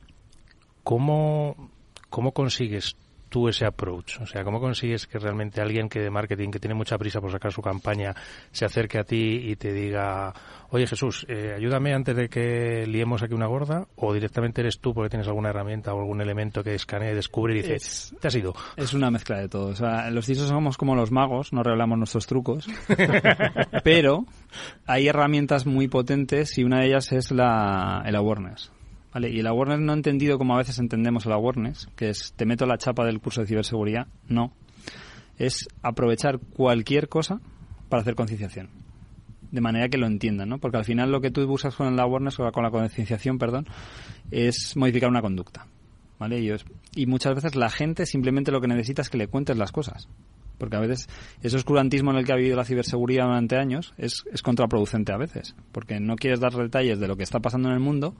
¿cómo, 0.83 1.71
¿Cómo 2.09 2.31
consigues 2.31 2.97
tú 3.29 3.47
ese 3.47 3.65
approach? 3.65 4.19
O 4.21 4.25
sea, 4.25 4.43
¿cómo 4.43 4.59
consigues 4.59 5.07
que 5.07 5.19
realmente 5.19 5.61
alguien 5.61 5.89
que 5.89 5.99
de 5.99 6.09
marketing, 6.09 6.51
que 6.51 6.59
tiene 6.59 6.75
mucha 6.75 6.97
prisa 6.97 7.21
por 7.21 7.31
sacar 7.31 7.51
su 7.51 7.61
campaña, 7.61 8.13
se 8.51 8.65
acerque 8.65 8.99
a 8.99 9.03
ti 9.03 9.39
y 9.43 9.55
te 9.55 9.73
diga, 9.73 10.33
oye 10.69 10.87
Jesús, 10.87 11.25
eh, 11.29 11.53
ayúdame 11.55 11.93
antes 11.93 12.15
de 12.15 12.29
que 12.29 12.85
liemos 12.87 13.23
aquí 13.23 13.33
una 13.33 13.47
gorda, 13.47 13.87
o 13.95 14.13
directamente 14.13 14.61
eres 14.61 14.79
tú 14.79 14.93
porque 14.93 15.09
tienes 15.09 15.27
alguna 15.27 15.49
herramienta 15.49 15.93
o 15.93 15.99
algún 15.99 16.21
elemento 16.21 16.63
que 16.63 16.75
escanea 16.75 17.11
y 17.11 17.15
descubre 17.15 17.53
y 17.53 17.61
dices, 17.61 18.15
te 18.19 18.27
has 18.27 18.35
ido? 18.35 18.53
Es 18.75 18.93
una 18.93 19.11
mezcla 19.11 19.39
de 19.39 19.49
todo. 19.49 19.67
O 19.67 19.75
sea, 19.75 20.09
los 20.11 20.25
CISOs 20.25 20.49
somos 20.49 20.77
como 20.77 20.95
los 20.95 21.11
magos, 21.11 21.53
no 21.53 21.63
revelamos 21.63 21.97
nuestros 21.97 22.27
trucos, 22.27 22.67
pero 23.83 24.25
hay 24.85 25.07
herramientas 25.07 25.65
muy 25.65 25.87
potentes 25.87 26.57
y 26.57 26.63
una 26.63 26.81
de 26.81 26.87
ellas 26.87 27.11
es 27.11 27.31
la, 27.31 28.03
el 28.05 28.15
awareness. 28.15 28.71
Vale, 29.15 29.29
y 29.29 29.39
el 29.39 29.47
awareness 29.47 29.79
no 29.79 29.93
entendido 29.93 30.37
como 30.37 30.55
a 30.55 30.57
veces 30.57 30.77
entendemos 30.77 31.25
el 31.25 31.31
awareness, 31.31 31.87
que 31.95 32.09
es 32.09 32.33
te 32.33 32.45
meto 32.45 32.65
la 32.65 32.77
chapa 32.77 33.05
del 33.05 33.21
curso 33.21 33.39
de 33.39 33.47
ciberseguridad, 33.47 34.07
no. 34.27 34.51
Es 35.37 35.69
aprovechar 35.81 36.37
cualquier 36.39 37.07
cosa 37.07 37.39
para 37.87 38.01
hacer 38.01 38.15
concienciación. 38.15 38.67
De 39.51 39.61
manera 39.61 39.87
que 39.87 39.97
lo 39.97 40.05
entiendan, 40.05 40.49
¿no? 40.49 40.57
Porque 40.57 40.75
al 40.75 40.83
final 40.83 41.13
lo 41.13 41.21
que 41.21 41.31
tú 41.31 41.47
buscas 41.47 41.77
con 41.77 41.87
el 41.87 41.97
awareness, 41.97 42.41
o 42.41 42.51
con 42.51 42.63
la 42.63 42.71
concienciación, 42.71 43.37
perdón, 43.37 43.67
es 44.31 44.75
modificar 44.75 45.09
una 45.09 45.21
conducta. 45.21 45.65
¿Vale? 46.19 46.41
Y, 46.41 46.51
y 47.01 47.05
muchas 47.05 47.35
veces 47.35 47.55
la 47.55 47.69
gente 47.69 48.05
simplemente 48.05 48.51
lo 48.51 48.59
que 48.59 48.67
necesita 48.67 49.01
es 49.01 49.09
que 49.09 49.17
le 49.17 49.29
cuentes 49.29 49.57
las 49.57 49.71
cosas 49.71 50.09
porque 50.57 50.77
a 50.77 50.79
veces 50.79 51.07
ese 51.41 51.55
oscurantismo 51.55 52.11
en 52.11 52.17
el 52.17 52.25
que 52.25 52.33
ha 52.33 52.35
vivido 52.35 52.55
la 52.55 52.65
ciberseguridad 52.65 53.25
durante 53.25 53.57
años 53.57 53.93
es, 53.97 54.23
es, 54.31 54.41
contraproducente 54.41 55.11
a 55.11 55.17
veces, 55.17 55.55
porque 55.71 55.99
no 55.99 56.15
quieres 56.15 56.39
dar 56.39 56.53
detalles 56.53 56.99
de 56.99 57.07
lo 57.07 57.15
que 57.15 57.23
está 57.23 57.39
pasando 57.39 57.69
en 57.69 57.75
el 57.75 57.79
mundo 57.79 58.15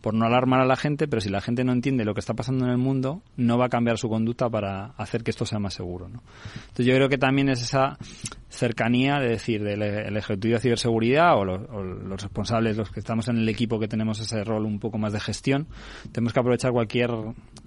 por 0.00 0.14
no 0.14 0.26
alarmar 0.26 0.60
a 0.60 0.66
la 0.66 0.76
gente, 0.76 1.08
pero 1.08 1.20
si 1.20 1.28
la 1.28 1.40
gente 1.40 1.64
no 1.64 1.72
entiende 1.72 2.04
lo 2.04 2.14
que 2.14 2.20
está 2.20 2.34
pasando 2.34 2.64
en 2.64 2.70
el 2.70 2.78
mundo, 2.78 3.22
no 3.36 3.58
va 3.58 3.66
a 3.66 3.68
cambiar 3.68 3.98
su 3.98 4.08
conducta 4.08 4.48
para 4.48 4.86
hacer 4.96 5.22
que 5.22 5.30
esto 5.30 5.44
sea 5.44 5.58
más 5.58 5.74
seguro. 5.74 6.08
¿no? 6.08 6.22
Entonces 6.54 6.86
yo 6.86 6.94
creo 6.94 7.08
que 7.08 7.18
también 7.18 7.48
es 7.48 7.62
esa 7.62 7.98
cercanía 8.48 9.18
de 9.18 9.28
decir 9.28 9.62
del 9.62 10.16
Ejecutivo 10.16 10.54
de 10.54 10.60
Ciberseguridad 10.60 11.36
o, 11.36 11.44
los 11.44 12.22
responsables, 12.22 12.76
los 12.76 12.90
que 12.90 13.00
estamos 13.00 13.28
en 13.28 13.36
el 13.36 13.48
equipo 13.48 13.78
que 13.78 13.88
tenemos 13.88 14.20
ese 14.20 14.42
rol 14.44 14.64
un 14.64 14.78
poco 14.78 14.98
más 14.98 15.12
de 15.12 15.20
gestión, 15.20 15.66
tenemos 16.12 16.32
que 16.32 16.40
aprovechar 16.40 16.72
cualquier, 16.72 17.10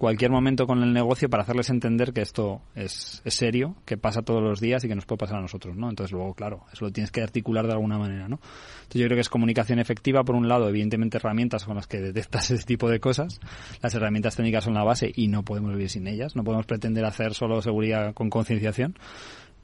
cualquier 0.02 0.32
momento 0.32 0.66
con 0.66 0.82
el 0.82 0.94
negocio 0.94 1.30
para 1.30 1.44
hacerles 1.44 1.70
entender 1.70 2.12
que 2.12 2.22
esto 2.22 2.64
es, 2.74 3.22
es 3.24 3.36
serio, 3.36 3.76
que 3.86 3.98
pasa 3.98 4.24
todos 4.24 4.42
los 4.42 4.60
días 4.60 4.84
y 4.84 4.88
que 4.88 4.96
nos 4.96 5.06
puede 5.06 5.20
pasar 5.20 5.38
a 5.38 5.42
nosotros, 5.42 5.78
¿no? 5.78 5.92
Entonces 5.92 6.12
luego, 6.12 6.34
claro, 6.34 6.66
eso 6.74 6.86
lo 6.86 6.92
tienes 6.92 7.12
que 7.12 7.22
articular 7.22 7.68
de 7.68 7.74
alguna 7.74 8.00
manera, 8.00 8.28
¿no? 8.28 8.38
Entonces 8.38 9.00
yo 9.00 9.06
creo 9.06 9.16
que 9.16 9.22
es 9.22 9.30
comunicación 9.30 9.78
efectiva, 9.78 10.24
por 10.24 10.34
un 10.34 10.48
lado, 10.48 10.68
evidentemente 10.68 11.18
herramientas 11.18 11.66
con 11.66 11.76
las 11.76 11.86
que 11.86 12.02
detectas 12.02 12.50
ese 12.52 12.66
tipo 12.66 12.90
de 12.90 13.00
cosas. 13.00 13.40
Las 13.84 13.94
herramientas 13.94 14.36
técnicas 14.36 14.64
son 14.64 14.74
la 14.74 14.84
base 14.84 15.12
y 15.16 15.28
no 15.28 15.44
podemos 15.44 15.72
vivir 15.74 15.92
sin 15.92 16.08
ellas. 16.08 16.36
No 16.36 16.44
podemos 16.44 16.66
pretender 16.66 17.06
hacer 17.06 17.36
solo 17.36 17.62
seguridad 17.62 18.16
con 18.16 18.32
concienciación, 18.32 18.98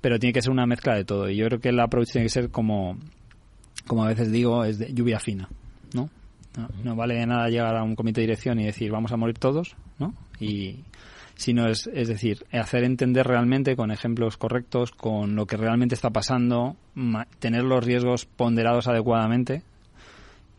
pero 0.01 0.19
tiene 0.19 0.33
que 0.33 0.43
ser 0.43 0.51
una 0.51 0.67
mezcla 0.67 0.93
de 0.93 1.03
todo. 1.03 1.31
Y 1.31 1.37
yo 1.37 1.47
creo 1.47 1.59
que 1.59 1.69
el 1.69 1.79
approach 1.79 2.11
tiene 2.11 2.25
que 2.25 2.29
ser 2.29 2.51
como, 2.51 2.99
como 3.87 4.03
a 4.03 4.09
veces 4.09 4.31
digo, 4.31 4.63
es 4.65 4.77
de 4.77 4.93
lluvia 4.93 5.19
fina, 5.19 5.49
¿no? 5.93 6.11
No, 6.55 6.69
no 6.83 6.95
vale 6.95 7.15
de 7.15 7.25
nada 7.25 7.49
llegar 7.49 7.75
a 7.75 7.83
un 7.83 7.95
comité 7.95 8.21
de 8.21 8.27
dirección 8.27 8.59
y 8.59 8.65
decir 8.65 8.91
vamos 8.91 9.11
a 9.11 9.17
morir 9.17 9.37
todos, 9.37 9.75
¿no? 9.99 10.13
Y, 10.39 10.83
sino 11.37 11.67
es, 11.67 11.87
es 11.93 12.07
decir, 12.07 12.45
hacer 12.51 12.83
entender 12.83 13.27
realmente 13.27 13.75
con 13.75 13.91
ejemplos 13.91 14.37
correctos, 14.37 14.91
con 14.91 15.35
lo 15.35 15.45
que 15.45 15.55
realmente 15.55 15.95
está 15.95 16.09
pasando, 16.09 16.75
tener 17.39 17.63
los 17.63 17.83
riesgos 17.83 18.25
ponderados 18.25 18.87
adecuadamente 18.87 19.61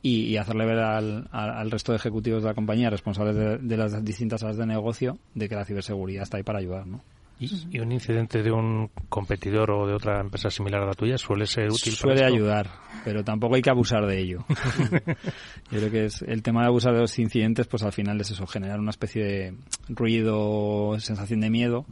y, 0.01 0.37
hacerle 0.37 0.67
ver 0.67 0.79
al, 0.79 1.29
al, 1.33 1.71
resto 1.71 1.93
de 1.93 1.97
ejecutivos 1.97 2.43
de 2.43 2.49
la 2.49 2.55
compañía, 2.55 2.89
responsables 2.89 3.37
de, 3.37 3.59
de 3.59 3.77
las 3.77 4.05
distintas 4.05 4.43
áreas 4.45 4.57
de 4.57 4.67
negocio, 4.67 5.19
de 5.35 5.49
que 5.49 5.57
la 5.57 5.65
ciberseguridad 5.65 6.23
está 6.23 6.37
ahí 6.37 6.45
para 6.45 6.61
ayudar, 6.61 6.87
¿no? 6.87 7.03
¿Y, 7.41 7.79
un 7.79 7.93
incidente 7.93 8.43
de 8.43 8.51
un 8.51 8.91
competidor 9.09 9.71
o 9.71 9.87
de 9.87 9.95
otra 9.95 10.21
empresa 10.21 10.51
similar 10.51 10.83
a 10.83 10.87
la 10.87 10.95
tuya 10.95 11.17
suele 11.17 11.47
ser 11.47 11.71
útil? 11.71 11.93
Suele 11.93 12.25
ayudar, 12.25 12.69
pero 13.05 13.23
tampoco 13.23 13.55
hay 13.55 13.63
que 13.63 13.71
abusar 13.71 14.07
de 14.07 14.21
ello. 14.21 14.45
Yo 15.71 15.79
creo 15.79 15.91
que 15.91 16.05
es 16.07 16.23
el 16.23 16.43
tema 16.43 16.63
de 16.63 16.67
abusar 16.67 16.95
de 16.95 17.01
los 17.01 17.17
incidentes, 17.19 17.69
pues 17.69 17.85
al 17.85 17.93
final 17.93 18.21
es 18.21 18.33
eso, 18.33 18.47
generar 18.47 18.81
una 18.81 18.91
especie 18.91 19.25
de 19.25 19.55
ruido, 19.89 20.99
sensación 20.99 21.41
de 21.41 21.51
miedo. 21.51 21.87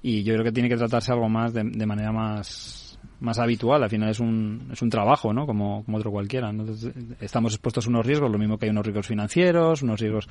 Y 0.00 0.22
yo 0.22 0.32
creo 0.34 0.44
que 0.44 0.52
tiene 0.52 0.68
que 0.68 0.76
tratarse 0.76 1.12
algo 1.12 1.28
más 1.28 1.52
de, 1.52 1.64
de 1.64 1.84
manera 1.84 2.12
más 2.12 2.87
más 3.20 3.38
habitual. 3.38 3.82
Al 3.82 3.90
final 3.90 4.10
es 4.10 4.20
un, 4.20 4.68
es 4.72 4.82
un 4.82 4.90
trabajo, 4.90 5.32
¿no? 5.32 5.46
Como, 5.46 5.84
como 5.84 5.98
otro 5.98 6.10
cualquiera. 6.10 6.50
Entonces, 6.50 6.92
estamos 7.20 7.52
expuestos 7.54 7.86
a 7.86 7.90
unos 7.90 8.06
riesgos, 8.06 8.30
lo 8.30 8.38
mismo 8.38 8.58
que 8.58 8.66
hay 8.66 8.70
unos 8.70 8.84
riesgos 8.84 9.06
financieros, 9.06 9.82
unos 9.82 10.00
riesgos, 10.00 10.28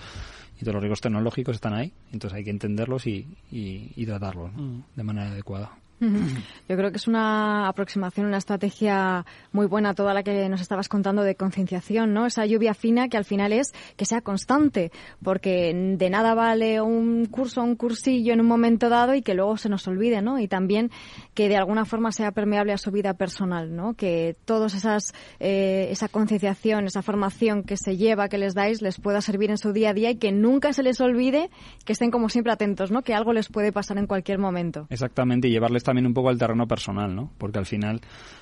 y 0.57 0.61
todos 0.61 0.75
los 0.75 0.81
riesgos 0.81 1.01
tecnológicos 1.01 1.55
están 1.55 1.73
ahí. 1.73 1.91
Entonces 2.11 2.37
hay 2.37 2.43
que 2.43 2.51
entenderlos 2.51 3.07
y, 3.07 3.27
y, 3.51 3.91
y 3.95 4.05
tratarlos 4.05 4.51
mm. 4.53 4.79
de 4.95 5.03
manera 5.03 5.31
adecuada. 5.31 5.71
Yo 5.99 6.75
creo 6.75 6.91
que 6.91 6.97
es 6.97 7.07
una 7.07 7.67
aproximación, 7.67 8.27
una 8.27 8.37
estrategia 8.37 9.25
muy 9.51 9.65
buena 9.65 9.93
toda 9.93 10.13
la 10.13 10.23
que 10.23 10.47
nos 10.49 10.61
estabas 10.61 10.89
contando 10.89 11.23
de 11.23 11.35
concienciación, 11.35 12.13
¿no? 12.13 12.25
Esa 12.25 12.45
lluvia 12.45 12.73
fina 12.73 13.07
que 13.07 13.17
al 13.17 13.25
final 13.25 13.51
es 13.51 13.73
que 13.95 14.05
sea 14.05 14.21
constante, 14.21 14.91
porque 15.23 15.73
de 15.97 16.09
nada 16.09 16.35
vale 16.35 16.81
un 16.81 17.25
curso, 17.25 17.63
un 17.63 17.75
cursillo 17.75 18.33
en 18.33 18.41
un 18.41 18.47
momento 18.47 18.89
dado 18.89 19.15
y 19.15 19.21
que 19.21 19.33
luego 19.33 19.57
se 19.57 19.69
nos 19.69 19.87
olvide, 19.87 20.21
¿no? 20.21 20.39
Y 20.39 20.47
también 20.47 20.91
que 21.33 21.49
de 21.49 21.57
alguna 21.57 21.85
forma 21.85 22.11
sea 22.11 22.31
permeable 22.31 22.73
a 22.73 22.77
su 22.77 22.91
vida 22.91 23.15
personal, 23.15 23.75
¿no? 23.75 23.95
Que 23.95 24.35
todas 24.45 24.75
esas 24.75 25.13
eh, 25.39 25.87
esa 25.89 26.09
concienciación, 26.09 26.85
esa 26.85 27.01
formación 27.01 27.63
que 27.63 27.77
se 27.77 27.97
lleva, 27.97 28.29
que 28.29 28.37
les 28.37 28.53
dais, 28.53 28.81
les 28.81 28.99
pueda 28.99 29.21
servir 29.21 29.49
en 29.49 29.57
su 29.57 29.73
día 29.73 29.91
a 29.91 29.93
día 29.93 30.11
y 30.11 30.17
que 30.17 30.31
nunca 30.31 30.73
se 30.73 30.83
les 30.83 31.01
olvide 31.01 31.49
que 31.85 31.93
estén 31.93 32.11
como 32.11 32.29
siempre 32.29 32.53
atentos, 32.53 32.91
¿no? 32.91 33.01
Que 33.01 33.13
algo 33.13 33.33
les 33.33 33.49
puede 33.49 33.71
pasar 33.71 33.97
en 33.97 34.05
cualquier 34.05 34.37
momento. 34.37 34.85
Exactamente 34.89 35.47
y 35.47 35.51
llevarles 35.51 35.83
también 35.87 36.05
un 36.05 36.13
poco 36.13 36.29
al 36.29 36.37
terreno 36.37 36.67
personal, 36.67 37.15
¿no? 37.15 37.31
Porque 37.37 37.57
al 37.57 37.65
final 37.65 38.01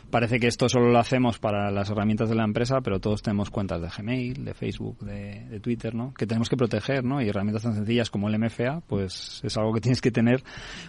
parece 0.09 0.39
que 0.39 0.47
esto 0.47 0.67
solo 0.67 0.91
lo 0.91 0.99
hacemos 0.99 1.39
para 1.39 1.71
las 1.71 1.89
herramientas 1.89 2.29
de 2.29 2.35
la 2.35 2.43
empresa, 2.43 2.81
pero 2.81 2.99
todos 2.99 3.21
tenemos 3.21 3.49
cuentas 3.49 3.81
de 3.81 3.89
Gmail, 3.89 4.43
de 4.43 4.53
Facebook, 4.53 4.99
de, 4.99 5.59
Twitter, 5.61 5.95
¿no? 5.95 6.13
Que 6.13 6.27
tenemos 6.27 6.49
que 6.49 6.57
proteger, 6.57 7.03
¿no? 7.03 7.21
Y 7.21 7.29
herramientas 7.29 7.63
tan 7.63 7.75
sencillas 7.75 8.09
como 8.09 8.27
el 8.27 8.37
MFA, 8.39 8.81
pues 8.87 9.41
es 9.43 9.57
algo 9.57 9.73
que 9.73 9.81
tienes 9.81 10.01
que 10.01 10.11
tener 10.11 10.43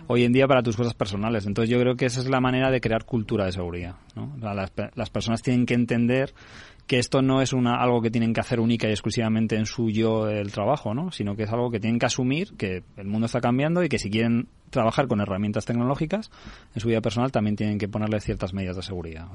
hoy 0.06 0.24
en 0.24 0.32
día 0.32 0.46
para 0.46 0.62
tus 0.62 0.76
cosas 0.76 0.94
personales. 0.94 1.46
Entonces 1.46 1.70
yo 1.70 1.78
creo 1.78 1.96
que 1.96 2.06
esa 2.06 2.20
es 2.20 2.28
la 2.28 2.40
manera 2.40 2.70
de 2.70 2.80
crear 2.80 3.04
cultura 3.04 3.44
de 3.44 3.52
seguridad, 3.52 3.96
¿no? 4.14 4.36
Las, 4.40 4.72
las 4.94 5.10
personas 5.10 5.42
tienen 5.42 5.66
que 5.66 5.74
entender 5.74 6.32
que 6.86 6.98
esto 6.98 7.20
no 7.20 7.42
es 7.42 7.52
una, 7.52 7.76
algo 7.76 8.00
que 8.00 8.10
tienen 8.10 8.32
que 8.32 8.40
hacer 8.40 8.60
única 8.60 8.88
y 8.88 8.92
exclusivamente 8.92 9.56
en 9.56 9.66
su 9.66 9.90
yo 9.90 10.28
el 10.28 10.52
trabajo, 10.52 10.94
¿no? 10.94 11.10
sino 11.10 11.34
que 11.34 11.44
es 11.44 11.52
algo 11.52 11.70
que 11.70 11.80
tienen 11.80 11.98
que 11.98 12.06
asumir 12.06 12.52
que 12.56 12.82
el 12.96 13.06
mundo 13.06 13.26
está 13.26 13.40
cambiando 13.40 13.82
y 13.82 13.88
que 13.88 13.98
si 13.98 14.10
quieren 14.10 14.48
trabajar 14.70 15.08
con 15.08 15.20
herramientas 15.20 15.64
tecnológicas 15.64 16.30
en 16.74 16.80
su 16.80 16.88
vida 16.88 17.00
personal 17.00 17.32
también 17.32 17.56
tienen 17.56 17.78
que 17.78 17.88
ponerle 17.88 18.20
ciertas 18.20 18.52
medidas 18.52 18.76
de 18.76 18.82
seguridad. 18.82 19.26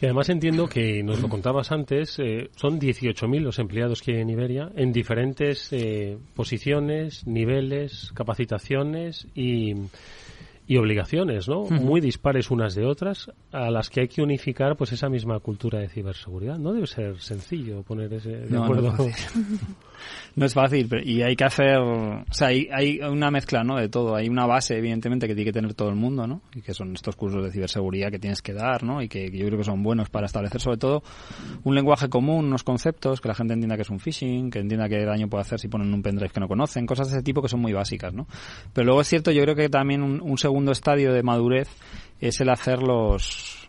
Y 0.00 0.04
además 0.04 0.28
entiendo 0.28 0.68
que, 0.68 1.02
nos 1.02 1.22
lo 1.22 1.28
contabas 1.30 1.72
antes, 1.72 2.18
eh, 2.18 2.50
son 2.54 2.78
18.000 2.78 3.40
los 3.40 3.58
empleados 3.58 4.02
que 4.02 4.16
hay 4.16 4.20
en 4.20 4.28
Iberia 4.28 4.70
en 4.76 4.92
diferentes 4.92 5.72
eh, 5.72 6.18
posiciones, 6.34 7.26
niveles, 7.26 8.12
capacitaciones 8.14 9.26
y, 9.34 9.72
y 10.66 10.76
obligaciones, 10.78 11.48
¿no? 11.48 11.64
Muy 11.64 12.00
dispares 12.00 12.50
unas 12.50 12.74
de 12.74 12.84
otras, 12.84 13.30
a 13.52 13.70
las 13.70 13.88
que 13.88 14.00
hay 14.00 14.08
que 14.08 14.22
unificar 14.22 14.76
pues 14.76 14.92
esa 14.92 15.08
misma 15.08 15.38
cultura 15.38 15.78
de 15.78 15.88
ciberseguridad. 15.88 16.58
No 16.58 16.72
debe 16.72 16.86
ser 16.86 17.20
sencillo 17.20 17.82
poner 17.82 18.12
ese 18.12 18.30
de 18.30 18.58
acuerdo. 18.58 18.94
No 20.36 20.44
es 20.44 20.52
fácil, 20.52 20.90
y 21.04 21.22
hay 21.22 21.34
que 21.34 21.44
hacer, 21.44 21.78
o 21.78 22.22
sea, 22.30 22.48
hay, 22.48 22.68
hay, 22.70 22.98
una 22.98 23.30
mezcla, 23.30 23.64
¿no? 23.64 23.76
De 23.76 23.88
todo. 23.88 24.14
Hay 24.14 24.28
una 24.28 24.44
base, 24.44 24.76
evidentemente, 24.76 25.26
que 25.26 25.34
tiene 25.34 25.46
que 25.46 25.52
tener 25.54 25.72
todo 25.72 25.88
el 25.88 25.94
mundo, 25.94 26.26
¿no? 26.26 26.42
Y 26.54 26.60
que 26.60 26.74
son 26.74 26.92
estos 26.92 27.16
cursos 27.16 27.42
de 27.42 27.50
ciberseguridad 27.50 28.10
que 28.10 28.18
tienes 28.18 28.42
que 28.42 28.52
dar, 28.52 28.82
¿no? 28.82 29.00
Y 29.00 29.08
que, 29.08 29.30
yo 29.30 29.46
creo 29.46 29.56
que 29.56 29.64
son 29.64 29.82
buenos 29.82 30.10
para 30.10 30.26
establecer, 30.26 30.60
sobre 30.60 30.76
todo, 30.76 31.02
un 31.64 31.74
lenguaje 31.74 32.10
común, 32.10 32.44
unos 32.44 32.64
conceptos, 32.64 33.22
que 33.22 33.28
la 33.28 33.34
gente 33.34 33.54
entienda 33.54 33.76
que 33.76 33.82
es 33.82 33.90
un 33.90 33.98
phishing, 33.98 34.50
que 34.50 34.58
entienda 34.58 34.90
qué 34.90 35.02
daño 35.06 35.26
puede 35.28 35.40
hacer 35.40 35.58
si 35.58 35.68
ponen 35.68 35.92
un 35.94 36.02
pendrive 36.02 36.30
que 36.30 36.40
no 36.40 36.48
conocen, 36.48 36.84
cosas 36.84 37.08
de 37.08 37.16
ese 37.16 37.22
tipo 37.22 37.40
que 37.40 37.48
son 37.48 37.60
muy 37.60 37.72
básicas, 37.72 38.12
¿no? 38.12 38.26
Pero 38.74 38.84
luego 38.84 39.00
es 39.00 39.08
cierto, 39.08 39.30
yo 39.30 39.42
creo 39.42 39.56
que 39.56 39.70
también 39.70 40.02
un 40.02 40.36
segundo 40.36 40.55
estadio 40.68 41.12
de 41.12 41.22
madurez 41.22 41.68
es 42.20 42.40
el 42.40 42.48
hacer 42.48 42.82
los, 42.82 43.68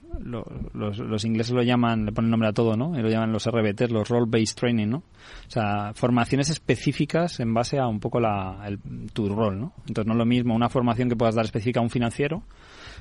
los, 0.73 1.25
ingleses 1.25 1.53
lo 1.53 1.61
llaman, 1.63 2.05
le 2.05 2.11
ponen 2.11 2.31
nombre 2.31 2.49
a 2.49 2.53
todo, 2.53 2.75
¿no? 2.75 2.93
Lo 2.97 3.09
llaman 3.09 3.31
los 3.31 3.45
RBT, 3.45 3.91
los 3.91 4.09
Role-Based 4.09 4.55
Training, 4.55 4.87
¿no? 4.87 4.97
O 4.97 5.49
sea, 5.49 5.93
formaciones 5.93 6.49
específicas 6.49 7.39
en 7.39 7.53
base 7.53 7.79
a 7.79 7.87
un 7.87 7.99
poco 7.99 8.19
la, 8.19 8.63
el, 8.65 8.79
tu 9.11 9.29
rol, 9.29 9.59
¿no? 9.59 9.73
Entonces 9.87 10.05
no 10.07 10.13
es 10.13 10.17
lo 10.17 10.25
mismo 10.25 10.55
una 10.55 10.69
formación 10.69 11.09
que 11.09 11.15
puedas 11.15 11.35
dar 11.35 11.45
específica 11.45 11.79
a 11.79 11.83
un 11.83 11.89
financiero, 11.89 12.43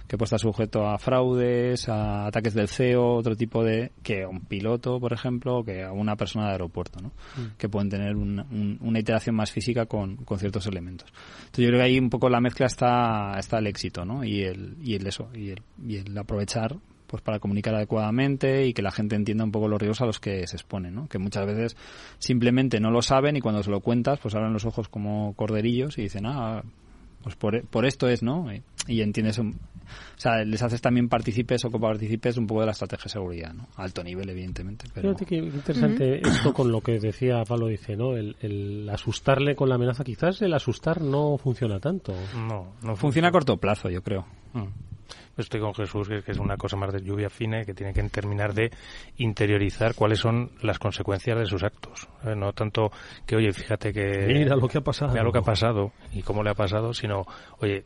que 0.06 0.16
puede 0.16 0.26
estar 0.26 0.40
sujeto 0.40 0.86
a 0.86 0.98
fraudes, 0.98 1.88
a 1.88 2.26
ataques 2.26 2.54
del 2.54 2.68
CEO, 2.68 3.14
otro 3.14 3.36
tipo 3.36 3.64
de, 3.64 3.92
que 4.02 4.24
a 4.24 4.28
un 4.28 4.40
piloto, 4.40 5.00
por 5.00 5.12
ejemplo, 5.12 5.64
que 5.64 5.84
a 5.84 5.92
una 5.92 6.16
persona 6.16 6.46
de 6.46 6.52
aeropuerto, 6.52 7.00
¿no? 7.00 7.08
Mm. 7.08 7.56
Que 7.58 7.68
pueden 7.68 7.90
tener 7.90 8.16
una 8.16 8.98
iteración 8.98 9.36
más 9.36 9.50
física 9.50 9.86
con, 9.86 10.16
con, 10.16 10.38
ciertos 10.38 10.66
elementos. 10.66 11.08
Entonces 11.38 11.64
yo 11.64 11.68
creo 11.68 11.80
que 11.80 11.86
ahí 11.86 11.98
un 11.98 12.10
poco 12.10 12.28
la 12.28 12.40
mezcla 12.40 12.66
está, 12.66 13.34
está 13.38 13.58
el 13.58 13.66
éxito, 13.66 14.04
¿no? 14.04 14.24
Y 14.24 14.42
el, 14.42 14.76
y 14.82 14.94
el 14.94 15.06
eso, 15.06 15.28
y 15.34 15.50
el, 15.50 15.62
y 15.86 15.96
el 15.96 16.16
aprovechar 16.16 16.76
pues 17.06 17.22
para 17.22 17.38
comunicar 17.38 17.74
adecuadamente 17.74 18.66
y 18.66 18.74
que 18.74 18.82
la 18.82 18.90
gente 18.90 19.16
entienda 19.16 19.44
un 19.44 19.52
poco 19.52 19.68
los 19.68 19.80
riesgos 19.80 20.00
a 20.02 20.06
los 20.06 20.20
que 20.20 20.46
se 20.46 20.56
exponen, 20.56 20.94
¿no? 20.94 21.06
Que 21.08 21.18
muchas 21.18 21.46
veces 21.46 21.76
simplemente 22.18 22.80
no 22.80 22.90
lo 22.90 23.02
saben 23.02 23.36
y 23.36 23.40
cuando 23.40 23.62
se 23.62 23.70
lo 23.70 23.80
cuentas, 23.80 24.18
pues 24.20 24.34
abren 24.34 24.52
los 24.52 24.64
ojos 24.64 24.88
como 24.88 25.34
corderillos 25.34 25.98
y 25.98 26.02
dicen, 26.02 26.26
ah, 26.26 26.62
pues 27.22 27.36
por, 27.36 27.66
por 27.66 27.86
esto 27.86 28.08
es, 28.08 28.22
¿no? 28.22 28.46
Y, 28.86 29.00
entiendes, 29.00 29.40
o 30.16 30.20
sea, 30.20 30.44
les 30.44 30.62
haces 30.62 30.80
también 30.80 31.08
participes 31.08 31.64
o 31.64 31.70
coparticipes 31.70 32.36
un 32.36 32.46
poco 32.46 32.60
de 32.60 32.66
la 32.66 32.72
estrategia 32.72 33.04
de 33.04 33.10
seguridad, 33.10 33.54
¿no? 33.54 33.68
alto 33.76 34.02
nivel, 34.02 34.28
evidentemente. 34.28 34.86
Pero... 34.92 35.14
Fíjate 35.14 35.26
que 35.26 35.36
interesante 35.36 36.20
esto 36.26 36.52
con 36.52 36.70
lo 36.70 36.80
que 36.80 36.98
decía 36.98 37.42
Pablo, 37.46 37.66
dice, 37.66 37.96
¿no? 37.96 38.16
El, 38.16 38.88
asustarle 38.92 39.54
con 39.54 39.68
la 39.68 39.74
amenaza, 39.74 40.04
quizás 40.04 40.40
el 40.42 40.54
asustar 40.54 41.00
no 41.00 41.36
funciona 41.38 41.78
tanto. 41.80 42.14
No, 42.36 42.74
no 42.82 42.96
funciona, 42.96 43.28
a 43.28 43.32
corto 43.32 43.56
plazo, 43.56 43.90
yo 43.90 44.02
creo. 44.02 44.26
Mm 44.52 44.66
estoy 45.36 45.60
con 45.60 45.74
Jesús, 45.74 46.08
que, 46.08 46.32
es 46.32 46.38
una 46.38 46.56
cosa 46.56 46.76
más 46.76 46.92
de 46.92 47.02
lluvia 47.02 47.28
fina 47.28 47.60
y 47.60 47.64
que 47.64 47.74
tiene 47.74 47.92
que 47.92 48.02
terminar 48.04 48.54
de 48.54 48.70
interiorizar 49.18 49.94
cuáles 49.94 50.18
son 50.18 50.50
las 50.62 50.78
consecuencias 50.78 51.38
de 51.38 51.46
sus 51.46 51.62
actos. 51.62 52.08
Eh, 52.24 52.34
no 52.34 52.52
tanto 52.52 52.90
que, 53.26 53.36
oye, 53.36 53.52
fíjate 53.52 53.92
que... 53.92 54.26
Mira 54.26 54.56
lo 54.56 54.68
que 54.68 54.78
ha 54.78 54.82
pasado. 54.82 55.12
Mira 55.12 55.24
lo 55.24 55.32
que 55.32 55.38
ha 55.38 55.42
pasado 55.42 55.92
y 56.12 56.22
cómo 56.22 56.42
le 56.42 56.50
ha 56.50 56.54
pasado, 56.54 56.94
sino, 56.94 57.26
oye, 57.58 57.84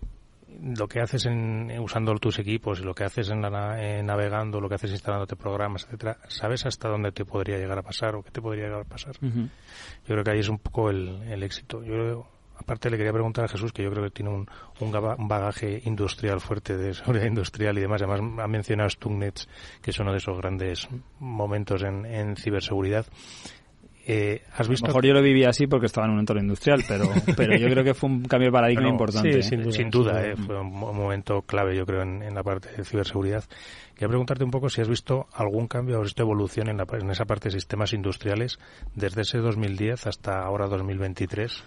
lo 0.62 0.88
que 0.88 1.00
haces 1.00 1.26
en, 1.26 1.70
usando 1.80 2.14
tus 2.16 2.38
equipos 2.38 2.80
y 2.80 2.84
lo 2.84 2.94
que 2.94 3.04
haces 3.04 3.30
en, 3.30 3.40
navegando, 3.40 4.60
lo 4.60 4.68
que 4.68 4.74
haces 4.76 4.90
instalándote 4.90 5.36
programas, 5.36 5.84
etcétera, 5.84 6.18
sabes 6.28 6.66
hasta 6.66 6.88
dónde 6.88 7.12
te 7.12 7.24
podría 7.24 7.58
llegar 7.58 7.78
a 7.78 7.82
pasar 7.82 8.14
o 8.14 8.22
qué 8.22 8.30
te 8.30 8.40
podría 8.40 8.64
llegar 8.64 8.80
a 8.80 8.84
pasar. 8.84 9.16
Yo 9.20 9.48
creo 10.06 10.24
que 10.24 10.30
ahí 10.30 10.40
es 10.40 10.48
un 10.48 10.58
poco 10.58 10.90
el, 10.90 11.22
el 11.22 11.42
éxito. 11.42 11.82
Yo 11.82 11.92
creo 11.94 12.40
aparte 12.60 12.90
le 12.90 12.96
quería 12.96 13.12
preguntar 13.12 13.46
a 13.46 13.48
Jesús, 13.48 13.72
que 13.72 13.82
yo 13.82 13.90
creo 13.90 14.04
que 14.04 14.10
tiene 14.10 14.30
un, 14.30 14.46
un 14.80 15.28
bagaje 15.28 15.80
industrial 15.84 16.40
fuerte 16.40 16.76
de 16.76 16.94
seguridad 16.94 17.26
industrial 17.26 17.78
y 17.78 17.80
demás. 17.80 18.02
Además, 18.02 18.44
ha 18.44 18.48
mencionado 18.48 18.90
Stugnets, 18.90 19.48
que 19.82 19.90
es 19.90 19.98
uno 19.98 20.12
de 20.12 20.18
esos 20.18 20.36
grandes 20.36 20.88
momentos 21.18 21.82
en, 21.82 22.04
en 22.04 22.36
ciberseguridad. 22.36 23.06
Eh, 24.12 24.42
¿has 24.56 24.68
visto? 24.68 24.86
A 24.86 24.88
lo 24.88 24.94
mejor 24.94 25.06
yo 25.06 25.12
lo 25.14 25.22
viví 25.22 25.44
así 25.44 25.68
porque 25.68 25.86
estaba 25.86 26.08
en 26.08 26.14
un 26.14 26.18
entorno 26.18 26.42
industrial, 26.42 26.82
pero, 26.88 27.04
pero 27.36 27.56
yo 27.56 27.68
creo 27.68 27.84
que 27.84 27.94
fue 27.94 28.10
un 28.10 28.24
cambio 28.24 28.48
de 28.48 28.52
paradigma 28.52 28.88
importante. 28.88 29.40
Sí, 29.40 29.54
¿eh? 29.54 29.72
sin 29.72 29.88
duda, 29.88 30.26
eh, 30.26 30.34
fue 30.34 30.60
un, 30.60 30.72
momento 30.72 31.42
clave, 31.42 31.76
yo 31.76 31.86
creo, 31.86 32.02
en, 32.02 32.34
la 32.34 32.42
parte 32.42 32.70
de 32.76 32.84
ciberseguridad. 32.84 33.44
Quería 33.94 34.08
preguntarte 34.08 34.42
un 34.42 34.50
poco 34.50 34.68
si 34.68 34.80
has 34.80 34.88
visto 34.88 35.28
algún 35.32 35.68
cambio, 35.68 35.98
has 35.98 36.02
visto 36.02 36.24
evolución 36.24 36.68
en, 36.68 36.78
la, 36.78 36.86
en 36.92 37.08
esa 37.08 37.24
parte 37.24 37.50
de 37.50 37.52
sistemas 37.52 37.92
industriales 37.92 38.58
desde 38.96 39.22
ese 39.22 39.38
2010 39.38 40.08
hasta 40.08 40.40
ahora 40.40 40.66
2023. 40.66 41.62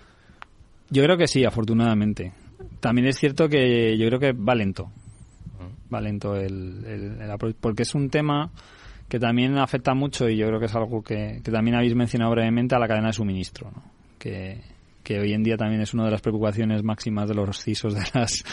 Yo 0.89 1.01
creo 1.01 1.15
que 1.15 1.27
sí, 1.27 1.45
afortunadamente. 1.45 2.33
También 2.81 3.07
es 3.07 3.17
cierto 3.17 3.47
que 3.47 3.97
yo 3.97 4.05
creo 4.07 4.19
que 4.19 4.33
va 4.33 4.53
lento. 4.53 4.91
Va 5.93 6.01
lento 6.01 6.35
el, 6.35 6.83
el, 6.85 7.55
porque 7.61 7.83
es 7.83 7.95
un 7.95 8.09
tema 8.09 8.51
que 9.07 9.19
también 9.19 9.57
afecta 9.57 9.93
mucho 9.93 10.29
y 10.29 10.37
yo 10.37 10.47
creo 10.47 10.59
que 10.59 10.65
es 10.65 10.75
algo 10.75 11.03
que, 11.03 11.41
que 11.43 11.51
también 11.51 11.75
habéis 11.75 11.95
mencionado 11.95 12.31
brevemente 12.31 12.75
a 12.75 12.79
la 12.79 12.87
cadena 12.87 13.07
de 13.07 13.13
suministro, 13.13 13.71
¿no? 13.71 13.83
que, 14.17 14.61
que 15.03 15.19
hoy 15.19 15.33
en 15.33 15.43
día 15.43 15.57
también 15.57 15.81
es 15.81 15.93
una 15.93 16.05
de 16.05 16.11
las 16.11 16.21
preocupaciones 16.21 16.81
máximas 16.83 17.27
de 17.27 17.35
los 17.35 17.61
CISOs 17.61 17.93
de 17.93 18.03
las, 18.13 18.43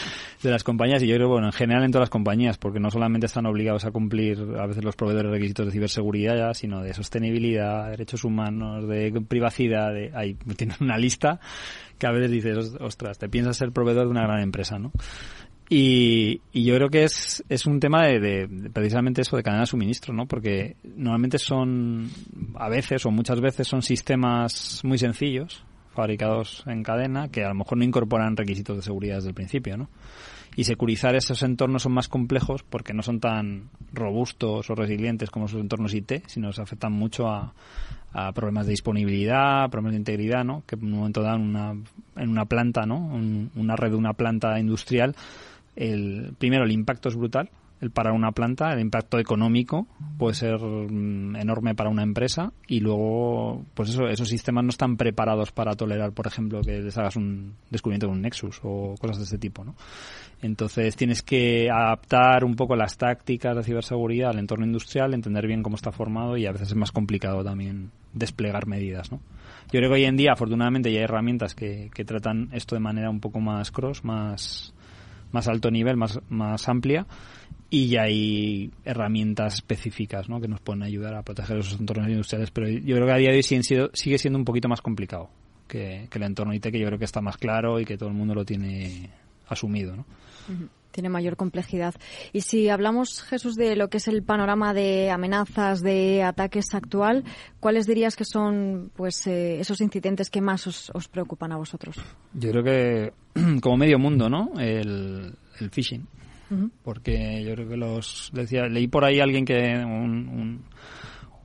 de 0.43 0.51
las 0.51 0.63
compañías 0.63 1.01
y 1.01 1.07
yo 1.07 1.15
creo, 1.15 1.29
bueno, 1.29 1.47
en 1.47 1.53
general 1.53 1.83
en 1.83 1.91
todas 1.91 2.03
las 2.03 2.09
compañías, 2.09 2.57
porque 2.57 2.79
no 2.79 2.91
solamente 2.91 3.25
están 3.25 3.45
obligados 3.45 3.85
a 3.85 3.91
cumplir 3.91 4.37
a 4.59 4.67
veces 4.67 4.83
los 4.83 4.95
proveedores 4.95 5.31
requisitos 5.31 5.65
de 5.65 5.71
ciberseguridad, 5.71 6.53
sino 6.53 6.81
de 6.81 6.93
sostenibilidad, 6.93 7.89
derechos 7.89 8.23
humanos, 8.23 8.87
de 8.87 9.11
privacidad, 9.27 9.93
de, 9.93 10.11
ahí 10.13 10.35
tienen 10.55 10.77
una 10.81 10.97
lista 10.97 11.39
que 11.97 12.07
a 12.07 12.11
veces 12.11 12.31
dices, 12.31 12.75
ostras, 12.79 13.19
te 13.19 13.29
piensas 13.29 13.57
ser 13.57 13.71
proveedor 13.71 14.05
de 14.05 14.11
una 14.11 14.23
gran 14.23 14.41
empresa, 14.41 14.79
¿no? 14.79 14.91
Y, 15.73 16.41
y, 16.51 16.65
yo 16.65 16.75
creo 16.75 16.89
que 16.89 17.05
es, 17.05 17.45
es 17.47 17.65
un 17.65 17.79
tema 17.79 18.05
de, 18.05 18.19
de, 18.19 18.69
precisamente 18.71 19.21
eso 19.21 19.37
de 19.37 19.43
cadena 19.43 19.61
de 19.61 19.67
suministro, 19.67 20.13
¿no? 20.13 20.25
Porque 20.25 20.75
normalmente 20.83 21.37
son, 21.37 22.09
a 22.55 22.67
veces 22.67 23.05
o 23.05 23.09
muchas 23.09 23.39
veces 23.39 23.69
son 23.69 23.81
sistemas 23.81 24.81
muy 24.83 24.97
sencillos, 24.97 25.63
fabricados 25.95 26.65
en 26.67 26.83
cadena 26.83 27.29
que 27.29 27.45
a 27.45 27.47
lo 27.47 27.55
mejor 27.55 27.77
no 27.77 27.85
incorporan 27.85 28.35
requisitos 28.35 28.75
de 28.75 28.81
seguridad 28.81 29.15
desde 29.15 29.29
el 29.29 29.33
principio, 29.33 29.77
¿no? 29.77 29.89
Y 30.57 30.65
securizar 30.65 31.15
esos 31.15 31.41
entornos 31.41 31.83
son 31.83 31.93
más 31.93 32.09
complejos 32.09 32.63
porque 32.63 32.93
no 32.93 33.01
son 33.01 33.21
tan 33.21 33.69
robustos 33.93 34.69
o 34.69 34.75
resilientes 34.75 35.29
como 35.29 35.47
sus 35.47 35.61
entornos 35.61 35.93
IT, 35.93 36.27
sino 36.27 36.51
se 36.51 36.61
afectan 36.61 36.91
mucho 36.91 37.29
a, 37.29 37.53
a 38.11 38.33
problemas 38.33 38.65
de 38.65 38.71
disponibilidad, 38.71 39.69
problemas 39.69 39.93
de 39.93 39.99
integridad, 39.99 40.43
¿no? 40.43 40.63
Que 40.67 40.75
en 40.75 40.83
un 40.83 40.91
momento 40.91 41.21
dan 41.21 41.39
una, 41.39 41.71
en 42.17 42.29
una 42.29 42.43
planta, 42.43 42.85
¿no? 42.85 42.97
una 43.55 43.75
red 43.77 43.91
de 43.91 43.95
una 43.95 44.13
planta 44.13 44.59
industrial, 44.59 45.15
el, 45.75 46.33
primero 46.37 46.63
el 46.63 46.71
impacto 46.71 47.09
es 47.09 47.15
brutal, 47.15 47.49
el 47.81 47.89
parar 47.89 48.13
una 48.13 48.31
planta, 48.31 48.71
el 48.71 48.79
impacto 48.79 49.17
económico 49.17 49.87
puede 50.19 50.35
ser 50.35 50.59
mm, 50.59 51.35
enorme 51.35 51.73
para 51.73 51.89
una 51.89 52.03
empresa 52.03 52.53
y 52.67 52.79
luego, 52.79 53.65
pues 53.73 53.89
eso, 53.89 54.07
esos 54.07 54.29
sistemas 54.29 54.63
no 54.63 54.69
están 54.69 54.97
preparados 54.97 55.51
para 55.51 55.73
tolerar, 55.73 56.11
por 56.11 56.27
ejemplo, 56.27 56.61
que 56.61 56.79
les 56.79 56.97
hagas 56.99 57.15
un 57.15 57.55
descubrimiento 57.71 58.05
de 58.05 58.13
un 58.13 58.21
Nexus 58.21 58.59
o 58.63 58.93
cosas 58.99 59.17
de 59.17 59.23
este 59.23 59.39
tipo, 59.39 59.63
¿no? 59.63 59.75
Entonces 60.43 60.95
tienes 60.95 61.23
que 61.23 61.69
adaptar 61.71 62.43
un 62.43 62.55
poco 62.55 62.75
las 62.75 62.97
tácticas 62.97 63.55
de 63.55 63.63
ciberseguridad 63.63 64.29
al 64.29 64.39
entorno 64.39 64.65
industrial, 64.65 65.15
entender 65.15 65.47
bien 65.47 65.63
cómo 65.63 65.75
está 65.75 65.91
formado 65.91 66.37
y 66.37 66.45
a 66.45 66.51
veces 66.51 66.69
es 66.69 66.75
más 66.75 66.91
complicado 66.91 67.43
también 67.43 67.89
desplegar 68.13 68.67
medidas, 68.67 69.11
¿no? 69.11 69.19
Yo 69.71 69.79
creo 69.79 69.89
que 69.89 69.95
hoy 69.95 70.05
en 70.05 70.17
día, 70.17 70.33
afortunadamente, 70.33 70.91
ya 70.91 70.99
hay 70.99 71.05
herramientas 71.05 71.55
que, 71.55 71.89
que 71.93 72.05
tratan 72.05 72.49
esto 72.51 72.75
de 72.75 72.81
manera 72.81 73.09
un 73.09 73.21
poco 73.21 73.39
más 73.39 73.71
cross, 73.71 74.03
más, 74.03 74.73
más 75.31 75.47
alto 75.47 75.71
nivel, 75.71 75.97
más, 75.97 76.19
más 76.29 76.67
amplia 76.67 77.05
y 77.69 77.87
ya 77.87 78.03
hay 78.03 78.71
herramientas 78.83 79.55
específicas 79.55 80.27
¿no? 80.27 80.41
que 80.41 80.47
nos 80.47 80.59
pueden 80.59 80.83
ayudar 80.83 81.15
a 81.15 81.23
proteger 81.23 81.57
esos 81.59 81.79
entornos 81.79 82.09
industriales, 82.09 82.51
pero 82.51 82.67
yo 82.67 82.95
creo 82.95 83.05
que 83.05 83.13
a 83.13 83.17
día 83.17 83.31
de 83.31 83.37
hoy 83.37 83.43
sigue 83.43 84.17
siendo 84.17 84.37
un 84.37 84.45
poquito 84.45 84.67
más 84.67 84.81
complicado 84.81 85.29
que, 85.67 86.09
el 86.11 86.23
entorno 86.23 86.53
IT, 86.53 86.63
que 86.63 86.79
yo 86.79 86.87
creo 86.87 86.99
que 86.99 87.05
está 87.05 87.21
más 87.21 87.37
claro 87.37 87.79
y 87.79 87.85
que 87.85 87.97
todo 87.97 88.09
el 88.09 88.15
mundo 88.15 88.35
lo 88.35 88.43
tiene 88.43 89.09
asumido. 89.47 89.95
¿no? 89.95 90.05
Tiene 90.91 91.09
mayor 91.09 91.35
complejidad. 91.35 91.95
Y 92.33 92.41
si 92.41 92.69
hablamos, 92.69 93.21
Jesús, 93.23 93.55
de 93.55 93.75
lo 93.75 93.89
que 93.89 93.97
es 93.97 94.07
el 94.07 94.23
panorama 94.23 94.73
de 94.73 95.09
amenazas, 95.09 95.81
de 95.81 96.23
ataques 96.23 96.73
actual, 96.73 97.23
¿cuáles 97.59 97.87
dirías 97.87 98.15
que 98.15 98.25
son 98.25 98.91
pues 98.95 99.25
eh, 99.27 99.59
esos 99.59 99.81
incidentes 99.81 100.29
que 100.29 100.41
más 100.41 100.67
os, 100.67 101.07
preocupan 101.11 101.51
a 101.51 101.57
vosotros? 101.57 101.97
Yo 102.33 102.51
creo 102.51 102.63
que, 102.63 103.13
como 103.61 103.77
medio 103.77 103.99
mundo, 103.99 104.29
¿no? 104.29 104.51
El, 104.59 105.35
el 105.59 105.69
phishing 105.69 106.07
porque 106.83 107.43
yo 107.43 107.53
creo 107.53 107.69
que 107.69 107.77
los 107.77 108.29
decía 108.33 108.67
leí 108.67 108.87
por 108.87 109.05
ahí 109.05 109.19
alguien 109.19 109.45
que 109.45 109.77
un, 109.85 110.63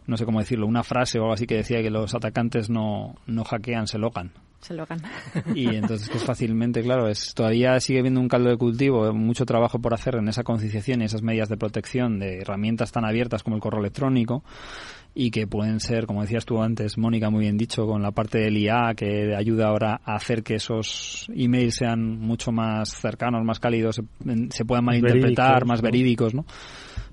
no 0.06 0.16
sé 0.16 0.24
cómo 0.24 0.40
decirlo 0.40 0.66
una 0.66 0.82
frase 0.82 1.18
o 1.18 1.22
algo 1.22 1.34
así 1.34 1.46
que 1.46 1.56
decía 1.56 1.82
que 1.82 1.90
los 1.90 2.14
atacantes 2.14 2.70
no 2.70 3.14
no 3.26 3.44
hackean 3.44 3.86
se 3.86 3.98
logan 3.98 4.32
Se 4.60 4.74
lo 4.74 4.84
gana. 4.86 5.08
Y 5.54 5.66
entonces 5.76 6.08
que 6.08 6.16
es 6.16 6.24
fácilmente, 6.24 6.82
claro, 6.82 7.08
es 7.08 7.34
todavía 7.34 7.78
sigue 7.80 8.00
habiendo 8.00 8.20
un 8.20 8.28
caldo 8.28 8.50
de 8.50 8.56
cultivo, 8.56 9.12
mucho 9.12 9.46
trabajo 9.46 9.78
por 9.78 9.94
hacer 9.94 10.16
en 10.16 10.28
esa 10.28 10.42
concienciación 10.42 11.02
y 11.02 11.04
esas 11.04 11.22
medidas 11.22 11.48
de 11.48 11.56
protección 11.56 12.18
de 12.18 12.38
herramientas 12.38 12.90
tan 12.90 13.04
abiertas 13.04 13.42
como 13.42 13.56
el 13.56 13.62
correo 13.62 13.80
electrónico 13.80 14.42
y 15.14 15.30
que 15.30 15.46
pueden 15.46 15.80
ser, 15.80 16.06
como 16.06 16.20
decías 16.20 16.44
tú 16.44 16.60
antes, 16.60 16.98
Mónica, 16.98 17.30
muy 17.30 17.40
bien 17.40 17.56
dicho, 17.56 17.86
con 17.86 18.02
la 18.02 18.10
parte 18.10 18.38
del 18.38 18.58
IA 18.58 18.92
que 18.94 19.34
ayuda 19.34 19.68
ahora 19.68 20.00
a 20.04 20.16
hacer 20.16 20.42
que 20.42 20.56
esos 20.56 21.26
emails 21.34 21.76
sean 21.76 22.18
mucho 22.18 22.52
más 22.52 22.90
cercanos, 22.90 23.42
más 23.42 23.58
cálidos, 23.58 23.96
se, 23.96 24.02
se 24.50 24.64
puedan 24.66 24.84
malinterpretar, 24.84 25.64
Verídicos, 25.64 25.68
más 25.68 25.80
¿no? 25.80 25.84
verídicos, 25.84 26.34
¿no? 26.34 26.44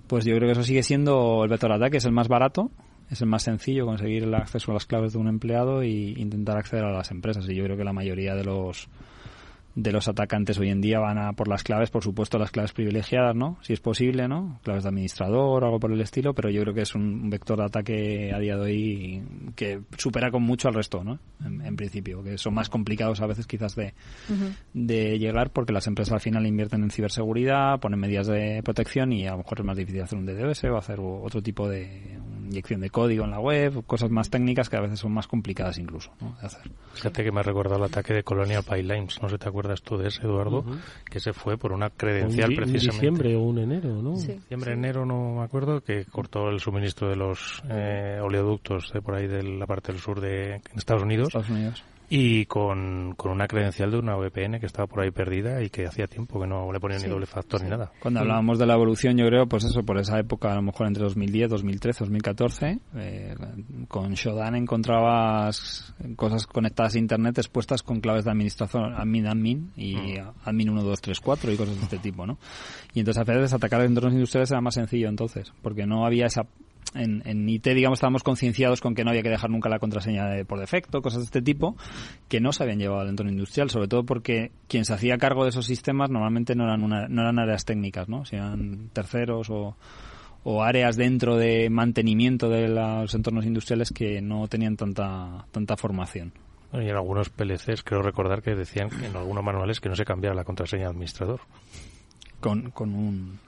Pues 0.08 0.26
yo 0.26 0.36
creo 0.36 0.48
que 0.48 0.52
eso 0.52 0.64
sigue 0.64 0.84
siendo 0.84 1.46
el 1.46 1.50
vector 1.50 1.70
de 1.70 1.78
ataque, 1.78 1.98
es 1.98 2.06
el 2.06 2.12
más 2.12 2.28
barato, 2.28 2.72
es 3.10 3.22
el 3.22 3.28
más 3.28 3.43
sencillo 3.43 3.86
conseguir 3.86 4.24
el 4.24 4.34
acceso 4.34 4.72
a 4.72 4.74
las 4.74 4.86
claves 4.86 5.14
de 5.14 5.20
un 5.20 5.28
empleado 5.28 5.84
y 5.84 6.14
intentar 6.18 6.58
acceder 6.58 6.86
a 6.86 6.91
las 6.91 7.12
empresas. 7.12 7.47
Y 7.47 7.56
yo 7.56 7.64
creo 7.64 7.78
que 7.78 7.84
la 7.84 7.93
mayoría 7.93 8.36
de 8.36 8.43
los 8.43 8.88
de 9.76 9.91
los 9.91 10.07
atacantes 10.07 10.59
hoy 10.59 10.69
en 10.69 10.82
día 10.82 10.99
van 10.99 11.17
a 11.17 11.34
por 11.34 11.47
las 11.47 11.63
claves, 11.63 11.89
por 11.89 12.03
supuesto 12.03 12.38
las 12.38 12.51
claves 12.51 12.74
privilegiadas, 12.74 13.36
¿no? 13.36 13.57
Si 13.61 13.74
es 13.74 13.80
posible, 13.80 14.28
¿no? 14.28 14.59
Claves 14.63 14.84
de 14.84 14.89
administrador 14.89 15.63
o 15.63 15.65
algo 15.65 15.80
por 15.80 15.91
el 15.91 16.01
estilo, 16.01 16.34
pero 16.34 16.49
yo 16.49 16.61
creo 16.61 16.74
que 16.74 16.82
es 16.82 16.93
un 16.95 17.30
vector 17.30 17.57
de 17.57 17.65
ataque 17.65 18.32
a 18.34 18.39
día 18.39 18.55
de 18.55 18.61
hoy 18.61 19.24
que 19.55 19.82
supera 19.97 20.30
con 20.30 20.43
mucho 20.43 20.67
al 20.67 20.76
resto, 20.76 21.03
¿no? 21.03 21.19
En, 21.43 21.61
en 21.61 21.76
principio, 21.76 22.24
que 22.24 22.38
son 22.38 22.53
más 22.53 22.69
complicados 22.69 23.21
a 23.21 23.28
veces 23.28 23.47
quizás 23.47 23.76
de, 23.76 23.93
de 24.74 25.17
llegar 25.17 25.51
porque 25.51 25.74
las 25.74 25.88
empresas 25.88 26.13
al 26.13 26.21
final 26.21 26.45
invierten 26.45 26.84
en 26.84 26.91
ciberseguridad, 26.91 27.80
ponen 27.80 27.99
medidas 27.99 28.28
de 28.28 28.61
protección 28.63 29.11
y 29.11 29.28
a 29.28 29.32
lo 29.32 29.39
mejor 29.39 29.59
es 29.59 29.65
más 29.65 29.78
difícil 29.78 30.01
hacer 30.01 30.19
un 30.19 30.26
DDoS 30.26 30.63
o 30.65 30.78
hacer 30.78 30.99
otro 30.99 31.41
tipo 31.41 31.67
de 31.67 32.19
inyección 32.45 32.82
de 32.82 32.89
código 32.89 33.26
en 33.26 33.32
la 33.32 33.39
web, 33.39 33.86
cosas 33.86 34.11
más 34.11 34.30
técnicas 34.30 34.69
que 34.69 34.78
a 34.78 34.82
veces 34.82 34.99
son 34.99 35.11
más 35.13 35.28
complicadas 35.28 35.78
incluso 35.80 36.11
¿no? 36.21 36.36
de 36.39 36.45
hacer. 36.45 36.71
Fíjate 36.93 37.24
que 37.24 37.32
me 37.32 37.39
ha 37.39 37.43
recordado 37.43 37.78
el 37.78 37.86
ataque 37.86 38.13
de 38.13 38.24
Colonial 38.24 38.63
Pipelines. 38.63 39.21
No 39.21 39.30
sé, 39.30 39.38
¿te 39.38 39.47
acuerdas 39.47 39.62
tú 39.82 39.97
de 39.97 40.09
ese, 40.09 40.22
Eduardo? 40.24 40.59
Ujú. 40.59 40.76
Que 41.09 41.20
se 41.20 41.34
fue 41.34 41.57
por 41.57 41.72
una 41.72 41.88
Un, 41.88 41.91
credencial 41.97 42.49
un 42.51 42.55
precisamente. 42.55 42.91
diciembre 43.07 43.36
o 43.36 43.41
un 43.41 43.59
enero, 43.59 44.01
¿no? 44.01 44.16
Sí. 44.18 44.34
Diciembre, 44.34 44.74
enero, 44.74 45.05
no 45.05 45.36
me 45.36 45.43
acuerdo, 45.43 45.82
que 45.82 46.05
cortó 46.05 46.49
el 46.49 46.59
suministro 46.59 47.09
de 47.09 47.16
los 47.16 47.64
eh, 47.70 48.20
oleoductos 48.22 48.91
de 48.93 49.01
por 49.01 49.16
ahí 49.16 49.28
de 49.28 49.43
la 49.43 49.66
parte 49.66 49.91
del 49.91 50.01
sur 50.01 50.20
de 50.22 50.55
en 50.55 50.61
Estados 50.76 51.03
Unidos 51.03 51.28
Estados 51.28 51.49
Unidos. 51.49 51.84
Y 52.16 52.45
con, 52.45 53.16
con 53.18 53.32
una 53.32 53.47
credencial 53.47 53.89
de 53.89 53.97
una 53.97 54.16
VPN 54.16 54.59
que 54.59 54.68
estaba 54.68 54.86
por 54.86 55.01
ahí 55.01 55.09
perdida 55.09 55.64
y 55.64 55.72
que 55.72 55.88
hacía 55.88 56.05
tiempo 56.05 56.39
que 56.39 56.45
no 56.45 56.72
le 56.72 56.80
ponían 56.80 56.99
Sí, 56.99 57.07
ni 57.07 57.11
doble 57.11 57.26
factor 57.26 57.59
sí. 57.59 57.64
ni 57.66 57.72
nada. 57.72 57.91
Cuando 57.99 58.20
hablábamos 58.20 58.59
de 58.59 58.68
la 58.68 58.76
evolución, 58.76 59.18
yo 59.18 59.26
creo, 59.26 59.47
pues 59.47 59.64
eso, 59.64 59.82
por 59.82 59.97
esa 59.97 60.20
época, 60.20 60.51
a 60.51 60.55
lo 60.55 60.61
mejor 60.61 60.86
entre 60.86 61.01
2010, 61.05 61.49
2013, 61.49 61.99
2014, 62.01 62.80
eh, 62.97 63.36
con 63.88 64.14
Shodan 64.14 64.53
encontrabas 64.55 65.95
cosas 66.16 66.45
conectadas 66.45 66.93
a 66.93 66.99
Internet 66.99 67.39
expuestas 67.39 67.82
con 67.82 67.99
claves 67.99 68.26
de 68.26 68.30
administración, 68.30 68.93
admin, 68.93 69.26
admin, 69.26 69.72
y 69.76 70.18
admin 70.43 70.70
1, 70.70 70.84
2, 70.84 71.01
3, 71.01 71.20
4 71.20 71.51
y 71.51 71.57
cosas 71.57 71.78
de 71.78 71.82
este 71.82 71.97
tipo, 71.97 72.28
¿no? 72.28 72.38
Y 72.93 72.99
entonces 72.99 73.28
a 73.28 73.34
veces 73.34 73.53
atacar 73.53 73.82
entornos 73.82 74.14
industriales 74.14 74.51
era 74.51 74.61
más 74.61 74.76
sencillo 74.76 75.09
entonces, 75.09 75.51
porque 75.64 75.88
no 75.88 76.05
había 76.05 76.28
esa 76.28 76.45
en, 76.96 77.22
en 77.26 77.48
IT, 77.50 77.66
digamos, 77.68 77.98
estábamos 77.98 78.24
concienciados 78.24 78.82
con 78.82 78.96
que 78.96 79.04
no 79.04 79.10
había 79.12 79.24
que 79.24 79.30
dejar 79.30 79.50
nunca 79.50 79.70
la 79.70 79.80
contraseña 79.80 80.28
de- 80.28 80.46
por 80.46 80.60
defecto, 80.60 81.02
cosas 81.02 81.20
de 81.20 81.26
este 81.26 81.41
tipo, 81.41 81.76
que 82.28 82.39
no 82.39 82.54
se 82.54 82.64
habían 82.64 82.80
llevado 82.80 83.02
al 83.02 83.10
entorno 83.10 83.32
industrial, 83.32 83.70
sobre 83.70 83.88
todo 83.88 84.04
porque 84.06 84.52
quien 84.68 84.86
se 84.86 84.94
hacía 84.94 85.18
cargo 85.18 85.44
de 85.44 85.50
esos 85.50 85.66
sistemas 85.66 86.10
normalmente 86.10 86.56
no 86.56 86.64
eran, 86.66 86.84
una- 86.84 87.08
no 87.08 87.22
eran 87.22 87.39
áreas 87.39 87.66
técnicas, 87.66 88.10
¿no? 88.10 88.24
Eran 88.32 88.89
terceros 88.94 89.50
o, 89.50 89.76
áreas 90.62 90.98
dentro 90.98 91.38
de 91.38 91.70
mantenimiento 91.70 92.50
de 92.50 92.68
los 92.68 93.14
entornos 93.16 93.46
industriales 93.46 93.91
que 93.91 94.22
no 94.22 94.48
tenían 94.50 94.76
tanta, 94.76 95.46
tanta 95.52 95.78
formación. 95.78 96.34
Y 96.74 96.89
en 96.89 96.96
algunos 96.96 97.30
PLCs 97.30 97.84
creo 97.84 98.02
recordar 98.02 98.41
que 98.41 98.56
decían 98.56 98.89
en 99.04 99.16
algunos 99.16 99.44
manuales 99.44 99.80
que 99.80 99.89
no 99.89 99.96
se 99.96 100.04
cambiara 100.06 100.36
la 100.36 100.44
contraseña 100.44 100.84
de 100.86 100.89
administrador. 100.89 101.39
Con, 102.44 102.72
con 102.72 102.94
un, 102.94 103.39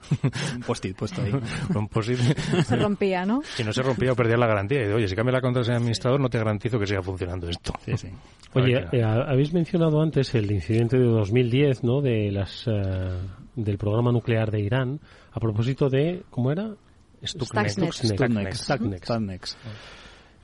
un 0.54 0.60
post-it 0.66 0.96
puesto 0.96 1.20
ahí. 1.22 1.30
Con 1.72 1.88
posit- 1.88 2.34
Se 2.64 2.76
rompía, 2.76 3.24
¿no? 3.26 3.42
si 3.44 3.62
no 3.62 3.72
se 3.72 3.82
rompía 3.82 4.12
o 4.12 4.16
perdía 4.16 4.36
la 4.36 4.46
garantía. 4.46 4.82
Y 4.82 4.86
de, 4.88 4.94
oye, 4.94 5.06
si 5.08 5.14
cambia 5.14 5.32
la 5.34 5.40
contraseña 5.40 5.74
de 5.74 5.78
administrador 5.80 6.18
no 6.20 6.28
te 6.30 6.38
garantizo 6.38 6.78
que 6.78 6.86
siga 6.86 7.02
funcionando 7.02 7.48
esto. 7.48 7.72
Sí, 7.84 7.96
sí. 7.96 8.08
Oye, 8.54 8.86
eh, 8.92 9.02
habéis 9.02 9.52
mencionado 9.52 10.00
antes 10.00 10.34
el 10.34 10.50
incidente 10.50 10.96
de 10.98 11.04
2010, 11.04 11.84
¿no? 11.84 12.00
De 12.00 12.30
las 12.32 12.64
eh, 12.66 12.72
del 13.54 13.76
programa 13.76 14.10
nuclear 14.12 14.50
de 14.50 14.60
Irán. 14.60 14.98
A 15.32 15.38
propósito 15.40 15.90
de 15.90 16.22
cómo 16.30 16.50
era 16.50 16.70
Stuxnet. 17.22 17.92
Stuxnet. 17.92 18.54
Stuxnet. 18.54 19.56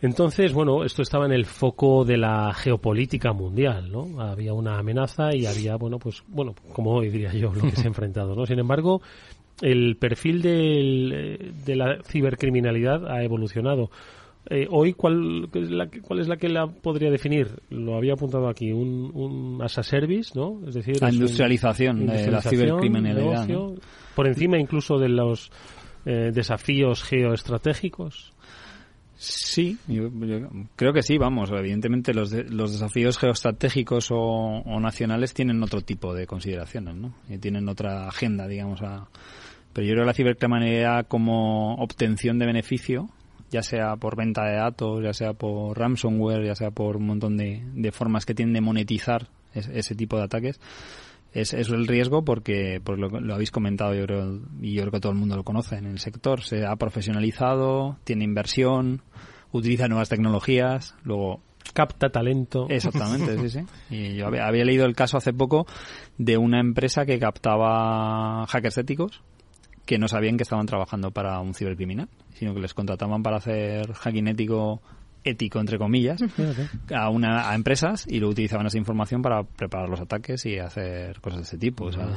Entonces, 0.02 0.52
bueno, 0.52 0.84
esto 0.84 1.00
estaba 1.00 1.24
en 1.26 1.32
el 1.32 1.46
foco 1.46 2.04
de 2.04 2.16
la 2.18 2.52
geopolítica 2.52 3.32
mundial, 3.32 3.90
¿no? 3.90 4.20
Había 4.20 4.52
una 4.52 4.76
amenaza 4.78 5.34
y 5.34 5.46
había, 5.46 5.76
bueno, 5.76 5.98
pues, 5.98 6.22
bueno, 6.28 6.54
como 6.74 6.90
hoy 6.92 7.08
diría 7.08 7.32
yo, 7.32 7.54
lo 7.54 7.62
que 7.62 7.76
se 7.76 7.84
ha 7.84 7.86
enfrentado, 7.86 8.34
¿no? 8.34 8.44
Sin 8.44 8.58
embargo, 8.58 9.00
el 9.60 9.96
perfil 9.96 10.42
del, 10.42 11.12
eh, 11.14 11.52
de 11.64 11.76
la 11.76 11.98
cibercriminalidad 12.04 13.06
ha 13.06 13.22
evolucionado. 13.22 13.90
Eh, 14.50 14.66
hoy, 14.70 14.92
¿cuál 14.94 15.48
es, 15.54 15.70
la, 15.70 15.86
que- 15.88 16.00
¿cuál 16.00 16.18
es 16.18 16.26
la 16.26 16.36
que 16.36 16.48
la 16.48 16.66
podría 16.66 17.08
definir? 17.12 17.60
Lo 17.70 17.94
había 17.96 18.14
apuntado 18.14 18.48
aquí, 18.48 18.72
un, 18.72 19.08
un 19.14 19.62
as 19.62 19.78
a 19.78 19.84
service, 19.84 20.32
¿no? 20.34 20.62
Es 20.66 20.74
decir, 20.74 21.00
La 21.00 21.10
es 21.10 21.14
un- 21.14 21.20
industrialización 21.20 22.06
de 22.06 22.28
la 22.28 22.42
cibercriminalidad. 22.42 23.46
por 24.16 24.26
encima 24.26 24.58
incluso 24.58 24.98
de 24.98 25.08
los 25.10 25.52
eh, 26.06 26.32
desafíos 26.34 27.04
geoestratégicos. 27.04 28.31
Sí, 29.24 29.78
yo, 29.86 30.10
creo 30.74 30.92
que 30.92 31.02
sí, 31.02 31.16
vamos. 31.16 31.48
Evidentemente 31.52 32.12
los, 32.12 32.30
de- 32.30 32.42
los 32.42 32.72
desafíos 32.72 33.18
geoestratégicos 33.18 34.08
o, 34.10 34.64
nacionales 34.80 35.32
tienen 35.32 35.62
otro 35.62 35.80
tipo 35.80 36.12
de 36.12 36.26
consideraciones, 36.26 36.96
¿no? 36.96 37.14
Y 37.28 37.38
tienen 37.38 37.68
otra 37.68 38.08
agenda, 38.08 38.48
digamos. 38.48 38.82
A... 38.82 39.06
Pero 39.72 39.86
yo 39.86 39.92
creo 39.92 40.02
que 40.02 40.06
la 40.08 40.14
cibercriminalidad 40.14 41.06
como 41.06 41.74
obtención 41.76 42.40
de 42.40 42.46
beneficio, 42.46 43.10
ya 43.52 43.62
sea 43.62 43.94
por 43.94 44.16
venta 44.16 44.44
de 44.44 44.56
datos, 44.56 45.04
ya 45.04 45.12
sea 45.12 45.34
por 45.34 45.78
ransomware, 45.78 46.44
ya 46.44 46.56
sea 46.56 46.72
por 46.72 46.96
un 46.96 47.06
montón 47.06 47.36
de, 47.36 47.62
de 47.74 47.92
formas 47.92 48.26
que 48.26 48.34
tienen 48.34 48.54
de 48.54 48.60
monetizar 48.60 49.28
es- 49.54 49.68
ese 49.68 49.94
tipo 49.94 50.16
de 50.16 50.24
ataques, 50.24 50.58
es, 51.32 51.54
es 51.54 51.68
el 51.68 51.86
riesgo 51.86 52.24
porque 52.24 52.80
pues 52.82 52.98
lo, 52.98 53.08
lo 53.08 53.34
habéis 53.34 53.50
comentado 53.50 53.94
yo 53.94 54.04
creo 54.04 54.40
y 54.60 54.74
yo 54.74 54.82
creo 54.82 54.92
que 54.92 55.00
todo 55.00 55.12
el 55.12 55.18
mundo 55.18 55.36
lo 55.36 55.44
conoce 55.44 55.76
en 55.76 55.86
el 55.86 55.98
sector 55.98 56.42
se 56.42 56.66
ha 56.66 56.76
profesionalizado 56.76 57.98
tiene 58.04 58.24
inversión 58.24 59.02
utiliza 59.50 59.88
nuevas 59.88 60.08
tecnologías 60.08 60.94
luego 61.04 61.40
Capta 61.74 62.10
talento. 62.10 62.66
exactamente 62.68 63.38
sí 63.38 63.48
sí 63.48 63.66
y 63.94 64.16
yo 64.16 64.26
había, 64.26 64.46
había 64.46 64.64
leído 64.64 64.84
el 64.84 64.94
caso 64.94 65.16
hace 65.16 65.32
poco 65.32 65.66
de 66.18 66.36
una 66.36 66.60
empresa 66.60 67.06
que 67.06 67.18
captaba 67.18 68.46
hackers 68.46 68.78
éticos 68.78 69.22
que 69.86 69.98
no 69.98 70.08
sabían 70.08 70.36
que 70.36 70.42
estaban 70.42 70.66
trabajando 70.66 71.12
para 71.12 71.40
un 71.40 71.54
cibercriminal 71.54 72.08
sino 72.34 72.52
que 72.52 72.60
les 72.60 72.74
contrataban 72.74 73.22
para 73.22 73.36
hacer 73.38 73.92
hacking 73.92 74.28
ético 74.28 74.82
ético 75.24 75.60
entre 75.60 75.78
comillas 75.78 76.20
a 76.94 77.08
una 77.10 77.50
a 77.50 77.54
empresas 77.54 78.04
y 78.08 78.18
lo 78.20 78.28
utilizaban 78.28 78.66
esa 78.66 78.78
información 78.78 79.22
para 79.22 79.42
preparar 79.44 79.88
los 79.88 80.00
ataques 80.00 80.44
y 80.46 80.58
hacer 80.58 81.20
cosas 81.20 81.40
de 81.40 81.44
ese 81.44 81.58
tipo 81.58 81.84
o 81.86 81.92
sea, 81.92 82.08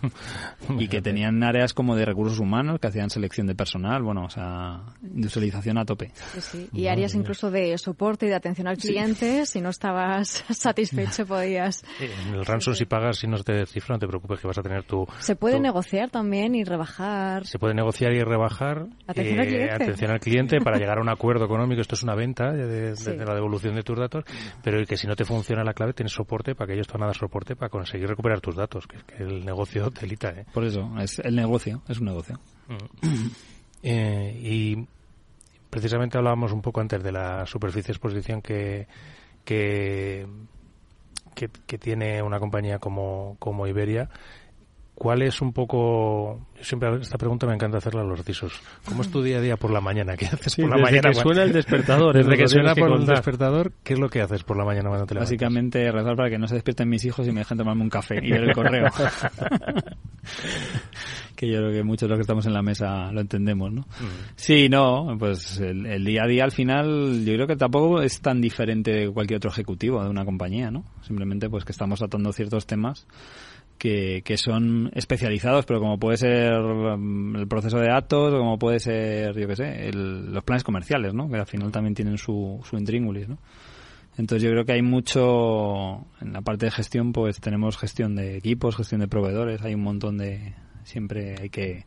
y 0.78 0.88
que 0.88 1.02
tenían 1.02 1.42
áreas 1.42 1.72
como 1.74 1.96
de 1.96 2.04
recursos 2.04 2.38
humanos 2.38 2.78
que 2.80 2.88
hacían 2.88 3.10
selección 3.10 3.46
de 3.46 3.54
personal 3.54 4.02
bueno 4.02 4.24
o 4.24 4.30
sea 4.30 4.80
industrialización 5.02 5.78
a 5.78 5.84
tope 5.84 6.12
Sí, 6.34 6.40
sí. 6.40 6.68
Y 6.72 6.86
áreas 6.88 7.14
incluso 7.14 7.50
de 7.50 7.76
soporte 7.78 8.26
y 8.26 8.28
de 8.28 8.34
atención 8.34 8.66
al 8.68 8.76
cliente. 8.76 9.46
Si 9.46 9.60
no 9.60 9.70
estabas 9.70 10.44
satisfecho, 10.50 11.26
podías. 11.26 11.84
En 12.00 12.34
el 12.34 12.44
ransom 12.46 12.74
si 12.74 12.84
pagas, 12.84 13.18
si 13.18 13.26
no 13.26 13.36
te 13.42 13.52
descifra, 13.52 13.94
no 13.94 13.98
te 13.98 14.06
preocupes 14.06 14.40
que 14.40 14.46
vas 14.46 14.58
a 14.58 14.62
tener 14.62 14.84
tu... 14.84 15.06
Se 15.18 15.36
puede 15.36 15.56
tu- 15.56 15.62
negociar 15.62 16.10
también 16.10 16.54
y 16.54 16.64
rebajar. 16.64 17.46
Se 17.46 17.58
puede 17.58 17.74
negociar 17.74 18.12
y 18.12 18.22
rebajar 18.22 18.86
Atención 19.06 19.40
al 19.40 19.46
cliente. 19.46 19.74
atención 19.74 20.10
al 20.10 20.20
cliente 20.20 20.60
para 20.60 20.78
llegar 20.78 20.98
a 20.98 21.00
un 21.00 21.08
acuerdo 21.08 21.44
económico. 21.46 21.80
Esto 21.80 21.94
es 21.94 22.02
una 22.02 22.14
venta 22.14 22.45
de, 22.52 22.66
de- 22.66 22.96
Sí. 22.96 23.10
de 23.12 23.24
la 23.24 23.34
devolución 23.34 23.74
de 23.74 23.82
tus 23.82 23.98
datos, 23.98 24.24
pero 24.62 24.84
que 24.86 24.96
si 24.96 25.06
no 25.06 25.14
te 25.16 25.24
funciona 25.24 25.64
la 25.64 25.74
clave, 25.74 25.92
tienes 25.92 26.12
soporte 26.12 26.54
para 26.54 26.68
que 26.68 26.74
ellos 26.74 26.86
te 26.86 26.92
van 26.94 27.02
a 27.04 27.06
dar 27.06 27.16
soporte 27.16 27.56
para 27.56 27.68
conseguir 27.68 28.08
recuperar 28.08 28.40
tus 28.40 28.54
datos, 28.56 28.86
que 28.86 28.96
es 28.96 29.04
que 29.04 29.22
el 29.22 29.44
negocio 29.44 29.90
telita, 29.90 30.30
¿eh? 30.30 30.46
por 30.52 30.64
eso 30.64 30.90
es 30.98 31.18
el 31.20 31.34
negocio 31.36 31.82
es 31.88 31.98
un 31.98 32.06
negocio 32.06 32.38
Eh, 33.82 34.40
y 34.42 34.86
precisamente 35.70 36.18
hablábamos 36.18 36.52
un 36.52 36.62
poco 36.62 36.80
antes 36.80 37.02
de 37.02 37.12
la 37.12 37.46
superficie 37.46 37.88
de 37.88 37.92
exposición 37.92 38.42
que, 38.42 38.88
que, 39.44 40.26
que, 41.34 41.48
que 41.66 41.78
tiene 41.78 42.20
una 42.22 42.40
compañía 42.40 42.78
como, 42.78 43.36
como 43.38 43.66
Iberia. 43.66 44.08
¿Cuál 44.96 45.20
es 45.20 45.42
un 45.42 45.52
poco... 45.52 46.46
Siempre 46.62 46.88
esta 47.02 47.18
pregunta 47.18 47.46
me 47.46 47.52
encanta 47.52 47.76
hacerla 47.76 48.00
a 48.00 48.04
los 48.04 48.24
CISOs. 48.24 48.58
¿Cómo 48.86 49.02
es 49.02 49.10
tu 49.10 49.22
día 49.22 49.36
a 49.36 49.40
día 49.42 49.58
por 49.58 49.70
la 49.70 49.82
mañana? 49.82 50.16
¿Qué 50.16 50.24
haces 50.24 50.56
por 50.56 50.70
la 50.70 50.76
desde 50.76 50.84
mañana? 50.84 51.10
que 51.10 51.14
suena 51.16 51.42
el 51.42 51.52
despertador. 51.52 52.16
Desde 52.16 52.30
que 52.30 52.36
que 52.38 52.48
suena 52.48 52.74
que 52.74 52.80
por 52.80 52.98
el 52.98 53.04
despertador, 53.04 53.72
¿qué 53.84 53.92
es 53.92 53.98
lo 53.98 54.08
que 54.08 54.22
haces 54.22 54.42
por 54.42 54.56
la 54.56 54.64
mañana 54.64 54.88
cuando 54.88 55.04
te 55.04 55.12
levantas? 55.12 55.32
Básicamente 55.32 55.92
rezar 55.92 56.16
para 56.16 56.30
que 56.30 56.38
no 56.38 56.48
se 56.48 56.54
despierten 56.54 56.88
mis 56.88 57.04
hijos 57.04 57.28
y 57.28 57.30
me 57.30 57.40
dejen 57.40 57.58
tomarme 57.58 57.82
un 57.82 57.90
café 57.90 58.18
y 58.22 58.30
ver 58.30 58.44
el 58.44 58.54
correo. 58.54 58.86
que 61.36 61.46
yo 61.46 61.58
creo 61.58 61.72
que 61.72 61.82
muchos 61.82 62.08
de 62.08 62.10
los 62.12 62.16
que 62.16 62.22
estamos 62.22 62.46
en 62.46 62.54
la 62.54 62.62
mesa 62.62 63.12
lo 63.12 63.20
entendemos, 63.20 63.70
¿no? 63.70 63.86
Sí, 64.34 64.70
no, 64.70 65.14
pues 65.18 65.60
el, 65.60 65.84
el 65.84 66.06
día 66.06 66.22
a 66.24 66.26
día 66.26 66.44
al 66.44 66.52
final 66.52 67.22
yo 67.22 67.34
creo 67.34 67.46
que 67.46 67.56
tampoco 67.56 68.00
es 68.00 68.22
tan 68.22 68.40
diferente 68.40 68.92
de 68.92 69.10
cualquier 69.10 69.36
otro 69.36 69.50
ejecutivo 69.50 70.02
de 70.02 70.08
una 70.08 70.24
compañía, 70.24 70.70
¿no? 70.70 70.86
Simplemente 71.02 71.50
pues 71.50 71.66
que 71.66 71.72
estamos 71.72 71.98
tratando 71.98 72.32
ciertos 72.32 72.66
temas 72.66 73.06
que, 73.78 74.22
que 74.24 74.36
son 74.36 74.90
especializados, 74.94 75.64
pero 75.66 75.80
como 75.80 75.98
puede 75.98 76.16
ser 76.16 76.52
mm, 76.60 77.36
el 77.36 77.48
proceso 77.48 77.78
de 77.78 77.88
datos, 77.88 78.32
o 78.34 78.38
como 78.38 78.58
puede 78.58 78.78
ser, 78.80 79.36
yo 79.38 79.46
qué 79.48 79.56
sé, 79.56 79.88
el- 79.88 80.32
los 80.32 80.44
planes 80.44 80.64
comerciales, 80.64 81.14
¿no? 81.14 81.28
Que 81.28 81.36
al 81.36 81.46
final 81.46 81.70
también 81.72 81.94
tienen 81.94 82.18
su, 82.18 82.60
su 82.68 82.76
intríngulis, 82.76 83.28
¿no? 83.28 83.38
Entonces 84.18 84.42
yo 84.44 84.50
creo 84.50 84.64
que 84.64 84.72
hay 84.72 84.82
mucho, 84.82 86.06
en 86.22 86.32
la 86.32 86.40
parte 86.40 86.64
de 86.66 86.70
gestión, 86.72 87.12
pues 87.12 87.38
tenemos 87.40 87.76
gestión 87.76 88.16
de 88.16 88.38
equipos, 88.38 88.74
gestión 88.76 89.00
de 89.02 89.08
proveedores, 89.08 89.60
hay 89.62 89.74
un 89.74 89.82
montón 89.82 90.16
de, 90.16 90.54
siempre 90.84 91.34
hay 91.38 91.50
que, 91.50 91.84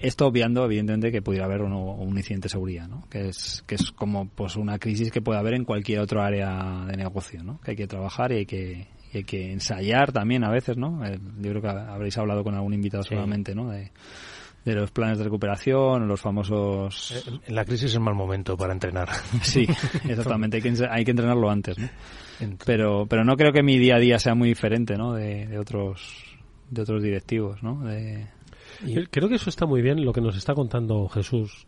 esto 0.00 0.26
obviando 0.26 0.64
evidentemente 0.64 1.12
que 1.12 1.22
pudiera 1.22 1.44
haber 1.44 1.60
uno- 1.62 1.92
un 1.94 2.16
incidente 2.16 2.46
de 2.46 2.50
seguridad, 2.50 2.88
¿no? 2.88 3.06
Que 3.08 3.28
es, 3.28 3.62
que 3.66 3.74
es 3.76 3.92
como 3.92 4.26
pues 4.28 4.56
una 4.56 4.78
crisis 4.78 5.12
que 5.12 5.20
puede 5.22 5.38
haber 5.38 5.54
en 5.54 5.64
cualquier 5.64 6.00
otro 6.00 6.22
área 6.22 6.86
de 6.88 6.96
negocio, 6.96 7.44
¿no? 7.44 7.60
Que 7.60 7.72
hay 7.72 7.76
que 7.76 7.86
trabajar 7.86 8.32
y 8.32 8.36
hay 8.38 8.46
que, 8.46 8.88
y 9.12 9.18
hay 9.18 9.24
que 9.24 9.52
ensayar 9.52 10.12
también 10.12 10.44
a 10.44 10.50
veces, 10.50 10.76
¿no? 10.76 11.04
Eh, 11.04 11.18
Yo 11.40 11.50
creo 11.50 11.62
que 11.62 11.68
habréis 11.68 12.16
hablado 12.18 12.42
con 12.44 12.54
algún 12.54 12.74
invitado 12.74 13.02
seguramente, 13.02 13.54
¿no? 13.54 13.70
De, 13.70 13.90
de 14.64 14.74
los 14.74 14.90
planes 14.92 15.18
de 15.18 15.24
recuperación, 15.24 16.06
los 16.06 16.20
famosos 16.20 17.28
En 17.46 17.54
la 17.54 17.64
crisis 17.64 17.92
es 17.94 18.00
mal 18.00 18.14
momento 18.14 18.56
para 18.56 18.72
entrenar. 18.72 19.08
Sí, 19.42 19.66
exactamente. 20.08 20.58
Hay 20.58 20.62
que, 20.62 20.72
hay 20.88 21.04
que 21.04 21.10
entrenarlo 21.10 21.50
antes, 21.50 21.78
¿no? 21.78 21.88
Pero, 22.64 23.06
pero 23.06 23.24
no 23.24 23.36
creo 23.36 23.52
que 23.52 23.62
mi 23.62 23.78
día 23.78 23.96
a 23.96 24.00
día 24.00 24.18
sea 24.18 24.34
muy 24.34 24.48
diferente, 24.48 24.96
¿no? 24.96 25.12
De, 25.14 25.46
de 25.46 25.58
otros, 25.58 26.36
de 26.70 26.82
otros 26.82 27.02
directivos, 27.02 27.62
¿no? 27.62 27.80
De, 27.84 28.22
Eh, 28.86 29.06
Creo 29.10 29.28
que 29.28 29.34
eso 29.36 29.50
está 29.50 29.66
muy 29.66 29.82
bien 29.82 30.04
lo 30.04 30.12
que 30.12 30.20
nos 30.20 30.36
está 30.36 30.54
contando 30.54 31.06
Jesús. 31.08 31.66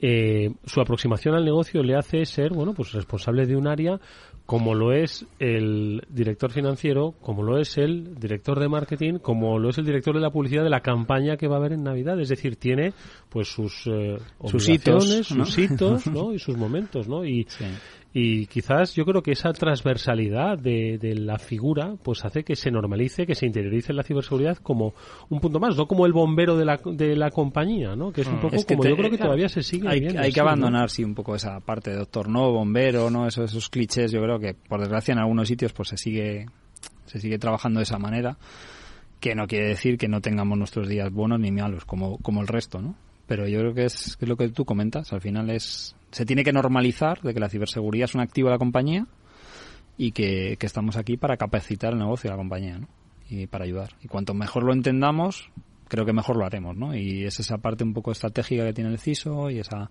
Eh, 0.00 0.50
su 0.64 0.80
aproximación 0.80 1.34
al 1.34 1.44
negocio 1.44 1.82
le 1.82 1.96
hace 1.96 2.24
ser, 2.26 2.52
bueno, 2.52 2.74
pues 2.74 2.92
responsable 2.92 3.46
de 3.46 3.56
un 3.56 3.66
área 3.68 3.98
como 4.46 4.74
lo 4.74 4.92
es 4.92 5.26
el 5.38 6.02
director 6.10 6.50
financiero, 6.50 7.14
como 7.22 7.42
lo 7.42 7.58
es 7.58 7.78
el 7.78 8.14
director 8.18 8.60
de 8.60 8.68
marketing, 8.68 9.14
como 9.14 9.58
lo 9.58 9.70
es 9.70 9.78
el 9.78 9.86
director 9.86 10.14
de 10.14 10.20
la 10.20 10.30
publicidad 10.30 10.62
de 10.62 10.70
la 10.70 10.80
campaña 10.80 11.38
que 11.38 11.48
va 11.48 11.56
a 11.56 11.58
haber 11.60 11.72
en 11.72 11.82
Navidad. 11.82 12.20
Es 12.20 12.28
decir, 12.28 12.56
tiene 12.56 12.92
pues 13.30 13.48
sus 13.48 13.86
eh, 13.86 14.18
Sus 14.44 14.68
hitos, 14.68 15.08
sus 15.26 15.58
hitos, 15.58 16.06
¿no? 16.12 16.32
Y 16.34 16.38
sus 16.38 16.56
momentos, 16.58 17.08
¿no? 17.08 17.24
Y, 17.24 17.46
y 18.16 18.46
quizás 18.46 18.94
yo 18.94 19.04
creo 19.04 19.22
que 19.22 19.32
esa 19.32 19.52
transversalidad 19.52 20.56
de, 20.56 20.98
de 20.98 21.16
la 21.16 21.36
figura 21.38 21.96
pues 22.02 22.24
hace 22.24 22.44
que 22.44 22.54
se 22.54 22.70
normalice, 22.70 23.26
que 23.26 23.34
se 23.34 23.44
interiorice 23.44 23.92
la 23.92 24.04
ciberseguridad 24.04 24.56
como 24.58 24.94
un 25.30 25.40
punto 25.40 25.58
más, 25.58 25.76
no 25.76 25.86
como 25.88 26.06
el 26.06 26.12
bombero 26.12 26.56
de 26.56 26.64
la, 26.64 26.78
de 26.84 27.16
la 27.16 27.30
compañía, 27.30 27.96
¿no? 27.96 28.12
Que 28.12 28.20
es 28.20 28.28
un 28.28 28.36
poco 28.36 28.54
Mm. 28.54 28.58
Es 28.58 28.64
que 28.64 28.74
como 28.74 28.84
te- 28.84 28.90
yo 28.90 28.96
creo 28.96 29.10
que 29.10 29.18
todavía 29.18 29.48
se 29.48 29.62
sigue 29.64 29.88
hay, 29.88 29.98
viendo 30.00 30.20
hay 30.22 30.30
que 30.32 30.40
¿no? 30.40 30.46
abandonar, 30.46 30.90
sí, 30.90 31.02
un 31.02 31.14
poco 31.14 31.34
esa 31.34 31.58
parte 31.60 31.90
de 31.90 31.96
doctor 31.96 32.28
no, 32.28 32.52
bombero, 32.52 33.10
¿no? 33.10 33.26
Esos, 33.26 33.50
esos 33.50 33.68
clichés, 33.68 34.12
yo 34.12 34.22
creo 34.22 34.38
que, 34.38 34.54
por 34.54 34.78
desgracia, 34.80 35.12
en 35.12 35.18
algunos 35.18 35.48
sitios 35.48 35.72
pues 35.72 35.88
se 35.88 35.96
sigue, 35.96 36.46
se 37.06 37.18
sigue 37.18 37.38
trabajando 37.38 37.80
de 37.80 37.84
esa 37.84 37.98
manera, 37.98 38.36
que 39.18 39.34
no 39.34 39.46
quiere 39.48 39.68
decir 39.68 39.98
que 39.98 40.06
no 40.06 40.20
tengamos 40.20 40.56
nuestros 40.56 40.88
días 40.88 41.10
buenos 41.10 41.40
ni 41.40 41.50
malos, 41.50 41.84
como, 41.84 42.18
como 42.18 42.42
el 42.42 42.46
resto, 42.46 42.80
¿no? 42.80 42.94
Pero 43.26 43.48
yo 43.48 43.60
creo 43.60 43.74
que 43.74 43.84
es, 43.84 44.16
que 44.16 44.24
es 44.24 44.28
lo 44.28 44.36
que 44.36 44.48
tú 44.48 44.64
comentas, 44.64 45.12
al 45.12 45.20
final 45.20 45.50
es, 45.50 45.96
se 46.10 46.26
tiene 46.26 46.44
que 46.44 46.52
normalizar 46.52 47.20
de 47.22 47.32
que 47.32 47.40
la 47.40 47.48
ciberseguridad 47.48 48.04
es 48.04 48.14
un 48.14 48.20
activo 48.20 48.48
de 48.48 48.54
la 48.54 48.58
compañía 48.58 49.06
y 49.96 50.12
que, 50.12 50.56
que 50.58 50.66
estamos 50.66 50.96
aquí 50.96 51.16
para 51.16 51.36
capacitar 51.36 51.92
el 51.92 51.98
negocio 51.98 52.28
de 52.28 52.32
la 52.32 52.38
compañía, 52.38 52.78
¿no? 52.78 52.88
Y 53.28 53.46
para 53.46 53.64
ayudar. 53.64 53.90
Y 54.02 54.08
cuanto 54.08 54.34
mejor 54.34 54.64
lo 54.64 54.72
entendamos, 54.72 55.50
creo 55.88 56.04
que 56.04 56.12
mejor 56.12 56.36
lo 56.36 56.44
haremos, 56.44 56.76
¿no? 56.76 56.94
Y 56.94 57.24
es 57.24 57.40
esa 57.40 57.58
parte 57.58 57.84
un 57.84 57.94
poco 57.94 58.12
estratégica 58.12 58.64
que 58.64 58.72
tiene 58.72 58.90
el 58.90 58.98
CISO 58.98 59.50
y 59.50 59.60
esa, 59.60 59.90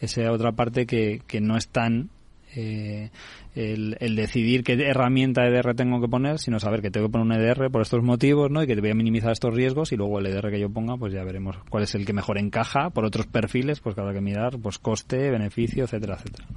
esa 0.00 0.32
otra 0.32 0.52
parte 0.52 0.86
que, 0.86 1.20
que 1.26 1.40
no 1.40 1.56
es 1.56 1.68
tan 1.68 2.10
eh, 2.54 3.10
el, 3.54 3.96
el 4.00 4.16
decidir 4.16 4.62
qué 4.64 4.74
herramienta 4.74 5.46
EDR 5.46 5.74
tengo 5.74 6.00
que 6.00 6.08
poner, 6.08 6.38
sino 6.38 6.58
saber 6.58 6.82
que 6.82 6.90
tengo 6.90 7.06
que 7.06 7.12
poner 7.12 7.26
un 7.26 7.32
EDR 7.32 7.70
por 7.70 7.82
estos 7.82 8.02
motivos, 8.02 8.50
¿no? 8.50 8.62
Y 8.62 8.66
que 8.66 8.80
voy 8.80 8.90
a 8.90 8.94
minimizar 8.94 9.32
estos 9.32 9.54
riesgos 9.54 9.92
y 9.92 9.96
luego 9.96 10.18
el 10.18 10.26
EDR 10.26 10.50
que 10.50 10.60
yo 10.60 10.70
ponga, 10.70 10.96
pues 10.96 11.12
ya 11.12 11.24
veremos 11.24 11.56
cuál 11.68 11.84
es 11.84 11.94
el 11.94 12.06
que 12.06 12.12
mejor 12.12 12.38
encaja 12.38 12.90
por 12.90 13.04
otros 13.04 13.26
perfiles, 13.26 13.80
pues 13.80 13.94
que 13.94 14.00
habrá 14.00 14.14
que 14.14 14.20
mirar, 14.20 14.58
pues 14.58 14.78
coste, 14.78 15.30
beneficio, 15.30 15.84
etcétera, 15.84 16.14
etcétera. 16.14 16.48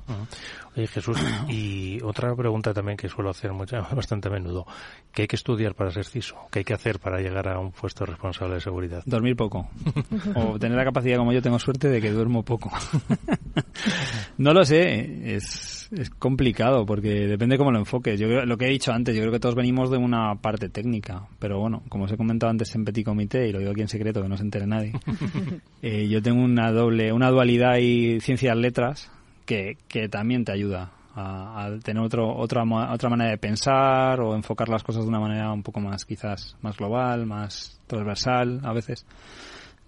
Oye, 0.75 0.87
Jesús, 0.87 1.17
y 1.49 2.01
otra 2.03 2.35
pregunta 2.35 2.73
también 2.73 2.97
que 2.97 3.07
suelo 3.07 3.29
hacer 3.29 3.53
mucha, 3.53 3.81
bastante 3.95 4.29
a 4.29 4.31
menudo. 4.31 4.65
¿Qué 5.11 5.23
hay 5.23 5.27
que 5.27 5.35
estudiar 5.35 5.75
para 5.75 5.91
ser 5.91 6.05
CISO? 6.05 6.35
¿Qué 6.51 6.59
hay 6.59 6.65
que 6.65 6.73
hacer 6.73 6.99
para 6.99 7.19
llegar 7.19 7.47
a 7.47 7.59
un 7.59 7.71
puesto 7.71 8.05
responsable 8.05 8.55
de 8.55 8.61
seguridad? 8.61 9.03
Dormir 9.05 9.35
poco. 9.35 9.69
o 10.35 10.57
tener 10.57 10.77
la 10.77 10.83
capacidad, 10.83 11.17
como 11.17 11.31
yo 11.31 11.41
tengo 11.41 11.59
suerte, 11.59 11.89
de 11.89 12.01
que 12.01 12.11
duermo 12.11 12.43
poco. 12.43 12.71
no 14.37 14.53
lo 14.53 14.63
sé, 14.63 15.35
es, 15.35 15.89
es 15.91 16.09
complicado 16.09 16.82
porque 16.85 17.27
depende 17.27 17.57
cómo 17.57 17.71
lo 17.71 17.79
enfoques. 17.79 18.19
Yo 18.19 18.27
creo, 18.27 18.45
lo 18.45 18.57
que 18.57 18.65
he 18.65 18.69
dicho 18.69 18.91
antes, 18.91 19.15
yo 19.15 19.21
creo 19.21 19.31
que 19.31 19.39
todos 19.39 19.55
venimos 19.55 19.89
de 19.89 19.97
una 19.97 20.35
parte 20.35 20.69
técnica, 20.69 21.27
pero 21.39 21.59
bueno, 21.59 21.83
como 21.89 22.05
os 22.05 22.11
he 22.11 22.17
comentado 22.17 22.49
antes 22.49 22.73
en 22.75 22.85
Petit 22.85 23.05
Comité, 23.05 23.47
y 23.47 23.51
lo 23.51 23.59
digo 23.59 23.71
aquí 23.71 23.81
en 23.81 23.87
secreto, 23.87 24.21
que 24.21 24.29
no 24.29 24.37
se 24.37 24.43
entere 24.43 24.67
nadie, 24.67 24.93
eh, 25.81 26.07
yo 26.07 26.21
tengo 26.21 26.43
una 26.43 26.71
doble, 26.71 27.11
una 27.11 27.29
dualidad 27.29 27.77
y 27.77 28.19
ciencias 28.19 28.55
letras 28.57 29.11
que, 29.45 29.77
que 29.87 30.09
también 30.09 30.45
te 30.45 30.51
ayuda 30.51 30.91
a, 31.15 31.65
a 31.65 31.79
tener 31.79 32.01
otro, 32.03 32.35
otra, 32.35 32.63
otra 32.91 33.09
manera 33.09 33.31
de 33.31 33.37
pensar 33.37 34.19
o 34.21 34.35
enfocar 34.35 34.69
las 34.69 34.83
cosas 34.83 35.03
de 35.03 35.09
una 35.09 35.19
manera 35.19 35.51
un 35.51 35.63
poco 35.63 35.79
más, 35.79 36.05
quizás, 36.05 36.55
más 36.61 36.77
global, 36.77 37.25
más 37.25 37.79
transversal 37.87 38.61
a 38.63 38.73
veces 38.73 39.05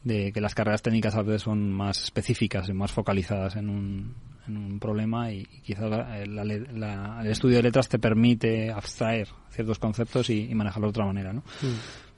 de 0.06 0.32
que 0.32 0.40
las 0.40 0.54
carreras 0.54 0.84
técnicas 0.84 1.16
a 1.16 1.24
veces 1.24 1.42
son 1.42 1.72
más 1.72 2.04
específicas 2.04 2.70
y 2.70 2.74
más 2.74 2.92
focalizadas 2.92 3.56
en 3.56 3.70
un, 3.70 4.14
en 4.48 4.58
un 4.58 4.80
problema 4.80 5.32
y, 5.32 5.40
y 5.42 5.62
quizás 5.62 5.90
la- 5.90 6.26
la 6.26 6.44
le- 6.44 6.72
la- 6.74 7.20
el 7.22 7.28
estudio 7.28 7.58
de 7.58 7.64
letras 7.64 7.88
te 7.90 8.00
permite 8.00 8.72
abstraer 8.72 9.28
ciertos 9.50 9.80
conceptos 9.80 10.30
y, 10.30 10.50
y 10.50 10.56
manejarlo 10.56 10.88
de 10.88 10.92
otra 10.92 11.06
manera, 11.06 11.34
¿no? 11.34 11.44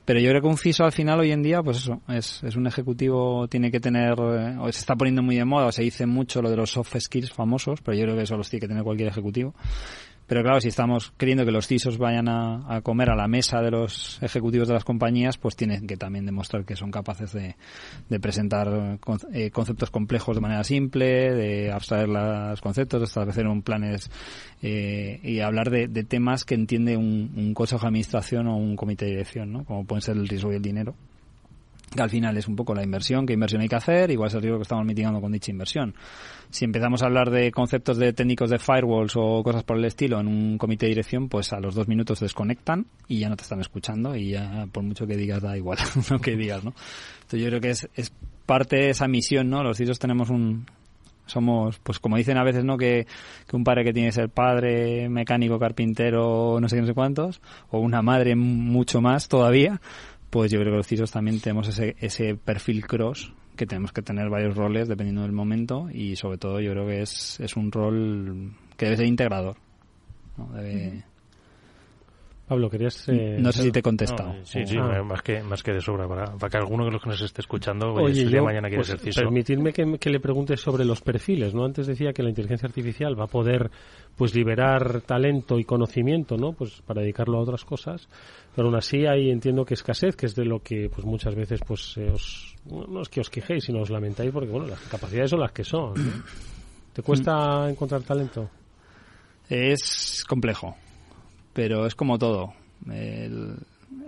Pero 0.04 0.20
yo 0.20 0.30
creo 0.30 0.40
que 0.40 0.48
un 0.48 0.56
CISO 0.56 0.84
al 0.84 0.92
final 0.92 1.20
hoy 1.20 1.32
en 1.32 1.42
día, 1.42 1.62
pues 1.62 1.76
eso, 1.76 2.00
es, 2.08 2.42
es 2.42 2.56
un 2.56 2.66
ejecutivo, 2.66 3.46
tiene 3.48 3.70
que 3.70 3.78
tener, 3.78 4.14
eh, 4.18 4.56
o 4.58 4.72
se 4.72 4.78
está 4.80 4.96
poniendo 4.96 5.22
muy 5.22 5.36
de 5.36 5.44
moda, 5.44 5.66
o 5.66 5.72
se 5.72 5.82
dice 5.82 6.06
mucho 6.06 6.40
lo 6.40 6.48
de 6.48 6.56
los 6.56 6.70
soft 6.70 6.96
skills 6.98 7.30
famosos, 7.30 7.82
pero 7.82 7.94
yo 7.94 8.04
creo 8.04 8.16
que 8.16 8.22
eso 8.22 8.36
los 8.38 8.48
tiene 8.48 8.62
que 8.62 8.68
tener 8.68 8.84
cualquier 8.84 9.08
ejecutivo. 9.10 9.54
Pero 10.28 10.42
claro, 10.42 10.60
si 10.60 10.68
estamos 10.68 11.10
queriendo 11.16 11.46
que 11.46 11.50
los 11.50 11.66
CISOs 11.66 11.96
vayan 11.96 12.28
a, 12.28 12.82
comer 12.82 13.08
a 13.08 13.16
la 13.16 13.26
mesa 13.28 13.62
de 13.62 13.70
los 13.70 14.22
ejecutivos 14.22 14.68
de 14.68 14.74
las 14.74 14.84
compañías, 14.84 15.38
pues 15.38 15.56
tienen 15.56 15.86
que 15.86 15.96
también 15.96 16.26
demostrar 16.26 16.66
que 16.66 16.76
son 16.76 16.90
capaces 16.90 17.32
de, 17.32 17.56
presentar 18.20 18.68
eh, 18.68 18.98
eh, 19.32 19.50
conceptos 19.50 19.90
complejos 19.90 20.36
de 20.36 20.42
manera 20.42 20.64
simple, 20.64 21.34
de 21.34 21.72
abstraer 21.72 22.10
los 22.10 22.60
conceptos, 22.60 23.00
de 23.00 23.06
establecer 23.06 23.46
un 23.46 23.62
planes 23.62 24.10
eh, 24.60 25.18
y 25.22 25.40
hablar 25.40 25.70
de, 25.70 25.88
de 25.88 26.04
temas 26.04 26.44
que 26.44 26.54
entiende 26.54 26.98
un, 26.98 27.32
un 27.34 27.54
consejo 27.54 27.82
de 27.82 27.88
administración 27.88 28.48
o 28.48 28.56
un 28.58 28.76
comité 28.76 29.06
de 29.06 29.12
dirección, 29.12 29.50
¿no? 29.50 29.64
Como 29.64 29.86
pueden 29.86 30.02
ser 30.02 30.18
el 30.18 30.28
riesgo 30.28 30.52
y 30.52 30.56
el 30.56 30.62
dinero 30.62 30.94
que 31.94 32.02
al 32.02 32.10
final 32.10 32.36
es 32.36 32.48
un 32.48 32.56
poco 32.56 32.74
la 32.74 32.82
inversión, 32.82 33.26
qué 33.26 33.32
inversión 33.32 33.62
hay 33.62 33.68
que 33.68 33.76
hacer, 33.76 34.10
igual 34.10 34.28
es 34.28 34.34
el 34.34 34.42
riesgo 34.42 34.58
que 34.58 34.62
estamos 34.62 34.84
mitigando 34.84 35.20
con 35.20 35.32
dicha 35.32 35.50
inversión. 35.50 35.94
Si 36.50 36.64
empezamos 36.64 37.02
a 37.02 37.06
hablar 37.06 37.30
de 37.30 37.50
conceptos 37.52 37.98
de 37.98 38.12
técnicos 38.12 38.50
de 38.50 38.58
firewalls 38.58 39.14
o 39.16 39.42
cosas 39.42 39.62
por 39.64 39.76
el 39.76 39.84
estilo 39.84 40.20
en 40.20 40.28
un 40.28 40.58
comité 40.58 40.86
de 40.86 40.90
dirección, 40.90 41.28
pues 41.28 41.52
a 41.52 41.60
los 41.60 41.74
dos 41.74 41.88
minutos 41.88 42.20
desconectan 42.20 42.86
y 43.06 43.20
ya 43.20 43.28
no 43.28 43.36
te 43.36 43.42
están 43.42 43.60
escuchando 43.60 44.14
y 44.16 44.30
ya 44.30 44.66
por 44.72 44.82
mucho 44.82 45.06
que 45.06 45.16
digas 45.16 45.42
da 45.42 45.56
igual 45.56 45.78
lo 46.10 46.18
que 46.18 46.36
digas, 46.36 46.64
¿no? 46.64 46.74
Entonces 47.22 47.40
yo 47.40 47.48
creo 47.48 47.60
que 47.60 47.70
es, 47.70 47.88
es 47.94 48.12
parte 48.46 48.76
de 48.76 48.90
esa 48.90 49.08
misión, 49.08 49.50
¿no? 49.50 49.62
Los 49.62 49.76
CISOs 49.76 49.98
tenemos 49.98 50.30
un, 50.30 50.66
somos, 51.26 51.78
pues 51.78 51.98
como 51.98 52.16
dicen 52.16 52.38
a 52.38 52.44
veces, 52.44 52.64
¿no? 52.64 52.76
Que, 52.76 53.06
que 53.46 53.56
un 53.56 53.64
padre 53.64 53.84
que 53.84 53.92
tiene 53.92 54.08
que 54.08 54.14
ser 54.14 54.28
padre, 54.30 55.08
mecánico, 55.08 55.58
carpintero, 55.58 56.58
no 56.60 56.68
sé 56.68 56.76
qué, 56.76 56.80
no 56.80 56.86
sé 56.86 56.94
cuántos, 56.94 57.40
o 57.70 57.78
una 57.78 58.02
madre 58.02 58.34
mucho 58.34 59.00
más 59.00 59.28
todavía, 59.28 59.80
pues 60.30 60.50
yo 60.50 60.60
creo 60.60 60.72
que 60.72 60.76
los 60.78 60.86
CISOs 60.86 61.10
también 61.10 61.40
tenemos 61.40 61.68
ese, 61.68 61.96
ese 62.00 62.34
perfil 62.34 62.86
cross 62.86 63.32
que 63.56 63.66
tenemos 63.66 63.92
que 63.92 64.02
tener 64.02 64.30
varios 64.30 64.56
roles 64.56 64.88
dependiendo 64.88 65.22
del 65.22 65.32
momento 65.32 65.88
y 65.92 66.16
sobre 66.16 66.38
todo 66.38 66.60
yo 66.60 66.72
creo 66.72 66.86
que 66.86 67.02
es, 67.02 67.40
es 67.40 67.56
un 67.56 67.72
rol 67.72 68.52
que 68.76 68.86
debe 68.86 68.96
ser 68.96 69.06
integrador. 69.06 69.56
¿no? 70.36 70.48
Debe, 70.52 71.04
Pablo, 72.48 72.70
querías. 72.70 73.06
Eh, 73.08 73.36
no 73.38 73.52
sé 73.52 73.64
si 73.64 73.70
te 73.70 73.80
he 73.80 73.82
contestado. 73.82 74.34
sí, 74.42 74.64
sí, 74.64 74.78
ah. 74.78 75.02
más, 75.02 75.20
que, 75.20 75.42
más 75.42 75.62
que 75.62 75.72
de 75.72 75.82
sobra. 75.82 76.08
Para, 76.08 76.24
para 76.32 76.48
que 76.48 76.56
alguno 76.56 76.86
de 76.86 76.92
los 76.92 77.02
que 77.02 77.10
nos 77.10 77.20
esté 77.20 77.42
escuchando, 77.42 77.92
oye, 77.92 78.24
yo, 78.28 78.42
mañana 78.42 78.68
quiere 78.68 78.82
pues, 78.82 79.14
ser 79.14 79.24
Permitidme 79.24 79.72
que, 79.72 79.98
que, 79.98 80.08
le 80.08 80.18
pregunte 80.18 80.56
sobre 80.56 80.86
los 80.86 81.02
perfiles, 81.02 81.54
¿no? 81.54 81.66
Antes 81.66 81.86
decía 81.86 82.14
que 82.14 82.22
la 82.22 82.30
inteligencia 82.30 82.66
artificial 82.66 83.20
va 83.20 83.24
a 83.24 83.28
poder 83.28 83.70
pues 84.16 84.34
liberar 84.34 85.02
talento 85.02 85.58
y 85.58 85.64
conocimiento, 85.64 86.38
¿no? 86.38 86.54
Pues 86.54 86.80
para 86.86 87.02
dedicarlo 87.02 87.36
a 87.36 87.42
otras 87.42 87.66
cosas. 87.66 88.08
Pero 88.56 88.68
aún 88.68 88.76
así 88.76 89.04
ahí 89.04 89.30
entiendo 89.30 89.66
que 89.66 89.74
escasez, 89.74 90.16
que 90.16 90.24
es 90.24 90.34
de 90.34 90.46
lo 90.46 90.60
que 90.60 90.88
pues 90.88 91.04
muchas 91.04 91.34
veces 91.34 91.60
pues 91.66 91.98
eh, 91.98 92.10
os, 92.10 92.56
no 92.64 93.02
es 93.02 93.10
que 93.10 93.20
os 93.20 93.28
quejéis, 93.28 93.64
sino 93.64 93.82
os 93.82 93.90
lamentáis 93.90 94.32
porque, 94.32 94.50
bueno, 94.50 94.66
las 94.66 94.80
capacidades 94.80 95.30
son 95.30 95.40
las 95.40 95.52
que 95.52 95.64
son. 95.64 95.92
¿Te 96.94 97.02
cuesta 97.02 97.68
encontrar 97.68 98.02
talento? 98.02 98.48
Es 99.48 100.24
complejo, 100.26 100.76
pero 101.58 101.86
es 101.86 101.96
como 101.96 102.20
todo 102.20 102.52
el, 102.88 103.56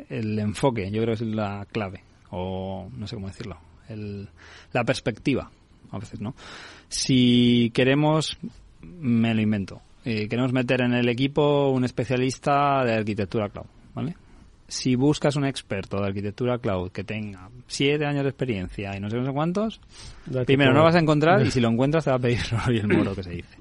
el 0.09 0.38
enfoque, 0.38 0.88
yo 0.88 1.03
creo 1.03 1.16
que 1.16 1.24
es 1.24 1.30
la 1.32 1.66
clave, 1.72 2.01
o 2.30 2.88
no 2.96 3.09
sé 3.09 3.16
cómo 3.16 3.26
decirlo, 3.26 3.57
el, 3.88 4.28
la 4.72 4.84
perspectiva, 4.84 5.51
a 5.90 5.98
veces, 5.98 6.20
¿no? 6.20 6.36
Si 6.88 7.72
queremos, 7.74 8.38
me 8.82 9.34
lo 9.34 9.40
invento, 9.40 9.82
eh, 10.05 10.28
queremos 10.28 10.53
meter 10.53 10.82
en 10.82 10.94
el 10.94 11.09
equipo 11.09 11.70
un 11.70 11.84
especialista 11.84 12.84
de 12.84 12.94
arquitectura 12.94 13.48
cloud, 13.48 13.66
¿vale? 13.96 14.14
Si 14.68 14.94
buscas 14.94 15.34
un 15.34 15.44
experto 15.44 15.96
de 15.96 16.07
arquitectura 16.07 16.59
cloud 16.59 16.92
que 16.92 17.03
tenga 17.03 17.51
siete 17.66 18.07
años 18.07 18.22
de 18.22 18.28
experiencia 18.28 18.96
y 18.96 19.01
no 19.01 19.11
sé, 19.11 19.16
no 19.16 19.26
sé 19.26 19.32
cuántos, 19.32 19.80
primero 20.46 20.72
no 20.72 20.84
vas 20.84 20.94
a 20.94 21.01
encontrar 21.01 21.44
y 21.44 21.51
si 21.51 21.59
lo 21.59 21.68
encuentras 21.68 22.05
te 22.05 22.11
va 22.11 22.16
a 22.16 22.20
pedir 22.20 22.38
el 22.68 22.86
moro 22.86 23.16
que 23.16 23.24
se 23.24 23.30
dice. 23.30 23.59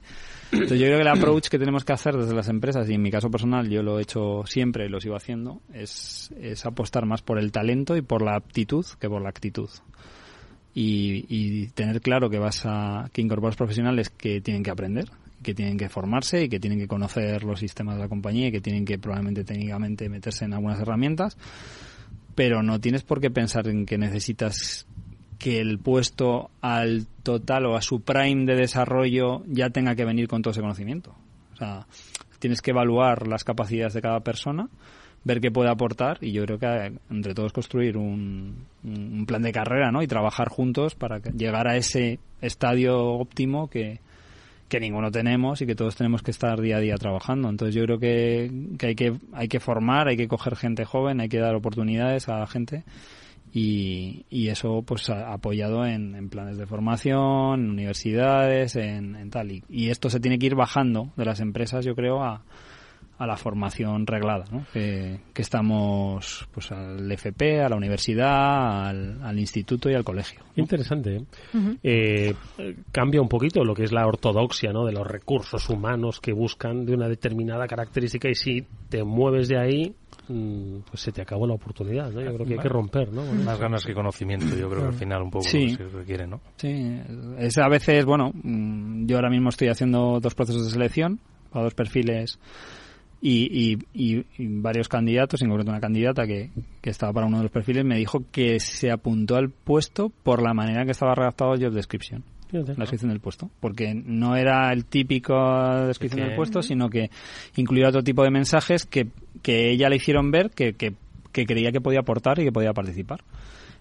Entonces 0.51 0.79
yo 0.79 0.85
creo 0.87 0.97
que 0.97 1.03
el 1.03 1.07
approach 1.07 1.47
que 1.47 1.59
tenemos 1.59 1.85
que 1.85 1.93
hacer 1.93 2.15
desde 2.17 2.33
las 2.33 2.49
empresas, 2.49 2.89
y 2.89 2.93
en 2.93 3.01
mi 3.01 3.11
caso 3.11 3.29
personal 3.29 3.69
yo 3.69 3.83
lo 3.83 3.99
he 3.99 4.01
hecho 4.01 4.43
siempre 4.45 4.85
y 4.85 4.89
lo 4.89 4.99
sigo 4.99 5.15
haciendo, 5.15 5.61
es, 5.73 6.31
es 6.39 6.65
apostar 6.65 7.05
más 7.05 7.21
por 7.21 7.37
el 7.37 7.51
talento 7.51 7.95
y 7.95 8.01
por 8.01 8.23
la 8.23 8.35
aptitud 8.35 8.85
que 8.99 9.07
por 9.07 9.21
la 9.21 9.29
actitud. 9.29 9.69
Y, 10.73 11.25
y 11.29 11.67
tener 11.69 12.01
claro 12.01 12.29
que 12.29 12.39
vas 12.39 12.65
a 12.65 13.09
que 13.11 13.21
incorporas 13.21 13.55
profesionales 13.55 14.09
que 14.09 14.41
tienen 14.41 14.63
que 14.63 14.71
aprender, 14.71 15.09
que 15.43 15.53
tienen 15.53 15.77
que 15.77 15.89
formarse 15.89 16.43
y 16.43 16.49
que 16.49 16.59
tienen 16.59 16.79
que 16.79 16.87
conocer 16.87 17.43
los 17.43 17.59
sistemas 17.59 17.95
de 17.95 18.01
la 18.01 18.09
compañía 18.09 18.47
y 18.47 18.51
que 18.51 18.61
tienen 18.61 18.85
que 18.85 18.97
probablemente 18.97 19.43
técnicamente 19.43 20.09
meterse 20.09 20.45
en 20.45 20.53
algunas 20.53 20.79
herramientas, 20.79 21.37
pero 22.35 22.63
no 22.63 22.79
tienes 22.79 23.03
por 23.03 23.21
qué 23.21 23.29
pensar 23.29 23.67
en 23.67 23.85
que 23.85 23.97
necesitas 23.97 24.87
que 25.39 25.59
el 25.59 25.79
puesto 25.79 26.51
al 26.61 27.07
total 27.23 27.65
o 27.65 27.75
a 27.75 27.81
su 27.81 28.01
prime 28.01 28.45
de 28.45 28.55
desarrollo 28.55 29.43
ya 29.47 29.69
tenga 29.69 29.95
que 29.95 30.05
venir 30.05 30.27
con 30.27 30.41
todo 30.41 30.51
ese 30.51 30.61
conocimiento. 30.61 31.15
O 31.53 31.55
sea, 31.55 31.87
tienes 32.39 32.61
que 32.61 32.71
evaluar 32.71 33.25
las 33.27 33.45
capacidades 33.45 33.93
de 33.93 34.01
cada 34.01 34.19
persona, 34.19 34.67
ver 35.23 35.39
qué 35.39 35.49
puede 35.49 35.69
aportar 35.69 36.17
y 36.21 36.33
yo 36.33 36.45
creo 36.45 36.59
que 36.59 36.93
entre 37.09 37.33
todos 37.33 37.53
construir 37.53 37.97
un, 37.97 38.65
un 38.83 39.25
plan 39.25 39.41
de 39.41 39.53
carrera 39.53 39.91
¿no? 39.91 40.03
y 40.03 40.07
trabajar 40.07 40.49
juntos 40.49 40.95
para 40.95 41.19
llegar 41.19 41.67
a 41.69 41.77
ese 41.77 42.19
estadio 42.41 42.99
óptimo 42.99 43.69
que, 43.69 43.99
que 44.67 44.79
ninguno 44.81 45.09
tenemos 45.09 45.61
y 45.61 45.65
que 45.65 45.75
todos 45.75 45.95
tenemos 45.95 46.21
que 46.21 46.31
estar 46.31 46.59
día 46.59 46.77
a 46.77 46.81
día 46.81 46.95
trabajando. 46.95 47.49
Entonces 47.49 47.75
yo 47.75 47.83
creo 47.83 47.99
que, 47.99 48.51
que, 48.77 48.87
hay 48.87 48.95
que 48.95 49.13
hay 49.33 49.47
que 49.47 49.59
formar, 49.61 50.09
hay 50.09 50.17
que 50.17 50.27
coger 50.27 50.57
gente 50.57 50.83
joven, 50.83 51.21
hay 51.21 51.29
que 51.29 51.39
dar 51.39 51.55
oportunidades 51.55 52.27
a 52.27 52.39
la 52.39 52.47
gente 52.47 52.83
y, 53.53 54.25
y 54.29 54.49
eso 54.49 54.83
pues 54.85 55.09
apoyado 55.09 55.85
en, 55.85 56.15
en, 56.15 56.29
planes 56.29 56.57
de 56.57 56.67
formación, 56.67 57.61
en 57.61 57.69
universidades, 57.71 58.75
en, 58.75 59.15
en 59.15 59.29
tal. 59.29 59.51
Y, 59.51 59.63
y, 59.69 59.89
esto 59.89 60.09
se 60.09 60.19
tiene 60.19 60.37
que 60.37 60.47
ir 60.47 60.55
bajando 60.55 61.11
de 61.15 61.25
las 61.25 61.39
empresas, 61.39 61.85
yo 61.85 61.95
creo, 61.95 62.23
a, 62.23 62.43
a 63.19 63.27
la 63.27 63.37
formación 63.37 64.07
reglada, 64.07 64.45
¿no? 64.51 64.65
que, 64.73 65.19
que, 65.33 65.41
estamos 65.41 66.47
pues 66.51 66.71
al 66.71 67.11
FP, 67.11 67.61
a 67.61 67.69
la 67.69 67.75
universidad, 67.75 68.87
al, 68.87 69.21
al 69.21 69.39
instituto 69.39 69.89
y 69.89 69.93
al 69.93 70.03
colegio. 70.03 70.41
Interesante. 70.55 71.17
¿eh? 71.17 71.23
eh, 71.83 72.35
cambia 72.91 73.21
un 73.21 73.29
poquito 73.29 73.63
lo 73.63 73.75
que 73.75 73.83
es 73.83 73.91
la 73.91 74.07
ortodoxia 74.07 74.71
¿no? 74.71 74.85
de 74.85 74.93
los 74.93 75.05
recursos 75.05 75.69
humanos 75.69 76.19
que 76.19 76.33
buscan 76.33 76.85
de 76.85 76.93
una 76.93 77.07
determinada 77.07 77.67
característica 77.67 78.29
y 78.29 78.35
si 78.35 78.65
te 78.89 79.03
mueves 79.03 79.47
de 79.49 79.59
ahí 79.59 79.95
Mm, 80.29 80.81
pues 80.87 81.01
se 81.01 81.11
te 81.11 81.23
acabó 81.23 81.47
la 81.47 81.55
oportunidad, 81.55 82.11
¿no? 82.11 82.21
Yo 82.21 82.33
creo 82.35 82.45
que 82.45 82.53
hay 82.53 82.59
que 82.59 82.69
romper, 82.69 83.11
¿no? 83.11 83.23
Más 83.43 83.59
ganas 83.59 83.83
que 83.83 83.95
conocimiento, 83.95 84.55
yo 84.55 84.69
creo 84.69 84.81
que 84.81 84.87
al 84.89 84.93
final 84.93 85.23
un 85.23 85.31
poco 85.31 85.43
se 85.45 85.75
requiere, 85.91 86.27
¿no? 86.27 86.39
Sí, 86.57 87.01
es 87.39 87.57
a 87.57 87.67
veces, 87.67 88.05
bueno, 88.05 88.31
mm, 88.33 89.07
yo 89.07 89.15
ahora 89.15 89.31
mismo 89.31 89.49
estoy 89.49 89.69
haciendo 89.69 90.19
dos 90.19 90.35
procesos 90.35 90.65
de 90.65 90.71
selección 90.71 91.19
para 91.51 91.63
dos 91.63 91.73
perfiles 91.73 92.37
y, 93.21 93.77
y, 93.93 94.23
varios 94.37 94.87
candidatos, 94.87 95.41
en 95.41 95.49
concreto 95.49 95.71
una 95.71 95.81
candidata 95.81 96.25
que, 96.25 96.51
que, 96.81 96.89
estaba 96.89 97.11
para 97.11 97.27
uno 97.27 97.37
de 97.37 97.43
los 97.43 97.51
perfiles, 97.51 97.83
me 97.83 97.97
dijo 97.97 98.23
que 98.31 98.59
se 98.59 98.91
apuntó 98.91 99.35
al 99.35 99.49
puesto 99.49 100.09
por 100.09 100.41
la 100.41 100.53
manera 100.53 100.81
en 100.81 100.85
que 100.87 100.91
estaba 100.91 101.15
redactado 101.15 101.53
el 101.53 101.63
job 101.63 101.73
description. 101.73 102.23
La 102.51 102.63
descripción 102.63 103.11
del 103.11 103.19
puesto, 103.19 103.51
porque 103.59 103.93
no 103.93 104.35
era 104.35 104.73
el 104.73 104.85
típico 104.85 105.35
descripción 105.85 106.27
del 106.27 106.35
puesto, 106.35 106.63
sino 106.63 106.89
que 106.89 107.11
incluía 107.57 107.89
otro 107.89 108.03
tipo 108.03 108.23
de 108.23 108.31
mensajes 108.31 108.85
que, 108.87 109.07
que 109.43 109.69
ella 109.69 109.87
le 109.87 109.97
hicieron 109.97 110.31
ver 110.31 110.49
que, 110.49 110.73
que, 110.73 110.93
que 111.31 111.45
creía 111.45 111.71
que 111.71 111.79
podía 111.79 111.99
aportar 111.99 112.39
y 112.39 112.45
que 112.45 112.51
podía 112.51 112.73
participar. 112.73 113.19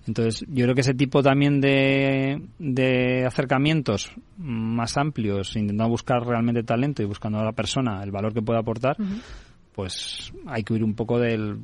Entonces, 0.09 0.45
yo 0.49 0.65
creo 0.65 0.75
que 0.75 0.81
ese 0.81 0.95
tipo 0.95 1.23
también 1.23 1.61
de, 1.61 2.43
de 2.59 3.25
acercamientos 3.27 4.11
más 4.39 4.97
amplios, 4.97 5.55
intentando 5.55 5.91
buscar 5.91 6.27
realmente 6.27 6.63
talento 6.63 7.03
y 7.03 7.07
buscando 7.07 7.39
a 7.39 7.45
la 7.45 7.53
persona 7.53 8.03
el 8.03 8.11
valor 8.11 8.33
que 8.33 8.43
puede 8.43 8.59
aportar, 8.59 8.97
pues 9.75 10.33
hay 10.47 10.65
que 10.65 10.73
huir 10.73 10.83
un 10.83 10.95
poco 10.95 11.19
del, 11.21 11.59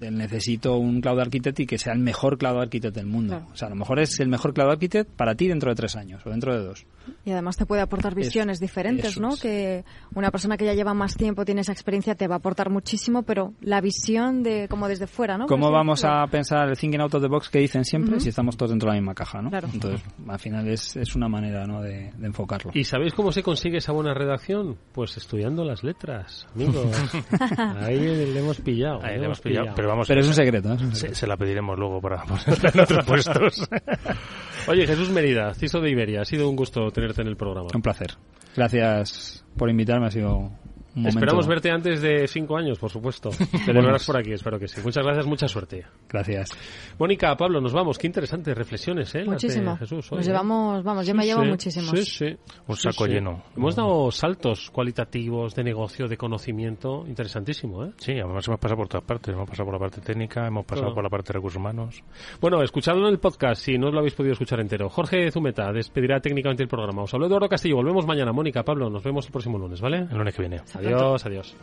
necesito 0.00 0.76
un 0.76 1.00
cloud 1.00 1.20
architect 1.20 1.60
y 1.60 1.66
que 1.66 1.78
sea 1.78 1.92
el 1.92 1.98
mejor 1.98 2.38
cloud 2.38 2.60
architect 2.60 2.94
del 2.94 3.06
mundo. 3.06 3.46
O 3.52 3.56
sea, 3.56 3.68
a 3.68 3.70
lo 3.70 3.76
mejor 3.76 4.00
es 4.00 4.18
el 4.20 4.28
mejor 4.28 4.54
cloud 4.54 4.70
architect 4.70 5.10
para 5.10 5.34
ti 5.34 5.48
dentro 5.48 5.70
de 5.70 5.76
tres 5.76 5.96
años 5.96 6.24
o 6.26 6.30
dentro 6.30 6.54
de 6.54 6.64
dos. 6.64 6.86
Y 7.24 7.30
además 7.30 7.56
te 7.56 7.66
puede 7.66 7.82
aportar 7.82 8.14
visiones 8.14 8.60
diferentes, 8.60 9.18
¿no? 9.20 9.36
Que 9.36 9.84
una 10.14 10.30
persona 10.30 10.56
que 10.56 10.64
ya 10.64 10.74
lleva 10.74 10.94
más 10.94 11.16
tiempo, 11.16 11.44
tiene 11.44 11.60
esa 11.60 11.72
experiencia, 11.72 12.14
te 12.14 12.26
va 12.26 12.36
a 12.36 12.38
aportar 12.38 12.70
muchísimo, 12.70 13.22
pero 13.22 13.54
la 13.60 13.80
visión 13.80 14.42
de 14.42 14.68
como 14.68 14.88
desde 14.88 15.06
fuera, 15.06 15.38
¿no? 15.38 15.46
¿Cómo 15.46 15.70
vamos 15.70 16.04
a 16.04 16.26
pensar 16.26 16.68
el 16.68 16.76
thinking 16.76 17.00
out 17.00 17.14
of 17.14 17.22
the 17.22 17.28
box 17.28 17.48
que 17.48 17.58
dicen 17.58 17.84
siempre 17.84 18.20
si 18.20 18.28
estamos 18.28 18.56
todos 18.56 18.70
dentro 18.70 18.88
de 18.88 18.96
la 18.96 19.00
misma 19.00 19.14
caja, 19.14 19.40
¿no? 19.40 19.50
Entonces, 19.56 20.02
al 20.26 20.38
final 20.38 20.68
es, 20.68 20.96
es 20.96 21.14
una 21.14 21.28
manera, 21.28 21.66
¿no? 21.66 21.80
De, 21.80 22.12
enfocarlo. 22.22 22.72
¿Y 22.74 22.84
sabéis 22.84 23.14
cómo 23.14 23.30
se 23.30 23.42
consigue 23.42 23.78
esa 23.78 23.92
buena 23.92 24.12
redacción? 24.12 24.76
Pues 24.92 25.16
estudiando 25.16 25.64
las 25.64 25.84
letras, 25.84 26.46
amigos. 26.54 26.86
Ahí 27.80 27.98
le 27.98 28.38
hemos 28.38 28.60
pillado. 28.60 29.00
Ahí 29.02 29.18
le 29.18 29.26
hemos 29.26 29.40
pillado. 29.40 29.72
Pero, 29.74 29.85
vamos, 29.86 30.08
pero 30.08 30.20
es 30.20 30.26
un 30.26 30.34
secreto. 30.34 30.72
¿eh? 30.72 31.14
Se, 31.14 31.26
la 31.26 31.36
pediremos 31.36 31.78
luego 31.78 32.00
para 32.00 32.22
ponerla 32.24 32.70
en 32.72 32.80
otros 32.80 33.04
puestos. 33.04 33.68
Oye, 34.68 34.86
Jesús 34.86 35.10
Merida, 35.10 35.54
CISO 35.54 35.80
de 35.80 35.90
Iberia, 35.90 36.22
ha 36.22 36.24
sido 36.24 36.48
un 36.48 36.56
gusto 36.56 36.90
tenerte 36.90 37.22
en 37.22 37.28
el 37.28 37.36
programa. 37.36 37.68
Un 37.74 37.82
placer. 37.82 38.14
Gracias 38.56 39.44
por 39.56 39.70
invitarme, 39.70 40.06
ha 40.06 40.10
sido 40.10 40.50
Esperamos 41.04 41.46
verte 41.46 41.70
antes 41.70 42.00
de 42.00 42.26
cinco 42.26 42.56
años, 42.56 42.78
por 42.78 42.90
supuesto. 42.90 43.30
Te 43.66 43.72
volverás 43.72 44.06
por 44.06 44.16
aquí, 44.16 44.32
espero 44.32 44.58
que 44.58 44.68
sí. 44.68 44.80
Muchas 44.82 45.04
gracias, 45.04 45.26
mucha 45.26 45.48
suerte. 45.48 45.84
Gracias. 46.08 46.50
Mónica, 46.98 47.36
Pablo, 47.36 47.60
nos 47.60 47.72
vamos. 47.72 47.98
Qué 47.98 48.06
interesantes 48.06 48.56
reflexiones, 48.56 49.14
¿eh? 49.14 49.24
Muchísimo. 49.24 49.76
Jesús, 49.76 50.10
nos 50.10 50.20
¿eh? 50.20 50.30
llevamos, 50.30 50.82
vamos, 50.82 51.06
yo 51.06 51.14
me 51.14 51.26
llevo 51.26 51.44
muchísimos. 51.44 51.90
Sí, 51.90 52.04
sí. 52.04 52.36
Un 52.66 52.76
saco 52.76 53.06
lleno. 53.06 53.44
Hemos 53.56 53.76
dado 53.76 54.10
saltos 54.10 54.70
cualitativos 54.70 55.54
de 55.54 55.64
negocio, 55.64 56.08
de 56.08 56.16
conocimiento, 56.16 57.04
interesantísimo, 57.06 57.84
¿eh? 57.84 57.90
Sí, 57.98 58.12
además 58.12 58.46
hemos 58.48 58.60
pasado 58.60 58.78
por 58.78 58.88
todas 58.88 59.04
partes. 59.04 59.34
Hemos 59.34 59.48
pasado 59.48 59.66
por 59.66 59.74
la 59.74 59.80
parte 59.80 60.00
técnica, 60.00 60.46
hemos 60.46 60.64
pasado 60.64 60.94
por 60.94 61.02
la 61.02 61.10
parte 61.10 61.32
de 61.32 61.34
recursos 61.34 61.58
humanos. 61.58 62.02
Bueno, 62.40 62.62
escuchadlo 62.62 63.06
en 63.06 63.12
el 63.12 63.18
podcast 63.18 63.62
si 63.62 63.78
no 63.78 63.88
os 63.88 63.92
lo 63.92 63.98
habéis 63.98 64.14
podido 64.14 64.32
escuchar 64.32 64.60
entero. 64.60 64.88
Jorge 64.88 65.30
Zumeta 65.30 65.72
despedirá 65.72 66.20
técnicamente 66.20 66.62
el 66.62 66.68
programa. 66.68 67.02
Os 67.02 67.14
hablo 67.14 67.26
Eduardo 67.26 67.48
Castillo. 67.48 67.76
Volvemos 67.76 68.06
mañana. 68.06 68.32
Mónica, 68.32 68.62
Pablo, 68.62 68.88
nos 68.88 69.02
vemos 69.02 69.26
el 69.26 69.32
próximo 69.32 69.58
lunes, 69.58 69.80
¿vale? 69.80 70.06
El 70.10 70.16
lunes 70.16 70.34
que 70.34 70.42
viene. 70.42 70.60
Adiós, 70.74 70.85
adiós. 71.26 71.54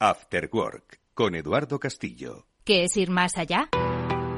After 0.00 0.48
Work 0.52 1.00
con 1.12 1.34
Eduardo 1.34 1.80
Castillo. 1.80 2.46
¿Qué 2.64 2.84
es 2.84 2.96
ir 2.96 3.10
más 3.10 3.36
allá? 3.36 3.68